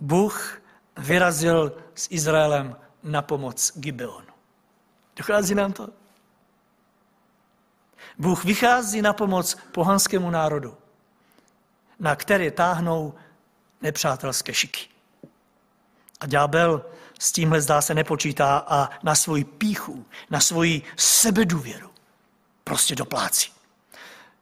Bůh 0.00 0.62
vyrazil 0.96 1.76
s 1.94 2.08
Izraelem 2.10 2.76
na 3.02 3.22
pomoc 3.22 3.72
Gibeonu. 3.74 4.26
Dochází 5.16 5.54
nám 5.54 5.72
to? 5.72 5.88
Bůh 8.18 8.44
vychází 8.44 9.02
na 9.02 9.12
pomoc 9.12 9.56
pohanskému 9.72 10.30
národu, 10.30 10.76
na 11.98 12.16
které 12.16 12.50
táhnou 12.50 13.14
nepřátelské 13.82 14.54
šiky. 14.54 14.88
A 16.20 16.26
ďábel 16.26 16.86
s 17.18 17.32
tímhle 17.32 17.60
zdá 17.60 17.80
se 17.80 17.94
nepočítá 17.94 18.64
a 18.68 18.90
na 19.02 19.14
svoji 19.14 19.44
píchu, 19.44 20.06
na 20.30 20.40
svoji 20.40 20.82
sebedůvěru 20.96 21.90
prostě 22.64 22.94
doplácí. 22.94 23.50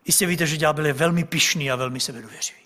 Jistě 0.07 0.27
víte, 0.27 0.47
že 0.47 0.57
ďábel 0.57 0.87
je 0.87 0.93
velmi 0.93 1.25
pišný 1.25 1.71
a 1.71 1.77
velmi 1.77 2.01
sebedůvěřivý. 2.01 2.63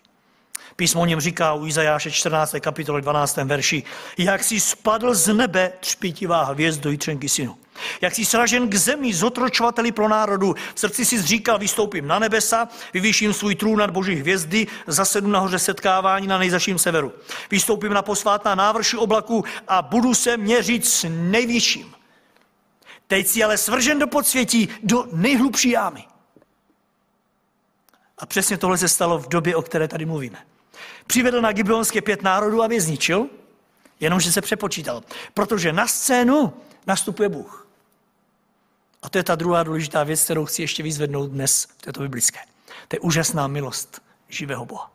Písmo 0.77 1.01
o 1.01 1.07
něm 1.07 1.21
říká 1.21 1.55
u 1.55 1.67
Izajáše 1.67 2.11
14. 2.11 2.55
kapitole 2.61 3.01
12. 3.01 3.37
verši, 3.37 3.83
jak 4.19 4.45
si 4.45 4.61
spadl 4.61 5.15
z 5.15 5.35
nebe 5.35 5.73
třpitivá 5.81 6.45
hvězdo 6.45 6.91
jitřenky 6.91 7.29
synu. 7.29 7.59
Jak 8.01 8.15
jsi 8.15 8.25
sražen 8.25 8.69
k 8.69 8.75
zemi, 8.75 9.15
zotročovateli 9.15 9.93
pro 9.93 10.09
národu, 10.09 10.55
v 10.75 10.81
srdci 10.81 11.05
si 11.05 11.19
zříkal, 11.19 11.59
vystoupím 11.59 12.07
na 12.07 12.19
nebesa, 12.19 12.69
vyvýším 12.93 13.33
svůj 13.33 13.55
trůn 13.55 13.79
nad 13.79 13.91
boží 13.91 14.15
hvězdy, 14.15 14.67
zasedu 14.87 15.29
nahoře 15.29 15.59
setkávání 15.59 16.27
na 16.27 16.39
nejzaším 16.39 16.79
severu. 16.79 17.13
Vystoupím 17.51 17.93
na 17.93 18.03
posvátná 18.03 18.55
návrši 18.55 18.97
oblaku 18.97 19.45
a 19.69 19.83
budu 19.83 20.15
se 20.15 20.37
měřit 20.37 20.87
s 20.87 21.07
nejvyšším. 21.09 21.95
Teď 23.07 23.27
si 23.27 23.45
ale 23.45 23.59
svržen 23.59 23.99
do 23.99 24.07
podsvětí, 24.07 24.69
do 24.83 25.05
nejhlubší 25.13 25.71
jámy. 25.71 26.05
A 28.19 28.27
přesně 28.27 28.59
tohle 28.59 28.79
se 28.79 28.89
stalo 28.89 29.19
v 29.19 29.29
době, 29.29 29.57
o 29.57 29.63
které 29.63 29.89
tady 29.89 30.07
mluvíme. 30.07 30.39
Přivedl 31.07 31.41
na 31.41 31.53
Gibeonské 31.53 32.01
pět 32.01 32.23
národů, 32.23 32.63
aby 32.63 32.75
je 32.75 32.81
zničil, 32.81 33.27
jenomže 34.01 34.33
se 34.33 34.41
přepočítal. 34.41 35.03
Protože 35.35 35.73
na 35.73 35.87
scénu 35.87 36.53
nastupuje 36.87 37.29
Bůh. 37.29 37.66
A 39.07 39.09
to 39.09 39.19
je 39.19 39.25
ta 39.25 39.35
druhá 39.35 39.63
důležitá 39.63 40.05
věc, 40.05 40.25
kterou 40.25 40.45
chci 40.45 40.63
ještě 40.63 40.83
vyzvednout 40.83 41.31
dnes 41.31 41.69
v 41.79 41.83
této 41.83 42.01
biblické. 42.01 42.41
To 42.89 42.97
je 42.97 43.01
úžasná 43.01 43.47
milost 43.47 44.03
živého 44.29 44.67
Boha. 44.67 44.93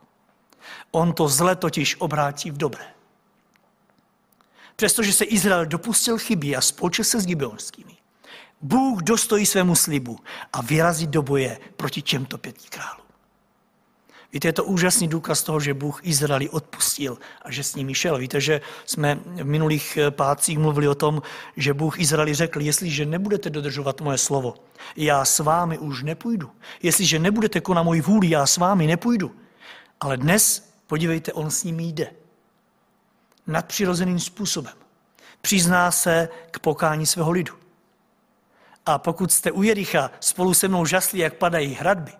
On 0.91 1.13
to 1.13 1.27
zle 1.27 1.55
totiž 1.55 1.95
obrátí 1.99 2.51
v 2.51 2.57
dobré. 2.57 2.85
Přestože 4.75 5.13
se 5.13 5.25
Izrael 5.25 5.65
dopustil 5.65 6.17
chyby 6.17 6.55
a 6.55 6.61
spolčil 6.61 7.05
se 7.05 7.21
s 7.21 7.25
Gibeonskými, 7.25 7.97
Bůh 8.61 9.03
dostojí 9.03 9.45
svému 9.45 9.75
slibu 9.75 10.19
a 10.53 10.61
vyrazí 10.61 11.07
do 11.07 11.21
boje 11.21 11.59
proti 11.77 12.01
těmto 12.01 12.37
pěti 12.37 12.69
králům. 12.69 13.00
Víte, 14.33 14.47
je 14.47 14.53
to 14.53 14.63
úžasný 14.63 15.07
důkaz 15.07 15.43
toho, 15.43 15.59
že 15.59 15.73
Bůh 15.73 15.99
Izraeli 16.03 16.49
odpustil 16.49 17.17
a 17.41 17.51
že 17.51 17.63
s 17.63 17.75
nimi 17.75 17.95
šel. 17.95 18.17
Víte, 18.17 18.41
že 18.41 18.61
jsme 18.85 19.15
v 19.25 19.43
minulých 19.43 19.97
eh, 19.97 20.11
pátcích 20.11 20.57
mluvili 20.57 20.87
o 20.87 20.95
tom, 20.95 21.21
že 21.57 21.73
Bůh 21.73 21.99
Izraeli 21.99 22.33
řekl, 22.33 22.61
jestliže 22.61 23.05
nebudete 23.05 23.49
dodržovat 23.49 24.01
moje 24.01 24.17
slovo, 24.17 24.55
já 24.95 25.25
s 25.25 25.39
vámi 25.39 25.77
už 25.77 26.03
nepůjdu. 26.03 26.51
Jestliže 26.83 27.19
nebudete 27.19 27.61
konat 27.61 27.83
moji 27.83 28.01
vůli, 28.01 28.29
já 28.29 28.45
s 28.45 28.57
vámi 28.57 28.87
nepůjdu. 28.87 29.35
Ale 29.99 30.17
dnes, 30.17 30.73
podívejte, 30.87 31.33
on 31.33 31.51
s 31.51 31.63
nimi 31.63 31.83
jde. 31.83 32.11
Nadpřirozeným 33.47 34.19
způsobem. 34.19 34.73
Přizná 35.41 35.91
se 35.91 36.29
k 36.51 36.59
pokání 36.59 37.05
svého 37.05 37.31
lidu. 37.31 37.53
A 38.85 38.97
pokud 38.97 39.31
jste 39.31 39.51
u 39.51 39.63
Jericha 39.63 40.11
spolu 40.19 40.53
se 40.53 40.67
mnou 40.67 40.85
žasli, 40.85 41.19
jak 41.19 41.33
padají 41.33 41.73
hradby, 41.73 42.11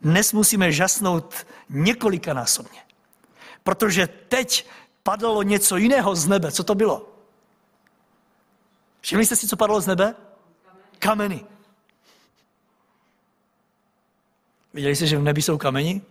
dnes 0.00 0.32
musíme 0.32 0.72
žasnout 0.72 1.34
několikanásobně. 1.68 2.80
Protože 3.62 4.06
teď 4.06 4.66
padlo 5.02 5.42
něco 5.42 5.76
jiného 5.76 6.14
z 6.14 6.26
nebe. 6.26 6.52
Co 6.52 6.64
to 6.64 6.74
bylo? 6.74 7.08
Všimli 9.00 9.26
jste 9.26 9.36
si, 9.36 9.48
co 9.48 9.56
padlo 9.56 9.80
z 9.80 9.86
nebe? 9.86 10.14
Kameny. 10.98 11.44
Viděli 14.74 14.96
jste, 14.96 15.06
že 15.06 15.18
v 15.18 15.22
nebi 15.22 15.42
jsou 15.42 15.58
kameni? 15.58 16.02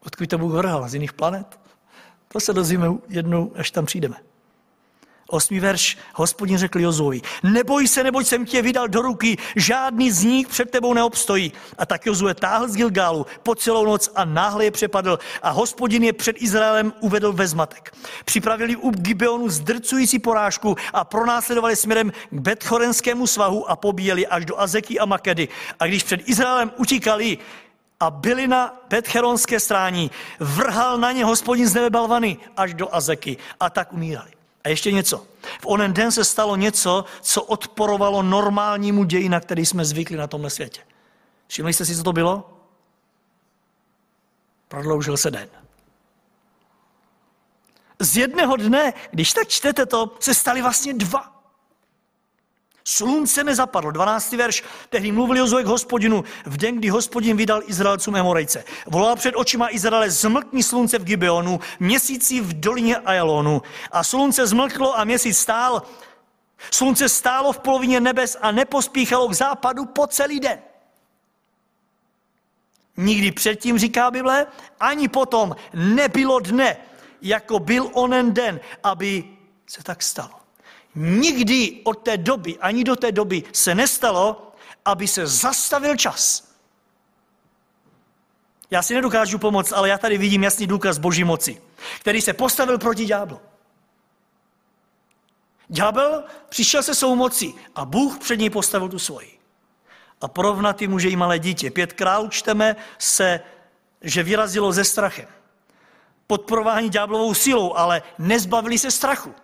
Odkud 0.00 0.30
to 0.30 0.38
Bůh 0.38 0.52
vrhal? 0.52 0.88
Z 0.88 0.94
jiných 0.94 1.12
planet? 1.12 1.60
To 2.28 2.40
se 2.40 2.52
dozvíme 2.52 2.88
jednou, 3.08 3.52
až 3.56 3.70
tam 3.70 3.86
přijdeme. 3.86 4.16
Osmý 5.32 5.60
verš, 5.60 5.98
hospodin 6.14 6.58
řekl 6.58 6.80
Jozovi, 6.80 7.20
neboj 7.42 7.88
se, 7.88 8.04
neboť 8.04 8.26
jsem 8.26 8.46
tě 8.46 8.62
vydal 8.62 8.88
do 8.88 9.02
ruky, 9.02 9.38
žádný 9.56 10.10
z 10.10 10.24
nich 10.24 10.48
před 10.48 10.70
tebou 10.70 10.94
neobstojí. 10.94 11.52
A 11.78 11.86
tak 11.86 12.06
Jozue 12.06 12.34
táhl 12.34 12.68
z 12.68 12.76
Gilgálu 12.76 13.26
po 13.42 13.54
celou 13.54 13.84
noc 13.84 14.10
a 14.14 14.24
náhle 14.24 14.64
je 14.64 14.70
přepadl 14.70 15.18
a 15.42 15.50
hospodin 15.50 16.04
je 16.04 16.12
před 16.12 16.36
Izraelem 16.42 16.92
uvedl 17.00 17.32
ve 17.32 17.48
zmatek. 17.48 17.94
Připravili 18.24 18.76
u 18.76 18.90
Gibeonu 18.90 19.48
zdrcující 19.48 20.18
porážku 20.18 20.76
a 20.92 21.04
pronásledovali 21.04 21.76
směrem 21.76 22.12
k 22.30 22.40
Betchorenskému 22.40 23.26
svahu 23.26 23.70
a 23.70 23.76
pobíjeli 23.76 24.26
až 24.26 24.44
do 24.44 24.60
Azeky 24.60 24.98
a 24.98 25.06
Makedy. 25.06 25.48
A 25.80 25.86
když 25.86 26.02
před 26.02 26.28
Izraelem 26.28 26.72
utíkali, 26.76 27.38
a 28.00 28.10
byli 28.10 28.46
na 28.46 28.74
Betcheronské 28.88 29.60
strání, 29.60 30.10
vrhal 30.40 30.98
na 30.98 31.12
ně 31.12 31.24
hospodin 31.24 31.68
z 31.68 31.74
nebe 31.74 31.90
balvany 31.90 32.36
až 32.56 32.74
do 32.74 32.94
Azeky 32.94 33.36
a 33.60 33.70
tak 33.70 33.92
umírali. 33.92 34.41
A 34.64 34.68
ještě 34.68 34.92
něco. 34.92 35.26
V 35.60 35.66
onen 35.66 35.92
den 35.92 36.12
se 36.12 36.24
stalo 36.24 36.56
něco, 36.56 37.04
co 37.20 37.42
odporovalo 37.42 38.22
normálnímu 38.22 39.04
ději, 39.04 39.28
na 39.28 39.40
který 39.40 39.66
jsme 39.66 39.84
zvykli 39.84 40.16
na 40.16 40.26
tomhle 40.26 40.50
světě. 40.50 40.80
Všimli 41.46 41.72
jste 41.72 41.84
si, 41.84 41.96
co 41.96 42.02
to 42.02 42.12
bylo? 42.12 42.58
Prodloužil 44.68 45.16
se 45.16 45.30
den. 45.30 45.48
Z 47.98 48.16
jedného 48.16 48.56
dne, 48.56 48.92
když 49.10 49.32
tak 49.32 49.48
čtete 49.48 49.86
to, 49.86 50.16
se 50.20 50.34
stali 50.34 50.62
vlastně 50.62 50.94
dva. 50.94 51.31
Slunce 52.84 53.44
nezapadlo. 53.44 53.90
12. 53.90 54.32
verš. 54.32 54.62
Tehdy 54.88 55.12
mluvil 55.12 55.36
Jozue 55.36 55.62
k 55.62 55.66
hospodinu 55.66 56.24
v 56.46 56.56
den, 56.56 56.76
kdy 56.76 56.88
hospodin 56.88 57.36
vydal 57.36 57.62
Izraelcům 57.66 58.16
Emorejce. 58.16 58.64
Volal 58.86 59.16
před 59.16 59.34
očima 59.36 59.68
Izraele 59.70 60.10
zmlkní 60.10 60.62
slunce 60.62 60.98
v 60.98 61.04
Gibeonu, 61.04 61.60
měsíci 61.80 62.40
v 62.40 62.60
dolině 62.60 62.96
Ajalonu. 62.96 63.62
A 63.92 64.04
slunce 64.04 64.46
zmlklo 64.46 64.98
a 64.98 65.04
měsíc 65.04 65.38
stál. 65.38 65.82
Slunce 66.70 67.08
stálo 67.08 67.52
v 67.52 67.58
polovině 67.58 68.00
nebes 68.00 68.36
a 68.40 68.50
nepospíchalo 68.50 69.28
k 69.28 69.32
západu 69.32 69.84
po 69.84 70.06
celý 70.06 70.40
den. 70.40 70.58
Nikdy 72.96 73.32
předtím, 73.32 73.78
říká 73.78 74.10
Bible, 74.10 74.46
ani 74.80 75.08
potom 75.08 75.56
nebylo 75.74 76.40
dne, 76.40 76.76
jako 77.22 77.58
byl 77.58 77.90
onen 77.92 78.34
den, 78.34 78.60
aby 78.82 79.24
se 79.66 79.82
tak 79.82 80.02
stalo. 80.02 80.41
Nikdy 80.94 81.80
od 81.84 81.94
té 81.94 82.16
doby, 82.16 82.58
ani 82.58 82.84
do 82.84 82.96
té 82.96 83.12
doby 83.12 83.42
se 83.52 83.74
nestalo, 83.74 84.52
aby 84.84 85.08
se 85.08 85.26
zastavil 85.26 85.96
čas. 85.96 86.52
Já 88.70 88.82
si 88.82 88.94
nedokážu 88.94 89.38
pomoct, 89.38 89.72
ale 89.72 89.88
já 89.88 89.98
tady 89.98 90.18
vidím 90.18 90.42
jasný 90.42 90.66
důkaz 90.66 90.98
boží 90.98 91.24
moci, 91.24 91.62
který 92.00 92.20
se 92.20 92.32
postavil 92.32 92.78
proti 92.78 93.06
ďáblu. 93.06 93.40
Ďábel 95.68 96.24
přišel 96.48 96.82
se 96.82 96.94
svou 96.94 97.14
mocí 97.14 97.54
a 97.74 97.84
Bůh 97.84 98.18
před 98.18 98.36
něj 98.36 98.50
postavil 98.50 98.88
tu 98.88 98.98
svoji. 98.98 99.38
A 100.20 100.28
porovnat 100.28 100.80
může 100.80 101.08
i 101.08 101.16
malé 101.16 101.38
dítě. 101.38 101.70
Pětkrát 101.70 102.32
čteme 102.32 102.76
se, 102.98 103.40
že 104.02 104.22
vyrazilo 104.22 104.72
ze 104.72 104.84
strachem. 104.84 105.26
Podporování 106.26 106.88
ďáblovou 106.88 107.34
silou, 107.34 107.74
ale 107.74 108.02
nezbavili 108.18 108.78
se 108.78 108.90
strachu. 108.90 109.34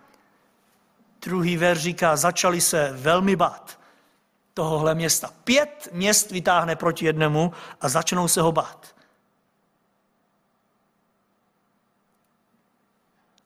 Druhý 1.21 1.57
ver 1.57 1.77
říká, 1.77 2.15
začali 2.15 2.61
se 2.61 2.91
velmi 2.91 3.35
bát 3.35 3.79
tohohle 4.53 4.95
města. 4.95 5.33
Pět 5.43 5.89
měst 5.91 6.31
vytáhne 6.31 6.75
proti 6.75 7.05
jednému 7.05 7.53
a 7.81 7.89
začnou 7.89 8.27
se 8.27 8.41
ho 8.41 8.51
bát. 8.51 8.95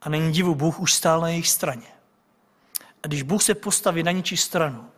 A 0.02 0.10
není 0.10 0.32
divu, 0.32 0.56
Bůh 0.56 0.80
už 0.80 0.94
stál 0.94 1.22
na 1.22 1.28
jejich 1.28 1.50
straně. 1.50 1.88
A 3.04 3.08
když 3.08 3.22
Bůh 3.22 3.44
se 3.44 3.56
postaví 3.56 4.04
na 4.04 4.12
něčí 4.12 4.38
stranu, 4.38 4.90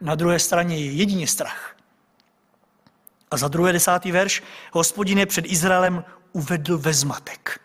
na 0.00 0.14
druhé 0.14 0.38
straně 0.38 0.78
je 0.78 0.92
jedině 0.92 1.26
strach. 1.26 1.76
A 3.30 3.36
za 3.36 3.48
druhé 3.48 3.72
desátý 3.72 4.12
verš, 4.12 4.42
hospodin 4.72 5.18
je 5.18 5.26
před 5.26 5.44
Izraelem 5.48 6.04
uvedl 6.32 6.78
ve 6.78 6.94
zmatek. 6.94 7.60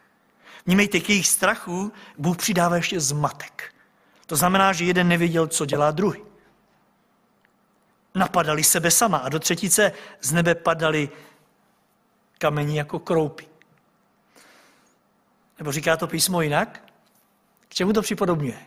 Vnímejte, 0.65 0.99
k 0.99 1.09
jejich 1.09 1.27
strachu 1.27 1.91
Bůh 2.17 2.37
přidává 2.37 2.75
ještě 2.75 2.99
zmatek. 2.99 3.74
To 4.25 4.35
znamená, 4.35 4.73
že 4.73 4.85
jeden 4.85 5.07
nevěděl, 5.07 5.47
co 5.47 5.65
dělá 5.65 5.91
druhý. 5.91 6.21
Napadali 8.15 8.63
sebe 8.63 8.91
sama 8.91 9.17
a 9.17 9.29
do 9.29 9.39
třetice 9.39 9.91
z 10.21 10.31
nebe 10.31 10.55
padali 10.55 11.09
kameni 12.37 12.77
jako 12.77 12.99
kroupy. 12.99 13.47
Nebo 15.57 15.71
říká 15.71 15.97
to 15.97 16.07
písmo 16.07 16.41
jinak? 16.41 16.91
K 17.67 17.73
čemu 17.73 17.93
to 17.93 18.01
připodobňuje? 18.01 18.59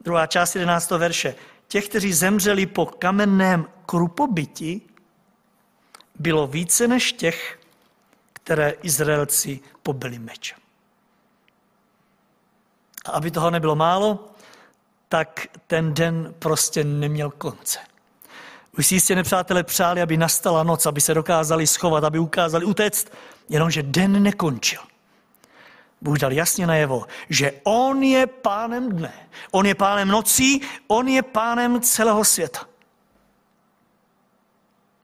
Druhá 0.00 0.26
část 0.26 0.54
11. 0.54 0.90
verše. 0.90 1.34
Těch, 1.68 1.88
kteří 1.88 2.12
zemřeli 2.12 2.66
po 2.66 2.86
kamenném 2.86 3.66
krupobyti, 3.86 4.80
bylo 6.18 6.46
více 6.46 6.88
než 6.88 7.12
těch, 7.12 7.60
které 8.32 8.70
Izraelci 8.70 9.60
pobili 9.82 10.18
mečem. 10.18 10.58
A 13.08 13.10
aby 13.10 13.30
toho 13.30 13.50
nebylo 13.50 13.76
málo, 13.76 14.28
tak 15.08 15.46
ten 15.66 15.94
den 15.94 16.34
prostě 16.38 16.84
neměl 16.84 17.30
konce. 17.30 17.78
Už 18.78 18.86
si 18.86 18.94
jistě 18.94 19.14
nepřátelé 19.14 19.62
přáli, 19.62 20.02
aby 20.02 20.16
nastala 20.16 20.62
noc, 20.62 20.86
aby 20.86 21.00
se 21.00 21.14
dokázali 21.14 21.66
schovat, 21.66 22.04
aby 22.04 22.18
ukázali 22.18 22.64
utéct, 22.64 23.08
jenomže 23.48 23.82
den 23.82 24.22
nekončil. 24.22 24.80
Bůh 26.00 26.18
dal 26.18 26.32
jasně 26.32 26.66
najevo, 26.66 27.06
že 27.30 27.52
On 27.64 28.02
je 28.02 28.26
pánem 28.26 28.92
dne, 28.92 29.12
On 29.50 29.66
je 29.66 29.74
pánem 29.74 30.08
nocí, 30.08 30.60
On 30.86 31.08
je 31.08 31.22
pánem 31.22 31.80
celého 31.80 32.24
světa. 32.24 32.60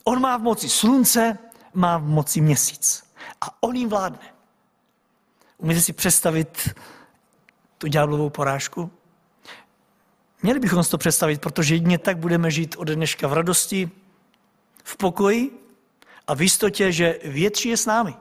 On 0.04 0.20
má 0.20 0.36
v 0.36 0.42
moci 0.42 0.68
slunce, 0.68 1.38
má 1.74 1.98
v 1.98 2.02
moci 2.02 2.40
měsíc. 2.40 3.04
A 3.40 3.62
on 3.62 3.76
jim 3.76 3.88
vládne. 3.88 4.34
Umíte 5.58 5.80
si 5.80 5.92
představit 5.92 6.74
tu 7.78 7.86
ďáblovou 7.86 8.30
porážku? 8.30 8.90
Měli 10.42 10.60
bychom 10.60 10.84
si 10.84 10.90
to 10.90 10.98
představit, 10.98 11.40
protože 11.40 11.74
jedině 11.74 11.98
tak 11.98 12.18
budeme 12.18 12.50
žít 12.50 12.76
od 12.78 12.88
dneška 12.88 13.28
v 13.28 13.32
radosti, 13.32 13.90
v 14.84 14.96
pokoji 14.96 15.50
a 16.26 16.34
v 16.34 16.42
jistotě, 16.42 16.92
že 16.92 17.18
větší 17.24 17.68
je 17.68 17.76
s 17.76 17.86
námi. 17.86 18.14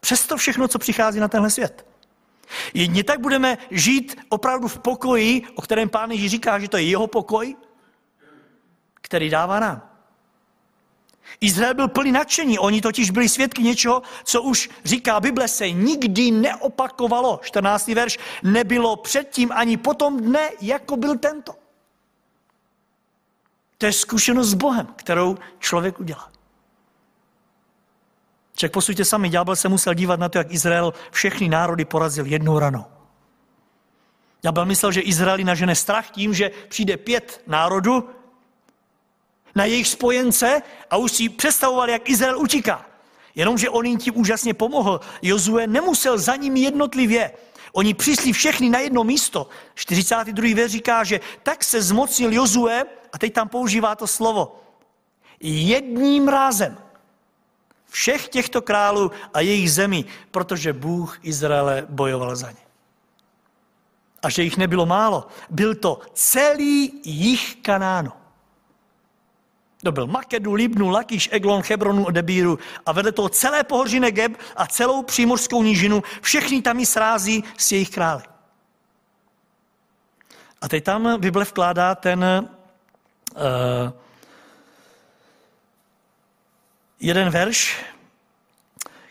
Přesto 0.00 0.36
všechno, 0.36 0.68
co 0.68 0.78
přichází 0.78 1.20
na 1.20 1.28
tenhle 1.28 1.50
svět. 1.50 1.86
Jedině 2.74 3.04
tak 3.04 3.20
budeme 3.20 3.58
žít 3.70 4.20
opravdu 4.28 4.68
v 4.68 4.78
pokoji, 4.78 5.42
o 5.54 5.62
kterém 5.62 5.88
Pán 5.88 6.10
Ježíš 6.10 6.30
říká, 6.30 6.58
že 6.58 6.68
to 6.68 6.76
je 6.76 6.82
jeho 6.82 7.06
pokoj, 7.06 7.56
který 8.94 9.30
dává 9.30 9.60
nám. 9.60 9.89
Izrael 11.40 11.74
byl 11.74 11.88
plný 11.88 12.12
nadšení, 12.12 12.58
oni 12.58 12.80
totiž 12.80 13.10
byli 13.10 13.28
svědky 13.28 13.62
něčeho, 13.62 14.02
co 14.24 14.42
už 14.42 14.70
říká 14.84 15.20
Bible 15.20 15.48
se 15.48 15.70
nikdy 15.70 16.30
neopakovalo. 16.30 17.40
14. 17.42 17.88
verš, 17.88 18.18
nebylo 18.42 18.96
předtím 18.96 19.52
ani 19.52 19.76
potom 19.76 20.20
dne, 20.20 20.50
jako 20.60 20.96
byl 20.96 21.18
tento. 21.18 21.54
To 23.78 23.86
je 23.86 23.92
zkušenost 23.92 24.48
s 24.48 24.54
Bohem, 24.54 24.86
kterou 24.96 25.38
člověk 25.58 26.00
udělá. 26.00 26.30
Však 28.54 28.72
posuďte 28.72 29.04
sami, 29.04 29.28
ďábel 29.28 29.56
se 29.56 29.68
musel 29.68 29.94
dívat 29.94 30.20
na 30.20 30.28
to, 30.28 30.38
jak 30.38 30.52
Izrael 30.52 30.92
všechny 31.10 31.48
národy 31.48 31.84
porazil 31.84 32.26
jednou 32.26 32.58
ranou. 32.58 32.84
Ďábel 34.42 34.66
myslel, 34.66 34.92
že 34.92 35.00
Izraeli 35.00 35.44
nažene 35.44 35.74
strach 35.74 36.10
tím, 36.10 36.34
že 36.34 36.50
přijde 36.68 36.96
pět 36.96 37.42
národů 37.46 38.08
na 39.54 39.64
jejich 39.64 39.88
spojence 39.88 40.62
a 40.90 40.96
už 40.96 41.12
si 41.12 41.28
představovali, 41.28 41.92
jak 41.92 42.10
Izrael 42.10 42.38
utíká. 42.38 42.86
Jenomže 43.34 43.70
on 43.70 43.86
jim 43.86 43.98
tím 43.98 44.18
úžasně 44.18 44.54
pomohl. 44.54 45.00
Jozue 45.22 45.66
nemusel 45.66 46.18
za 46.18 46.36
nimi 46.36 46.60
jednotlivě. 46.60 47.30
Oni 47.72 47.94
přišli 47.94 48.32
všechny 48.32 48.70
na 48.70 48.78
jedno 48.78 49.04
místo. 49.04 49.48
42. 49.74 50.54
věř 50.54 50.70
říká, 50.70 51.04
že 51.04 51.20
tak 51.42 51.64
se 51.64 51.82
zmocnil 51.82 52.32
Jozue, 52.32 52.84
a 53.12 53.18
teď 53.18 53.32
tam 53.32 53.48
používá 53.48 53.94
to 53.94 54.06
slovo, 54.06 54.60
jedním 55.40 56.28
rázem 56.28 56.78
všech 57.90 58.28
těchto 58.28 58.62
králů 58.62 59.10
a 59.34 59.40
jejich 59.40 59.72
zemí, 59.72 60.06
protože 60.30 60.72
Bůh 60.72 61.18
Izraele 61.22 61.86
bojoval 61.88 62.36
za 62.36 62.50
ně. 62.50 62.64
A 64.22 64.28
že 64.28 64.42
jich 64.42 64.56
nebylo 64.56 64.86
málo, 64.86 65.26
byl 65.50 65.74
to 65.74 66.00
celý 66.14 67.00
jich 67.04 67.56
Kanánu. 67.56 68.12
To 69.82 69.92
byl 69.92 70.06
Makedu, 70.06 70.52
Libnu, 70.52 70.88
Lakiš, 70.88 71.28
Eglon, 71.32 71.62
Hebronu 71.68 72.10
Debíru 72.10 72.58
a 72.86 72.92
vedle 72.92 73.12
toho 73.12 73.28
celé 73.28 73.64
pohoří 73.64 74.00
Negeb 74.00 74.32
a 74.56 74.66
celou 74.66 75.02
přímořskou 75.02 75.62
nížinu, 75.62 76.02
všechny 76.20 76.62
tam 76.62 76.78
ji 76.78 76.86
srází 76.86 77.44
s 77.56 77.72
jejich 77.72 77.90
králi. 77.90 78.22
A 80.60 80.68
teď 80.68 80.84
tam 80.84 81.20
Bible 81.20 81.44
vkládá 81.44 81.94
ten 81.94 82.24
uh, 82.24 83.40
jeden 87.00 87.30
verš, 87.30 87.84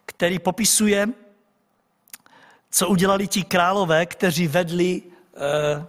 který 0.05 0.39
popisuje, 0.39 1.07
co 2.71 2.87
udělali 2.87 3.27
ti 3.27 3.43
králové, 3.43 4.05
kteří 4.05 4.47
vedli 4.47 5.01
uh, 5.01 5.83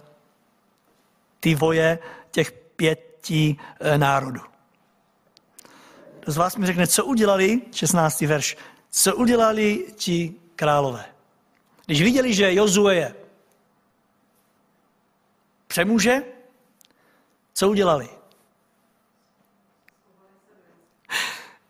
ty 1.39 1.55
voje 1.55 1.99
těch 2.31 2.51
pěti 2.51 3.55
uh, 3.79 3.97
národů. 3.97 4.50
Z 6.27 6.37
vás 6.37 6.55
mi 6.55 6.65
řekne, 6.65 6.87
co 6.87 7.05
udělali, 7.05 7.61
16. 7.71 8.21
verš, 8.21 8.57
co 8.89 9.15
udělali 9.15 9.85
ti 9.95 10.35
králové? 10.55 11.05
Když 11.85 12.01
viděli, 12.01 12.33
že 12.33 12.53
Jozue 12.53 12.95
je 12.95 13.15
přemůže, 15.67 16.23
co 17.53 17.69
udělali? 17.69 18.09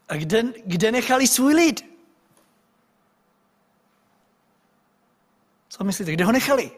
A 0.09 0.15
kde, 0.15 0.43
kde 0.65 0.91
nechali 0.91 1.27
svůj 1.27 1.53
lid? 1.53 1.85
Co 5.69 5.83
myslíte, 5.83 6.11
kde 6.11 6.25
ho 6.25 6.31
nechali? 6.31 6.71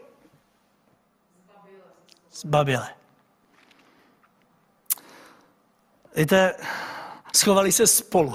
Z 2.30 2.44
Babile. 2.44 2.94
Víte, 6.16 6.54
schovali 7.36 7.72
se 7.72 7.86
spolu. 7.86 8.34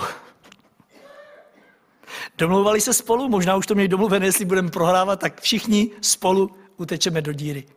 Domlouvali 2.38 2.82
se 2.82 2.93
spolu, 2.93 3.30
možná 3.30 3.56
už 3.56 3.68
to 3.68 3.76
měli 3.76 3.88
domluvené, 3.88 4.26
jestli 4.26 4.45
budeme 4.45 4.70
prohrávat, 4.70 5.20
tak 5.20 5.41
všichni 5.41 5.91
spolu 6.02 6.56
utečeme 6.78 7.22
do 7.22 7.34
díry. 7.34 7.68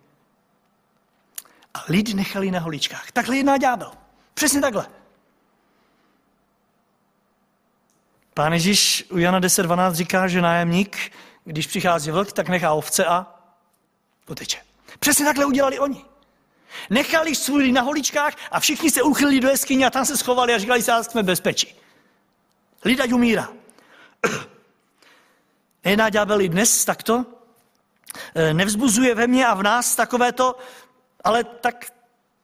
A 1.75 1.85
lid 1.89 2.15
nechali 2.15 2.51
na 2.51 2.61
holičkách. 2.61 3.13
Takhle 3.13 3.37
jedná 3.37 3.57
ďábel. 3.57 3.93
Přesně 4.35 4.61
takhle. 4.61 4.87
Pán 8.35 8.53
Ježíš 8.53 9.07
u 9.11 9.19
Jana 9.19 9.41
10.12 9.41 9.93
říká, 9.93 10.29
že 10.29 10.43
nájemník, 10.43 11.13
když 11.45 11.67
přichází 11.67 12.11
vlk, 12.11 12.33
tak 12.33 12.49
nechá 12.49 12.73
ovce 12.73 13.05
a 13.05 13.27
uteče. 14.31 14.59
Přesně 14.99 15.25
takhle 15.25 15.45
udělali 15.45 15.79
oni. 15.79 16.05
Nechali 16.91 17.35
svůj 17.35 17.73
na 17.73 17.83
holičkách 17.83 18.35
a 18.51 18.61
všichni 18.61 18.91
se 18.91 19.03
uchylili 19.03 19.41
do 19.41 19.49
jeskyně 19.49 19.87
a 19.87 19.91
tam 19.91 20.07
se 20.07 20.17
schovali 20.17 20.55
a 20.55 20.59
říkali 20.59 20.83
že 20.83 20.93
jsme 21.03 21.23
bezpečí. 21.23 21.75
Lida 22.85 23.05
umírá. 23.15 23.49
Nejedná 25.85 26.09
ďábel 26.09 26.41
i 26.41 26.49
dnes 26.49 26.85
takto? 26.85 27.25
E, 28.35 28.55
nevzbuzuje 28.55 29.15
ve 29.15 29.27
mně 29.27 29.47
a 29.47 29.55
v 29.55 29.63
nás 29.63 29.97
takovéto, 29.97 30.59
ale 31.25 31.45
tak 31.45 31.93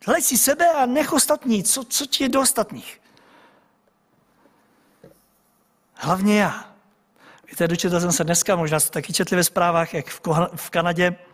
hleď 0.07 0.25
si 0.25 0.39
sebe 0.39 0.69
a 0.69 0.87
nech 0.87 1.13
ostatní. 1.13 1.65
Co, 1.65 1.85
co 1.85 2.07
ti 2.07 2.25
je 2.25 2.29
do 2.29 2.41
ostatních? 2.41 3.01
Hlavně 5.95 6.41
já. 6.41 6.75
Víte, 7.51 7.69
dočetl 7.69 8.01
jsem 8.01 8.13
se 8.13 8.25
dneska, 8.25 8.57
možná 8.57 8.81
jste 8.81 8.91
taky 8.91 9.13
četli 9.13 9.37
ve 9.37 9.45
zprávách, 9.45 9.95
jak 9.95 10.07
v 10.55 10.71
Kanadě 10.71 11.17
eh, 11.17 11.28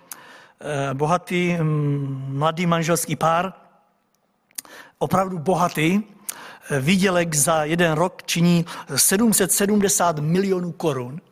bohatý 0.92 1.56
mm, 1.60 2.26
mladý 2.28 2.66
manželský 2.66 3.16
pár, 3.16 3.52
opravdu 4.98 5.38
bohatý, 5.38 6.00
eh, 6.70 6.80
výdělek 6.80 7.34
za 7.34 7.64
jeden 7.64 7.92
rok 7.92 8.22
činí 8.26 8.64
770 8.96 10.18
milionů 10.18 10.72
korun. 10.72 11.20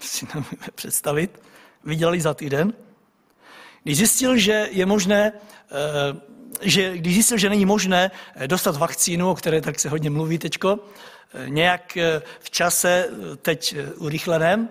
Si 0.00 0.26
nemůžeme 0.34 0.66
představit. 0.74 1.40
Vydělali 1.84 2.20
za 2.20 2.34
týden. 2.34 2.72
Když 3.82 3.96
zjistil, 3.96 4.36
že 4.36 4.68
je 4.70 4.86
možné, 4.86 5.32
eh, 5.32 6.20
že, 6.60 6.98
když 6.98 7.14
zjistil, 7.14 7.38
že 7.38 7.48
není 7.48 7.66
možné 7.66 8.10
dostat 8.46 8.76
vakcínu, 8.76 9.30
o 9.30 9.34
které 9.34 9.60
tak 9.60 9.80
se 9.80 9.88
hodně 9.88 10.10
mluví 10.10 10.38
teďko, 10.38 10.78
nějak 11.46 11.96
eh, 11.96 12.22
v 12.40 12.50
čase, 12.50 13.08
eh, 13.08 13.36
teď 13.36 13.74
eh, 13.78 13.92
urychleném, 13.92 14.68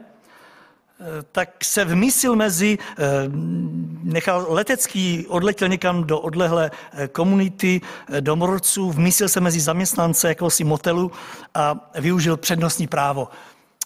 tak 1.32 1.64
se 1.64 1.86
vmysil 1.86 2.36
mezi, 2.36 2.78
nechal 4.04 4.46
letecký, 4.50 5.28
odletěl 5.28 5.68
někam 5.68 6.04
do 6.04 6.20
odlehlé 6.20 6.72
komunity 7.12 7.82
domorodců, 8.20 8.92
vmysil 8.92 9.30
se 9.30 9.40
mezi 9.40 9.60
zaměstnance 9.60 10.28
jakéhosi 10.28 10.64
motelu 10.64 11.12
a 11.54 11.92
využil 12.00 12.38
přednostní 12.38 12.88
právo 12.88 13.28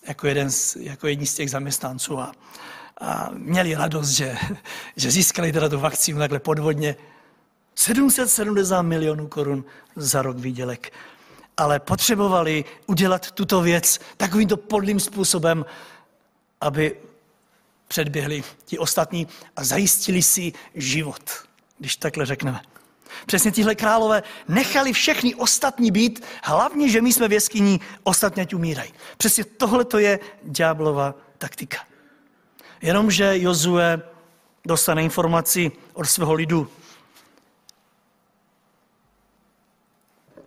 jako, 0.07 0.27
jeden 0.27 0.51
z, 0.51 0.75
jako 0.75 1.07
jedni 1.07 1.25
z 1.25 1.35
těch 1.35 1.51
zaměstnanců. 1.51 2.19
A, 2.19 2.31
a 3.01 3.29
měli 3.33 3.75
radost, 3.75 4.09
že, 4.09 4.37
že 4.95 5.11
získali 5.11 5.51
teda 5.51 5.69
tu 5.69 5.79
vakcínu 5.79 6.19
takhle 6.19 6.39
podvodně. 6.39 6.95
770 7.75 8.81
milionů 8.81 9.27
korun 9.27 9.65
za 9.95 10.21
rok 10.21 10.37
výdělek 10.37 10.91
ale 11.57 11.79
potřebovali 11.79 12.65
udělat 12.87 13.31
tuto 13.31 13.61
věc 13.61 13.99
takovýmto 14.17 14.57
podlým 14.57 14.99
způsobem, 14.99 15.65
aby 16.61 16.95
předběhli 17.87 18.43
ti 18.65 18.77
ostatní 18.77 19.27
a 19.55 19.63
zajistili 19.63 20.23
si 20.23 20.53
život, 20.75 21.29
když 21.77 21.95
takhle 21.95 22.25
řekneme. 22.25 22.61
Přesně 23.25 23.51
tihle 23.51 23.75
králové 23.75 24.23
nechali 24.47 24.93
všechny 24.93 25.35
ostatní 25.35 25.91
být, 25.91 26.25
hlavně, 26.43 26.89
že 26.89 27.01
my 27.01 27.13
jsme 27.13 27.27
v 27.27 27.33
jeskyní, 27.33 27.81
ostatně 28.03 28.43
ať 28.43 28.53
umírají. 28.53 28.93
Přesně 29.17 29.43
tohle 29.43 29.85
to 29.85 29.97
je 29.97 30.19
ďáblova 30.43 31.15
taktika. 31.37 31.77
Jenomže 32.81 33.37
Jozue 33.37 34.01
dostane 34.65 35.03
informaci 35.03 35.71
od 35.93 36.05
svého 36.05 36.33
lidu, 36.33 36.71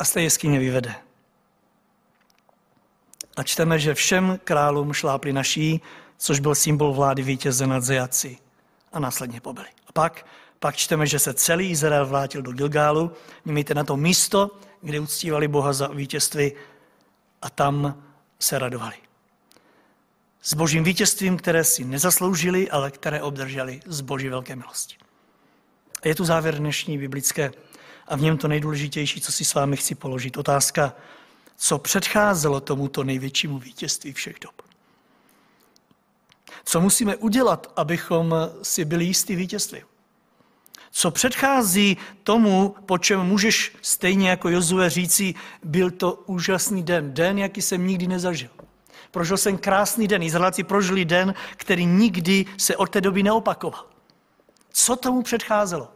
a 0.01 0.05
z 0.05 0.13
té 0.13 0.23
jeskyně 0.23 0.59
vyvede. 0.59 0.95
A 3.37 3.43
čteme, 3.43 3.79
že 3.79 3.95
všem 3.95 4.39
králům 4.45 4.93
šlápli 4.93 5.33
naší, 5.33 5.81
což 6.19 6.41
byl 6.41 6.55
symbol 6.55 6.93
vlády 6.93 7.23
vítěze 7.23 7.67
nad 7.67 7.83
zajaci. 7.83 8.39
A 8.93 9.01
následně 9.01 9.41
pobili. 9.41 9.67
A 9.87 9.93
pak, 9.93 10.27
pak 10.59 10.77
čteme, 10.77 11.07
že 11.07 11.19
se 11.19 11.35
celý 11.35 11.71
Izrael 11.71 12.07
vrátil 12.07 12.43
do 12.43 12.53
Gilgálu. 12.53 13.13
Mějte 13.45 13.75
na 13.75 13.85
to 13.85 13.97
místo, 13.97 14.51
kde 14.83 15.01
uctívali 15.01 15.49
Boha 15.49 15.73
za 15.73 15.87
vítězství 15.87 16.53
a 17.43 17.51
tam 17.51 18.03
se 18.39 18.59
radovali. 18.59 18.95
S 20.43 20.55
božím 20.55 20.85
vítězstvím, 20.85 21.37
které 21.37 21.65
si 21.65 21.85
nezasloužili, 21.85 22.71
ale 22.71 22.91
které 22.91 23.23
obdrželi 23.23 23.81
z 23.87 24.01
boží 24.01 24.29
velké 24.29 24.57
milosti. 24.57 24.97
A 26.03 26.09
je 26.09 26.15
tu 26.15 26.25
závěr 26.25 26.59
dnešní 26.59 26.99
biblické 26.99 27.53
a 28.09 28.17
v 28.17 28.21
něm 28.21 28.39
to 28.39 28.49
nejdůležitější, 28.49 29.21
co 29.21 29.33
si 29.33 29.45
s 29.45 29.55
vámi 29.55 29.77
chci 29.77 29.95
položit. 29.95 30.37
Otázka, 30.37 30.95
co 31.63 31.79
předcházelo 31.79 32.61
tomuto 32.61 33.05
největšímu 33.05 33.59
vítězství 33.59 34.13
všech 34.13 34.37
dob. 34.41 34.63
Co 36.65 36.81
musíme 36.81 37.17
udělat, 37.17 37.73
abychom 37.77 38.35
si 38.63 38.85
byli 38.85 39.05
jistí 39.05 39.37
vítězství? 39.37 39.83
Co 40.91 41.11
předchází 41.11 41.97
tomu, 42.23 42.75
po 42.87 42.99
čem 42.99 43.21
můžeš 43.21 43.77
stejně 43.83 44.31
jako 44.31 44.49
Jozue 44.49 44.91
říci, 44.91 45.35
byl 45.65 45.91
to 45.91 46.13
úžasný 46.13 46.83
den, 46.83 47.15
den, 47.15 47.39
jaký 47.39 47.63
jsem 47.63 47.87
nikdy 47.87 48.07
nezažil. 48.07 48.51
Prožil 49.11 49.37
jsem 49.37 49.59
krásný 49.59 50.09
den. 50.09 50.23
Izraelci 50.23 50.65
prožili 50.65 51.05
den, 51.05 51.35
který 51.57 51.87
nikdy 51.87 52.47
se 52.57 52.77
od 52.77 52.91
té 52.91 53.01
doby 53.01 53.23
neopakoval. 53.23 53.87
Co 54.73 54.97
tomu 54.97 55.23
předcházelo? 55.23 55.93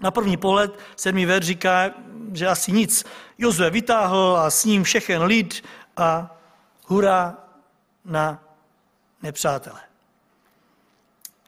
Na 0.00 0.10
první 0.10 0.36
pohled 0.36 0.78
sedmý 0.96 1.26
ver 1.26 1.44
říká, 1.44 1.90
že 2.32 2.46
asi 2.48 2.72
nic. 2.72 3.04
Jozue 3.38 3.70
vytáhl 3.70 4.36
a 4.36 4.50
s 4.50 4.64
ním 4.64 4.82
všechen 4.82 5.22
lid 5.22 5.64
a 5.96 6.36
hurá 6.86 7.36
na 8.04 8.42
nepřátele. 9.22 9.80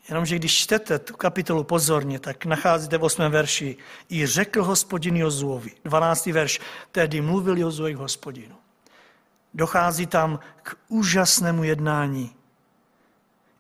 Jenomže 0.09 0.37
když 0.37 0.59
čtete 0.59 0.99
tu 0.99 1.17
kapitolu 1.17 1.65
pozorně, 1.65 2.19
tak 2.19 2.45
nacházíte 2.45 2.99
v 2.99 3.05
8. 3.05 3.23
verši. 3.23 3.77
I 4.09 4.27
řekl 4.27 4.65
hospodin 4.65 5.17
Jozuovi, 5.17 5.71
12. 5.85 6.27
verš, 6.27 6.61
tedy 6.93 7.21
mluvil 7.21 7.59
Jozue 7.59 7.93
k 7.93 7.97
hospodinu. 7.97 8.57
Dochází 9.55 10.07
tam 10.07 10.39
k 10.63 10.77
úžasnému 10.89 11.65
jednání. 11.65 12.35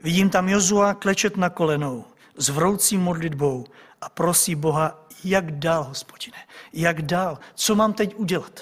Vidím 0.02 0.30
tam 0.30 0.48
Jozua 0.48 0.94
klečet 0.94 1.36
na 1.36 1.50
kolenou 1.50 2.04
s 2.36 2.48
vroucí 2.48 2.96
modlitbou 2.96 3.66
a 4.00 4.08
prosí 4.08 4.54
Boha, 4.54 5.06
jak 5.24 5.58
dál, 5.58 5.84
hospodine, 5.84 6.38
jak 6.72 7.02
dál, 7.02 7.38
co 7.54 7.74
mám 7.74 7.92
teď 7.92 8.14
udělat. 8.14 8.60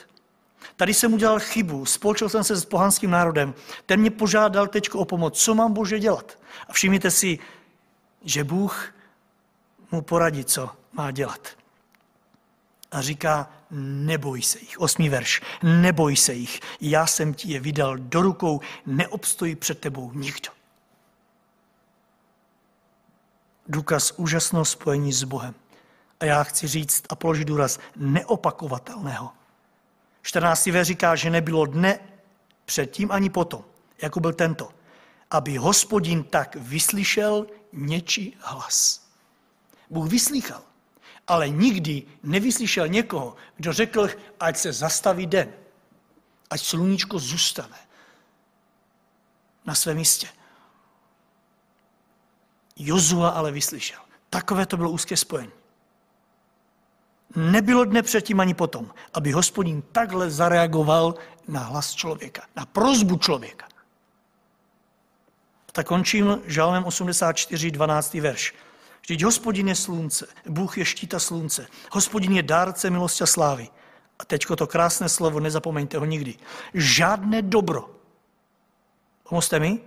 Tady 0.77 0.95
jsem 0.95 1.15
udělal 1.15 1.39
chybu, 1.39 1.87
spolčil 1.87 2.29
jsem 2.29 2.45
se 2.45 2.57
s 2.57 2.65
pohanským 2.65 3.11
národem, 3.11 3.55
ten 3.87 4.01
mě 4.01 4.11
požádal 4.11 4.67
teď 4.67 4.91
o 4.91 5.05
pomoc, 5.05 5.43
co 5.43 5.55
mám 5.55 5.73
Bože 5.73 5.99
dělat? 5.99 6.39
A 6.69 6.73
všimněte 6.73 7.11
si, 7.11 7.39
že 8.25 8.45
Bůh 8.45 8.95
mu 9.91 10.03
poradí, 10.03 10.45
co 10.45 10.71
má 10.93 11.11
dělat. 11.11 11.49
A 12.91 13.01
říká, 13.01 13.51
neboj 13.71 14.43
se 14.43 14.59
jich. 14.59 14.81
Osmý 14.81 15.09
verš. 15.09 15.41
Neboj 15.63 16.17
se 16.17 16.35
jich. 16.35 16.61
Já 16.81 17.07
jsem 17.07 17.35
ti 17.35 17.53
je 17.53 17.61
vydal 17.61 17.99
do 17.99 18.23
rukou, 18.23 18.61
neobstojí 18.87 19.57
před 19.57 19.79
tebou 19.79 20.13
nikdo. 20.13 20.58
Důkaz 23.69 24.13
úžasného 24.17 24.65
spojení 24.65 25.13
s 25.13 25.25
Bohem. 25.25 25.55
A 26.21 26.25
já 26.25 26.43
chci 26.45 26.67
říct 26.67 27.05
a 27.09 27.15
položit 27.15 27.45
důraz 27.45 27.79
neopakovatelného. 27.97 29.31
14. 30.23 30.67
verš 30.67 30.87
říká, 30.87 31.17
že 31.17 31.31
nebylo 31.31 31.67
dne 31.67 31.99
předtím 32.65 33.13
ani 33.13 33.31
potom, 33.31 33.65
jako 34.03 34.21
byl 34.21 34.33
tento, 34.33 34.69
aby 35.31 35.57
hospodin 35.57 36.25
tak 36.25 36.57
vyslyšel 36.57 37.47
něčí 37.73 38.37
hlas. 38.41 39.09
Bůh 39.91 40.11
vyslýchal, 40.11 40.63
ale 41.27 41.49
nikdy 41.49 42.03
nevyslyšel 42.23 42.89
někoho, 42.89 43.37
kdo 43.57 43.73
řekl, 43.73 44.09
ať 44.41 44.57
se 44.57 44.73
zastaví 44.73 45.27
den, 45.27 45.53
ať 46.51 46.61
sluníčko 46.61 47.19
zůstane 47.19 47.79
na 49.65 49.75
svém 49.75 49.97
místě. 49.97 50.29
Jozua 52.79 53.29
ale 53.29 53.53
vyslyšel. 53.53 53.99
Takové 54.31 54.67
to 54.67 54.77
bylo 54.77 54.91
úzké 54.91 55.17
spojení. 55.17 55.53
Nebylo 57.37 57.85
dne 57.85 58.03
předtím 58.03 58.41
ani 58.41 58.55
potom, 58.55 58.91
aby 59.15 59.33
hospodin 59.33 59.83
takhle 59.93 60.31
zareagoval 60.31 61.15
na 61.49 61.61
hlas 61.61 61.95
člověka, 61.95 62.43
na 62.57 62.67
prozbu 62.67 63.17
člověka. 63.17 63.69
Tak 65.73 65.87
končím 65.87 66.43
žalmem 66.47 66.85
84, 66.85 67.71
12. 67.71 68.15
verš. 68.15 68.55
Vždyť 69.01 69.23
hospodin 69.23 69.69
je 69.69 69.75
slunce, 69.75 70.27
Bůh 70.47 70.79
je 70.79 70.85
štíta 70.85 71.19
slunce, 71.19 71.67
hospodin 71.93 72.33
je 72.33 72.43
dárce 72.43 72.91
milosti 72.91 73.23
a 73.23 73.27
slávy. 73.27 73.69
A 74.19 74.25
teďko 74.25 74.57
to 74.57 74.67
krásné 74.67 75.09
slovo, 75.09 75.41
nezapomeňte 75.41 75.99
ho 75.99 76.05
nikdy. 76.05 76.35
Žádné 76.75 77.43
dobro. 77.43 77.91
Pomozte 79.29 79.61
mi? 79.61 79.81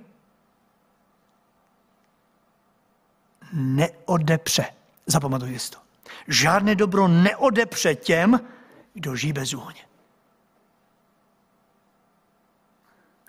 Neodepře. 3.54 4.66
Zapamatujte 5.06 5.60
si 5.60 5.72
to. 5.72 5.78
Žádné 6.28 6.76
dobro 6.76 7.08
neodepře 7.08 7.96
těm, 7.96 8.40
kdo 8.94 9.16
žijí 9.16 9.34
bezúhoně. 9.34 9.82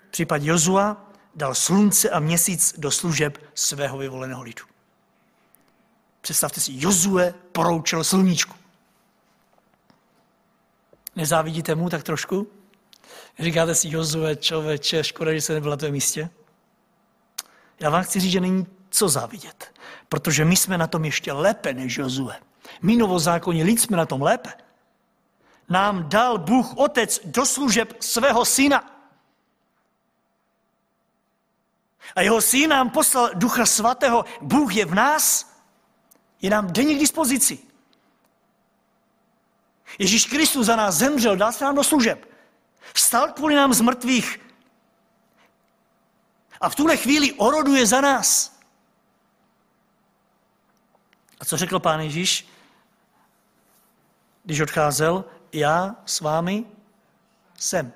V 0.07 0.11
případě 0.11 0.49
Jozua 0.49 1.11
dal 1.35 1.55
slunce 1.55 2.09
a 2.09 2.19
měsíc 2.19 2.75
do 2.77 2.91
služeb 2.91 3.37
svého 3.53 3.97
vyvoleného 3.97 4.41
lidu. 4.41 4.63
Představte 6.21 6.61
si, 6.61 6.71
Jozue 6.75 7.33
poroučil 7.51 8.03
sluníčku. 8.03 8.55
Nezávidíte 11.15 11.75
mu 11.75 11.89
tak 11.89 12.03
trošku? 12.03 12.47
Říkáte 13.39 13.75
si, 13.75 13.89
Jozue, 13.89 14.35
člověče, 14.35 15.03
škoda, 15.03 15.33
že 15.33 15.41
se 15.41 15.53
nebyl 15.53 15.71
na 15.71 15.77
tom 15.77 15.91
místě? 15.91 16.29
Já 17.79 17.89
vám 17.89 18.03
chci 18.03 18.19
říct, 18.19 18.31
že 18.31 18.39
není 18.39 18.67
co 18.93 19.09
závidět, 19.09 19.73
protože 20.09 20.45
my 20.45 20.55
jsme 20.55 20.77
na 20.77 20.87
tom 20.87 21.05
ještě 21.05 21.31
lépe 21.31 21.73
než 21.73 21.97
Jozue. 21.97 22.39
My 22.81 22.95
novozákonní 22.95 23.63
lid 23.63 23.81
jsme 23.81 23.97
na 23.97 24.05
tom 24.05 24.21
lépe. 24.21 24.53
Nám 25.69 26.09
dal 26.09 26.37
Bůh 26.37 26.77
Otec 26.77 27.19
do 27.25 27.45
služeb 27.45 27.97
svého 27.99 28.45
syna. 28.45 28.89
A 32.15 32.21
jeho 32.21 32.41
syn 32.41 32.69
nám 32.69 32.89
poslal 32.89 33.29
Ducha 33.33 33.65
Svatého. 33.65 34.25
Bůh 34.41 34.75
je 34.75 34.85
v 34.85 34.95
nás, 34.95 35.53
je 36.41 36.49
nám 36.49 36.67
denně 36.73 36.95
k 36.95 36.99
dispozici. 36.99 37.59
Ježíš 39.99 40.25
Kristus 40.25 40.65
za 40.65 40.75
nás 40.75 40.95
zemřel, 40.95 41.35
dal 41.35 41.51
se 41.51 41.63
nám 41.63 41.75
do 41.75 41.83
služeb. 41.83 42.29
Vstal 42.93 43.27
kvůli 43.27 43.55
nám 43.55 43.73
z 43.73 43.81
mrtvých. 43.81 44.39
A 46.61 46.69
v 46.69 46.75
tuhle 46.75 46.97
chvíli 46.97 47.33
oroduje 47.33 47.85
za 47.85 48.01
nás. 48.01 48.52
A 51.43 51.45
co 51.45 51.57
řekl 51.57 51.79
pán 51.79 51.99
Ježíš? 51.99 52.47
Když 54.43 54.59
odcházel, 54.59 55.25
já 55.53 55.95
s 56.05 56.21
vámi 56.21 56.65
jsem. 57.59 57.93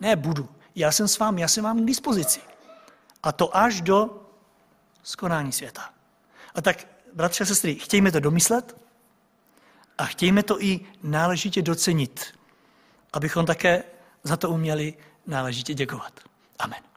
Ne 0.00 0.16
budu. 0.16 0.48
Já 0.74 0.92
jsem 0.92 1.08
s 1.08 1.18
vámi, 1.18 1.40
já 1.40 1.48
jsem 1.48 1.64
vám 1.64 1.82
k 1.82 1.86
dispozici. 1.86 2.40
A 3.22 3.32
to 3.32 3.56
až 3.56 3.80
do 3.80 4.26
skonání 5.02 5.52
světa. 5.52 5.90
A 6.54 6.62
tak, 6.62 6.86
bratře 7.12 7.44
a 7.44 7.46
sestry, 7.46 7.74
chtějme 7.74 8.12
to 8.12 8.20
domyslet 8.20 8.76
a 9.98 10.04
chtějme 10.04 10.42
to 10.42 10.62
i 10.62 10.80
náležitě 11.02 11.62
docenit, 11.62 12.38
abychom 13.12 13.46
také 13.46 13.84
za 14.22 14.36
to 14.36 14.50
uměli 14.50 14.94
náležitě 15.26 15.74
děkovat. 15.74 16.20
Amen. 16.58 16.89